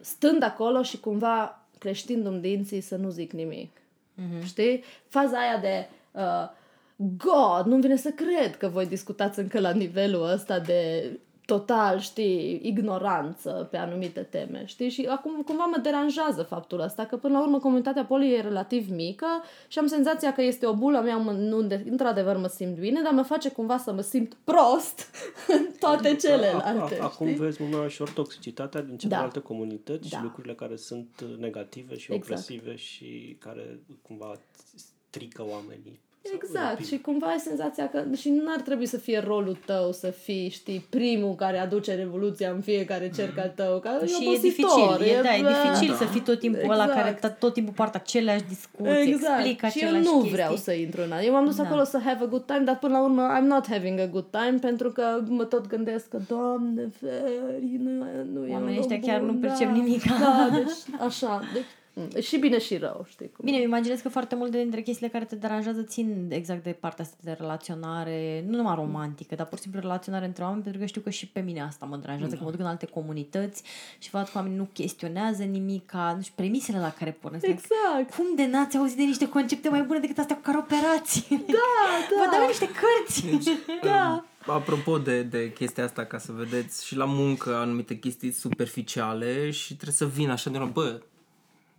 stând 0.00 0.42
acolo 0.42 0.82
și 0.82 1.00
cumva 1.00 1.66
creștindu-mi 1.78 2.40
dinții 2.40 2.80
să 2.80 2.96
nu 2.96 3.10
zic 3.10 3.32
nimic. 3.32 3.76
Mm-hmm. 3.76 4.44
Știi? 4.44 4.84
Faza 5.08 5.38
aia 5.38 5.58
de 5.58 5.88
uh, 6.12 6.50
God, 6.96 7.66
nu-mi 7.66 7.80
vine 7.80 7.96
să 7.96 8.10
cred 8.10 8.56
că 8.56 8.68
voi 8.68 8.86
discutați 8.86 9.38
încă 9.38 9.60
la 9.60 9.70
nivelul 9.70 10.30
ăsta 10.30 10.58
de 10.58 11.10
total, 11.44 11.98
știi, 11.98 12.60
ignoranță 12.62 13.68
pe 13.70 13.76
anumite 13.76 14.20
teme, 14.20 14.62
știi? 14.66 14.88
Și 14.88 15.06
acum 15.10 15.42
cumva 15.42 15.64
mă 15.64 15.78
deranjează 15.82 16.42
faptul 16.42 16.80
ăsta, 16.80 17.04
că 17.04 17.16
până 17.16 17.34
la 17.34 17.42
urmă 17.42 17.58
comunitatea 17.58 18.04
poli 18.04 18.34
e 18.34 18.40
relativ 18.40 18.90
mică 18.90 19.26
și 19.68 19.78
am 19.78 19.86
senzația 19.86 20.32
că 20.32 20.42
este 20.42 20.66
o 20.66 20.74
bulă 20.74 21.00
mea 21.00 21.16
unde 21.52 21.84
într-adevăr 21.90 22.36
mă 22.36 22.46
simt 22.46 22.78
bine, 22.78 23.02
dar 23.02 23.12
mă 23.12 23.22
face 23.22 23.50
cumva 23.50 23.78
să 23.78 23.92
mă 23.92 24.00
simt 24.00 24.36
prost 24.44 25.10
în 25.48 25.66
toate 25.78 26.08
da, 26.08 26.14
celelalte. 26.14 26.98
Acum 27.00 27.26
știi? 27.26 27.38
vezi 27.38 27.62
mult 27.62 27.74
mai 27.74 27.84
ușor 27.84 28.10
toxicitatea 28.10 28.82
din 28.82 28.96
celelalte 28.96 29.38
da. 29.38 29.44
comunități 29.44 30.08
da. 30.08 30.16
și 30.16 30.22
lucrurile 30.22 30.54
care 30.54 30.76
sunt 30.76 31.24
negative 31.38 31.96
și 31.96 32.12
exact. 32.12 32.40
opresive 32.40 32.76
și 32.76 33.36
care 33.38 33.80
cumva 34.02 34.40
strică 34.74 35.44
oamenii. 35.50 36.00
Exact, 36.22 36.86
și 36.86 36.98
cumva 36.98 37.26
ai 37.26 37.38
senzația 37.38 37.88
că 37.88 38.04
și 38.16 38.30
nu 38.30 38.52
ar 38.54 38.60
trebui 38.60 38.86
să 38.86 38.96
fie 38.96 39.18
rolul 39.18 39.58
tău 39.64 39.92
să 39.92 40.06
fii, 40.06 40.48
știi, 40.48 40.86
primul 40.90 41.34
care 41.34 41.58
aduce 41.58 41.94
revoluția 41.94 42.50
în 42.50 42.60
fiecare 42.60 43.10
cerc 43.14 43.38
al 43.38 43.52
tău. 43.54 43.78
Că 43.78 44.06
și 44.06 44.28
e, 44.28 44.34
e 44.34 44.38
dificil, 44.38 45.00
e, 45.00 45.04
e, 45.04 45.22
da, 45.22 45.34
e 45.34 45.42
dificil 45.42 45.90
da. 45.90 45.96
să 45.96 46.04
fii 46.04 46.20
tot 46.20 46.38
timpul 46.38 46.60
exact. 46.60 46.80
ăla 46.80 46.92
care 46.92 47.10
exact. 47.10 47.38
tot 47.38 47.52
timpul 47.52 47.72
poartă 47.72 47.98
aceleași 48.02 48.42
discuții, 48.42 49.12
exact. 49.12 49.38
explică 49.38 49.66
și 49.66 49.84
eu 49.84 49.90
nu 49.90 50.00
chestii. 50.00 50.30
vreau 50.30 50.56
să 50.56 50.72
intru 50.72 51.02
în 51.02 51.12
Eu 51.24 51.32
m-am 51.32 51.44
dus 51.44 51.56
da. 51.56 51.62
acolo 51.62 51.84
să 51.84 51.98
have 52.04 52.24
a 52.24 52.26
good 52.26 52.44
time, 52.44 52.62
dar 52.64 52.78
până 52.78 52.92
la 52.92 53.02
urmă 53.02 53.38
I'm 53.38 53.46
not 53.46 53.68
having 53.68 53.98
a 53.98 54.06
good 54.06 54.26
time 54.30 54.58
pentru 54.60 54.90
că 54.90 55.22
mă 55.28 55.44
tot 55.44 55.66
gândesc 55.66 56.08
că, 56.08 56.18
doamne, 56.28 56.90
feri, 57.00 57.76
nu, 57.78 58.04
nu 58.32 58.52
Oamenii 58.52 58.78
ăștia 58.78 59.00
chiar 59.00 59.20
nu 59.20 59.34
percep 59.34 59.66
da. 59.66 59.72
nimic. 59.72 60.02
Da, 60.04 60.48
deci 60.52 61.00
așa. 61.06 61.40
Deci 61.52 61.64
Mm. 61.94 62.20
Și 62.20 62.36
bine 62.36 62.58
și 62.58 62.76
rău, 62.76 63.06
știi 63.08 63.30
cum. 63.32 63.44
Bine, 63.44 63.56
îmi 63.56 63.66
imaginez 63.66 64.00
că 64.00 64.08
foarte 64.08 64.34
multe 64.34 64.58
dintre 64.58 64.80
chestiile 64.80 65.12
care 65.12 65.24
te 65.24 65.36
deranjează 65.36 65.82
țin 65.82 66.28
exact 66.28 66.62
de 66.62 66.70
partea 66.70 67.04
asta 67.04 67.16
de 67.20 67.36
relaționare, 67.38 68.44
nu 68.48 68.56
numai 68.56 68.74
romantică, 68.74 69.34
dar 69.34 69.46
pur 69.46 69.56
și 69.56 69.62
simplu 69.62 69.80
relaționare 69.80 70.24
între 70.24 70.42
oameni, 70.42 70.62
pentru 70.62 70.80
că 70.80 70.86
știu 70.86 71.00
că 71.00 71.10
și 71.10 71.28
pe 71.28 71.40
mine 71.40 71.62
asta 71.62 71.86
mă 71.86 71.96
deranjează, 71.96 72.32
da. 72.32 72.38
că 72.38 72.44
mă 72.44 72.50
duc 72.50 72.60
în 72.60 72.66
alte 72.66 72.86
comunități 72.86 73.62
și 73.98 74.10
văd 74.10 74.22
că 74.22 74.30
oamenii 74.34 74.58
nu 74.58 74.68
chestionează 74.72 75.42
nimic, 75.42 75.86
ca, 75.86 76.12
nu 76.16 76.22
știu, 76.22 76.34
premisele 76.36 76.78
la 76.78 76.92
care 76.98 77.10
pornesc. 77.10 77.46
Exact. 77.46 78.14
Cum 78.16 78.26
de 78.36 78.46
n-ați 78.46 78.76
auzit 78.76 78.96
de 78.96 79.02
niște 79.02 79.28
concepte 79.28 79.68
mai 79.68 79.82
bune 79.82 79.98
decât 79.98 80.18
astea 80.18 80.36
cu 80.36 80.42
care 80.42 80.58
operații? 80.58 81.26
Da, 81.28 81.72
da. 82.10 82.24
Vă 82.24 82.36
dau 82.36 82.46
niște 82.46 82.68
cărți. 82.80 83.26
Deci, 83.26 83.56
da. 83.90 84.24
Um, 84.46 84.54
apropo 84.54 84.98
de, 84.98 85.22
de 85.22 85.52
chestia 85.52 85.84
asta, 85.84 86.04
ca 86.04 86.18
să 86.18 86.32
vedeți, 86.32 86.86
și 86.86 86.96
la 86.96 87.04
muncă 87.04 87.54
anumite 87.54 87.98
chestii 87.98 88.32
superficiale 88.32 89.50
și 89.50 89.74
trebuie 89.74 89.94
să 89.94 90.06
vin 90.06 90.30
așa 90.30 90.50
de 90.50 90.58
la, 90.58 90.64
bă, 90.64 91.00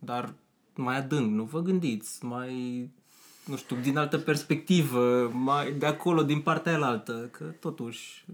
dar 0.06 0.34
mai 0.76 0.98
adânc, 0.98 1.32
nu 1.32 1.44
vă 1.44 1.62
gândiți, 1.62 2.26
mai, 2.26 2.90
nu 3.46 3.56
știu, 3.56 3.76
din 3.76 3.98
altă 3.98 4.18
perspectivă, 4.18 5.30
mai 5.34 5.72
de 5.72 5.86
acolo, 5.86 6.24
din 6.24 6.42
partea 6.42 6.76
aia 6.76 7.04
că 7.32 7.44
totuși 7.44 8.26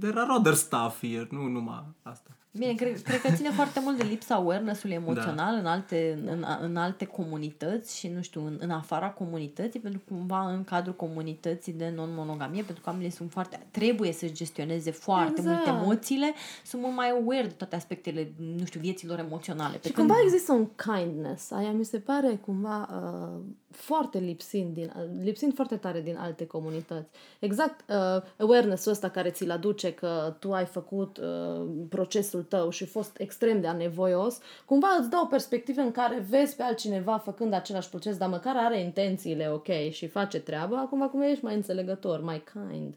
there 0.00 0.20
are 0.20 0.32
other 0.32 0.54
stuff 0.54 1.00
here, 1.00 1.28
nu 1.30 1.46
numai 1.46 1.84
asta. 2.02 2.36
Bine, 2.58 2.74
cred, 2.74 3.02
cred 3.02 3.20
că 3.20 3.32
ține 3.32 3.50
foarte 3.50 3.80
mult 3.80 3.96
de 3.96 4.02
lipsa 4.02 4.34
awareness-ului 4.34 4.96
emoțional 4.96 5.54
da. 5.54 5.58
în, 5.58 5.66
alte, 5.66 6.18
în, 6.26 6.44
în 6.60 6.76
alte 6.76 7.04
comunități 7.04 7.98
și, 7.98 8.08
nu 8.08 8.22
știu, 8.22 8.46
în, 8.46 8.56
în 8.60 8.70
afara 8.70 9.10
comunității, 9.10 9.80
pentru 9.80 10.00
că 10.06 10.14
cumva 10.14 10.50
în 10.50 10.64
cadrul 10.64 10.94
comunității 10.94 11.72
de 11.72 11.92
non-monogamie, 11.94 12.62
pentru 12.62 12.82
că 12.82 12.90
oamenii 12.90 13.10
sunt 13.10 13.30
foarte, 13.30 13.66
trebuie 13.70 14.12
să-și 14.12 14.32
gestioneze 14.32 14.90
foarte 14.90 15.40
exact. 15.40 15.66
multe 15.66 15.82
emoțiile, 15.82 16.32
sunt 16.64 16.82
mult 16.82 16.94
mai 16.94 17.10
aware 17.10 17.46
de 17.46 17.54
toate 17.56 17.76
aspectele, 17.76 18.32
nu 18.56 18.64
știu, 18.64 18.80
vieților 18.80 19.18
emoționale. 19.18 19.76
Pe 19.76 19.88
și 19.88 19.92
când... 19.92 20.08
cumva 20.08 20.22
există 20.24 20.52
un 20.52 20.68
kindness, 20.76 21.50
aia 21.50 21.72
mi 21.72 21.84
se 21.84 21.98
pare 21.98 22.38
cumva 22.44 22.88
uh, 22.92 23.40
foarte 23.70 24.18
lipsind, 24.18 24.74
din, 24.74 24.92
lipsind 25.22 25.54
foarte 25.54 25.76
tare 25.76 26.00
din 26.00 26.16
alte 26.16 26.46
comunități. 26.46 27.08
Exact 27.38 27.90
uh, 27.90 28.22
awareness-ul 28.38 28.92
ăsta 28.92 29.08
care 29.08 29.30
ți-l 29.30 29.50
aduce 29.50 29.92
că 29.92 30.36
tu 30.38 30.52
ai 30.52 30.64
făcut 30.64 31.18
uh, 31.18 31.66
procesul 31.88 32.42
tău 32.48 32.70
și 32.70 32.84
fost 32.84 33.16
extrem 33.18 33.60
de 33.60 33.66
anevoios, 33.66 34.38
cumva 34.64 34.96
îți 34.98 35.10
dă 35.10 35.16
o 35.22 35.26
perspectivă 35.26 35.80
în 35.80 35.90
care 35.90 36.26
vezi 36.30 36.56
pe 36.56 36.62
altcineva 36.62 37.18
făcând 37.18 37.52
același 37.52 37.88
proces, 37.88 38.16
dar 38.16 38.28
măcar 38.28 38.56
are 38.56 38.80
intențiile 38.80 39.50
ok 39.52 39.90
și 39.90 40.06
face 40.06 40.40
treaba, 40.40 40.78
acum 40.78 41.02
acum 41.02 41.20
ești 41.20 41.44
mai 41.44 41.54
înțelegător, 41.54 42.20
mai 42.20 42.42
kind. 42.52 42.94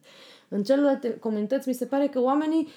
În 0.48 0.64
celelalte 0.64 1.18
comunități 1.20 1.68
mi 1.68 1.74
se 1.74 1.86
pare 1.86 2.08
că 2.08 2.22
oamenii 2.22 2.68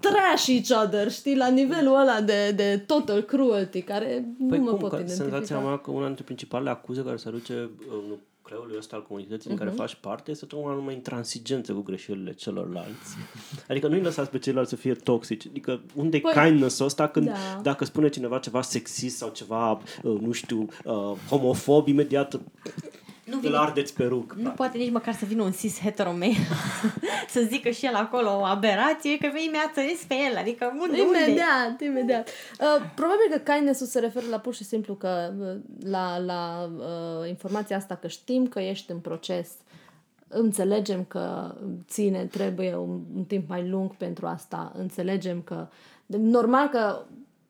trash 0.00 0.46
each 0.46 0.84
other, 0.84 1.10
știi, 1.10 1.36
la 1.36 1.48
nivelul 1.48 2.00
ăla 2.00 2.20
de, 2.20 2.50
de 2.50 2.82
total 2.86 3.22
cruelty, 3.22 3.82
care 3.82 4.24
păi 4.48 4.58
nu 4.58 4.64
mă 4.64 4.70
cum, 4.70 4.78
pot 4.78 4.92
identifica. 4.92 5.28
Senzația 5.28 5.58
mea 5.58 5.78
că 5.78 5.90
una 5.90 6.06
dintre 6.06 6.24
principalele 6.24 6.70
acuze 6.70 7.02
care 7.02 7.16
se 7.16 7.28
aduce 7.28 7.70
în 7.90 8.16
creului 8.46 8.76
ăsta 8.78 8.96
al 8.96 9.02
comunității 9.02 9.48
uh-huh. 9.48 9.52
în 9.52 9.58
care 9.58 9.70
mhm. 9.70 9.78
faci 9.78 9.94
parte 9.94 10.30
este 10.30 10.46
tocmai 10.46 10.74
numai 10.74 10.94
intransigență 10.94 11.72
cu 11.72 11.80
greșelile 11.80 12.32
celorlalți. 12.32 13.16
Adică 13.68 13.88
nu-i 13.88 14.00
lăsați 14.00 14.30
pe 14.30 14.38
ceilalți 14.38 14.70
să 14.70 14.76
fie 14.76 14.94
toxici. 14.94 15.46
Adică 15.46 15.80
unde 15.94 16.18
păi, 16.18 16.32
kindness-ul 16.32 16.86
ăsta 16.86 17.08
când 17.08 17.26
da. 17.26 17.60
dacă 17.62 17.84
spune 17.84 18.08
cineva 18.08 18.38
ceva 18.38 18.62
sexist 18.62 19.16
sau 19.16 19.30
ceva, 19.30 19.70
uh, 20.02 20.20
nu 20.20 20.32
știu, 20.32 20.68
uh, 20.84 21.12
homofob, 21.28 21.88
imediat 21.88 22.40
nu 23.30 23.38
vine, 23.38 23.56
ardeți 23.56 23.94
peruc. 23.94 24.32
Nu 24.32 24.40
practic. 24.40 24.56
poate 24.56 24.78
nici 24.78 24.92
măcar 24.92 25.14
să 25.14 25.24
vină 25.24 25.42
un 25.42 25.52
cis 25.52 25.80
heteromei 25.80 26.36
să 27.34 27.40
zică 27.40 27.70
și 27.70 27.86
el 27.86 27.94
acolo 27.94 28.38
o 28.38 28.44
aberație, 28.44 29.18
că 29.18 29.28
vei 29.32 29.48
mi-a 29.52 29.72
pe 30.08 30.14
el, 30.30 30.36
adică 30.36 30.76
unde, 30.80 31.00
Imediat, 31.00 31.68
unde? 31.70 31.84
imediat. 31.84 32.28
Uh, 32.28 32.90
probabil 32.94 33.26
că 33.30 33.52
kindness 33.52 33.90
se 33.90 34.00
referă 34.00 34.24
la 34.30 34.38
pur 34.38 34.54
și 34.54 34.64
simplu 34.64 34.94
că 34.94 35.32
uh, 35.40 35.56
la, 35.90 36.18
la 36.18 36.70
uh, 36.76 37.28
informația 37.28 37.76
asta 37.76 37.94
că 37.94 38.08
știm 38.08 38.46
că 38.46 38.60
ești 38.60 38.90
în 38.90 38.98
proces 38.98 39.48
înțelegem 40.28 41.04
că 41.04 41.54
ține, 41.88 42.24
trebuie 42.24 42.74
un, 42.74 43.00
un 43.16 43.24
timp 43.24 43.48
mai 43.48 43.68
lung 43.68 43.96
pentru 43.96 44.26
asta, 44.26 44.72
înțelegem 44.76 45.42
că 45.42 45.68
normal 46.06 46.68
că 46.68 47.04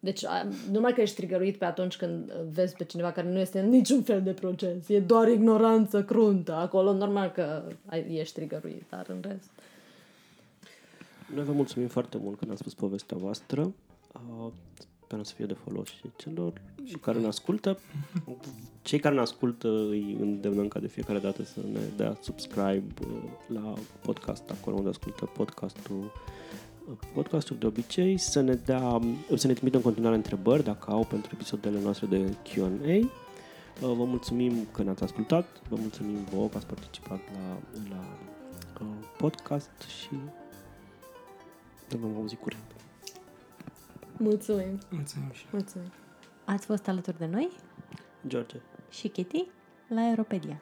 deci, 0.07 0.25
numai 0.71 0.93
că 0.93 1.01
ești 1.01 1.17
trigăruit 1.17 1.57
pe 1.57 1.65
atunci 1.65 1.97
când 1.97 2.33
vezi 2.33 2.75
pe 2.75 2.85
cineva 2.85 3.13
care 3.13 3.29
nu 3.29 3.39
este 3.39 3.61
în 3.61 3.69
niciun 3.69 4.03
fel 4.03 4.23
de 4.23 4.33
proces. 4.33 4.89
E 4.89 5.01
doar 5.01 5.29
ignoranță 5.29 6.05
cruntă. 6.05 6.53
Acolo, 6.53 6.93
normal 6.93 7.31
că 7.31 7.63
ești 8.09 8.35
trigăruit, 8.35 8.83
dar 8.91 9.07
în 9.09 9.19
rest... 9.21 9.51
Noi 11.35 11.45
vă 11.45 11.53
mulțumim 11.53 11.89
foarte 11.89 12.19
mult 12.21 12.39
că 12.39 12.45
ne-ați 12.45 12.61
spus 12.61 12.75
povestea 12.75 13.17
voastră. 13.17 13.73
Uh, 14.13 14.53
sperăm 15.03 15.25
să 15.25 15.35
fie 15.35 15.47
de 15.47 15.57
folos 15.65 15.89
și 15.89 16.11
celor 16.17 16.53
și 16.85 16.97
care 16.97 17.19
ne 17.19 17.27
ascultă. 17.27 17.79
Cei 18.83 18.99
care 18.99 19.15
ne 19.15 19.21
ascultă 19.21 19.69
îi 19.69 20.17
îndemnăm 20.21 20.69
ca 20.69 20.79
de 20.79 20.87
fiecare 20.87 21.19
dată 21.19 21.43
să 21.43 21.61
ne 21.73 21.81
dea 21.97 22.19
subscribe 22.21 22.85
uh, 23.01 23.23
la 23.47 23.75
podcast, 24.01 24.51
acolo 24.51 24.77
unde 24.77 24.89
ascultă 24.89 25.25
podcastul 25.25 26.13
podcastul 27.15 27.57
de 27.59 27.67
obicei 27.67 28.19
să 28.19 28.41
ne 28.41 28.55
dea, 28.55 29.01
să 29.35 29.47
ne 29.47 29.53
trimită 29.53 29.77
în 29.77 29.83
continuare 29.83 30.17
întrebări 30.17 30.65
dacă 30.65 30.91
au 30.91 31.05
pentru 31.05 31.31
episoadele 31.35 31.81
noastre 31.81 32.07
de 32.07 32.37
Q&A 32.49 33.25
Uh, 33.83 33.93
vă 33.97 34.05
mulțumim 34.05 34.67
că 34.73 34.83
ne-ați 34.83 35.03
ascultat, 35.03 35.47
vă 35.69 35.77
mulțumim 35.79 36.25
vouă 36.25 36.49
că 36.49 36.57
ați 36.57 36.67
participat 36.67 37.21
la, 37.33 37.59
la 37.91 38.19
uh, 38.81 38.87
podcast 39.17 39.71
și 39.81 40.15
ne 41.91 41.97
vom 41.97 42.17
auzi 42.17 42.37
curând. 42.37 42.65
Mulțumim! 44.17 44.79
Mulțumim 44.91 45.31
și 45.33 45.47
Mulțumim! 45.51 45.93
Ați 46.45 46.67
fost 46.67 46.89
alături 46.89 47.19
de 47.19 47.27
noi 47.27 47.51
George. 48.27 48.57
și 48.91 49.09
Kitty 49.09 49.45
la 49.89 50.09
Europedia. 50.09 50.61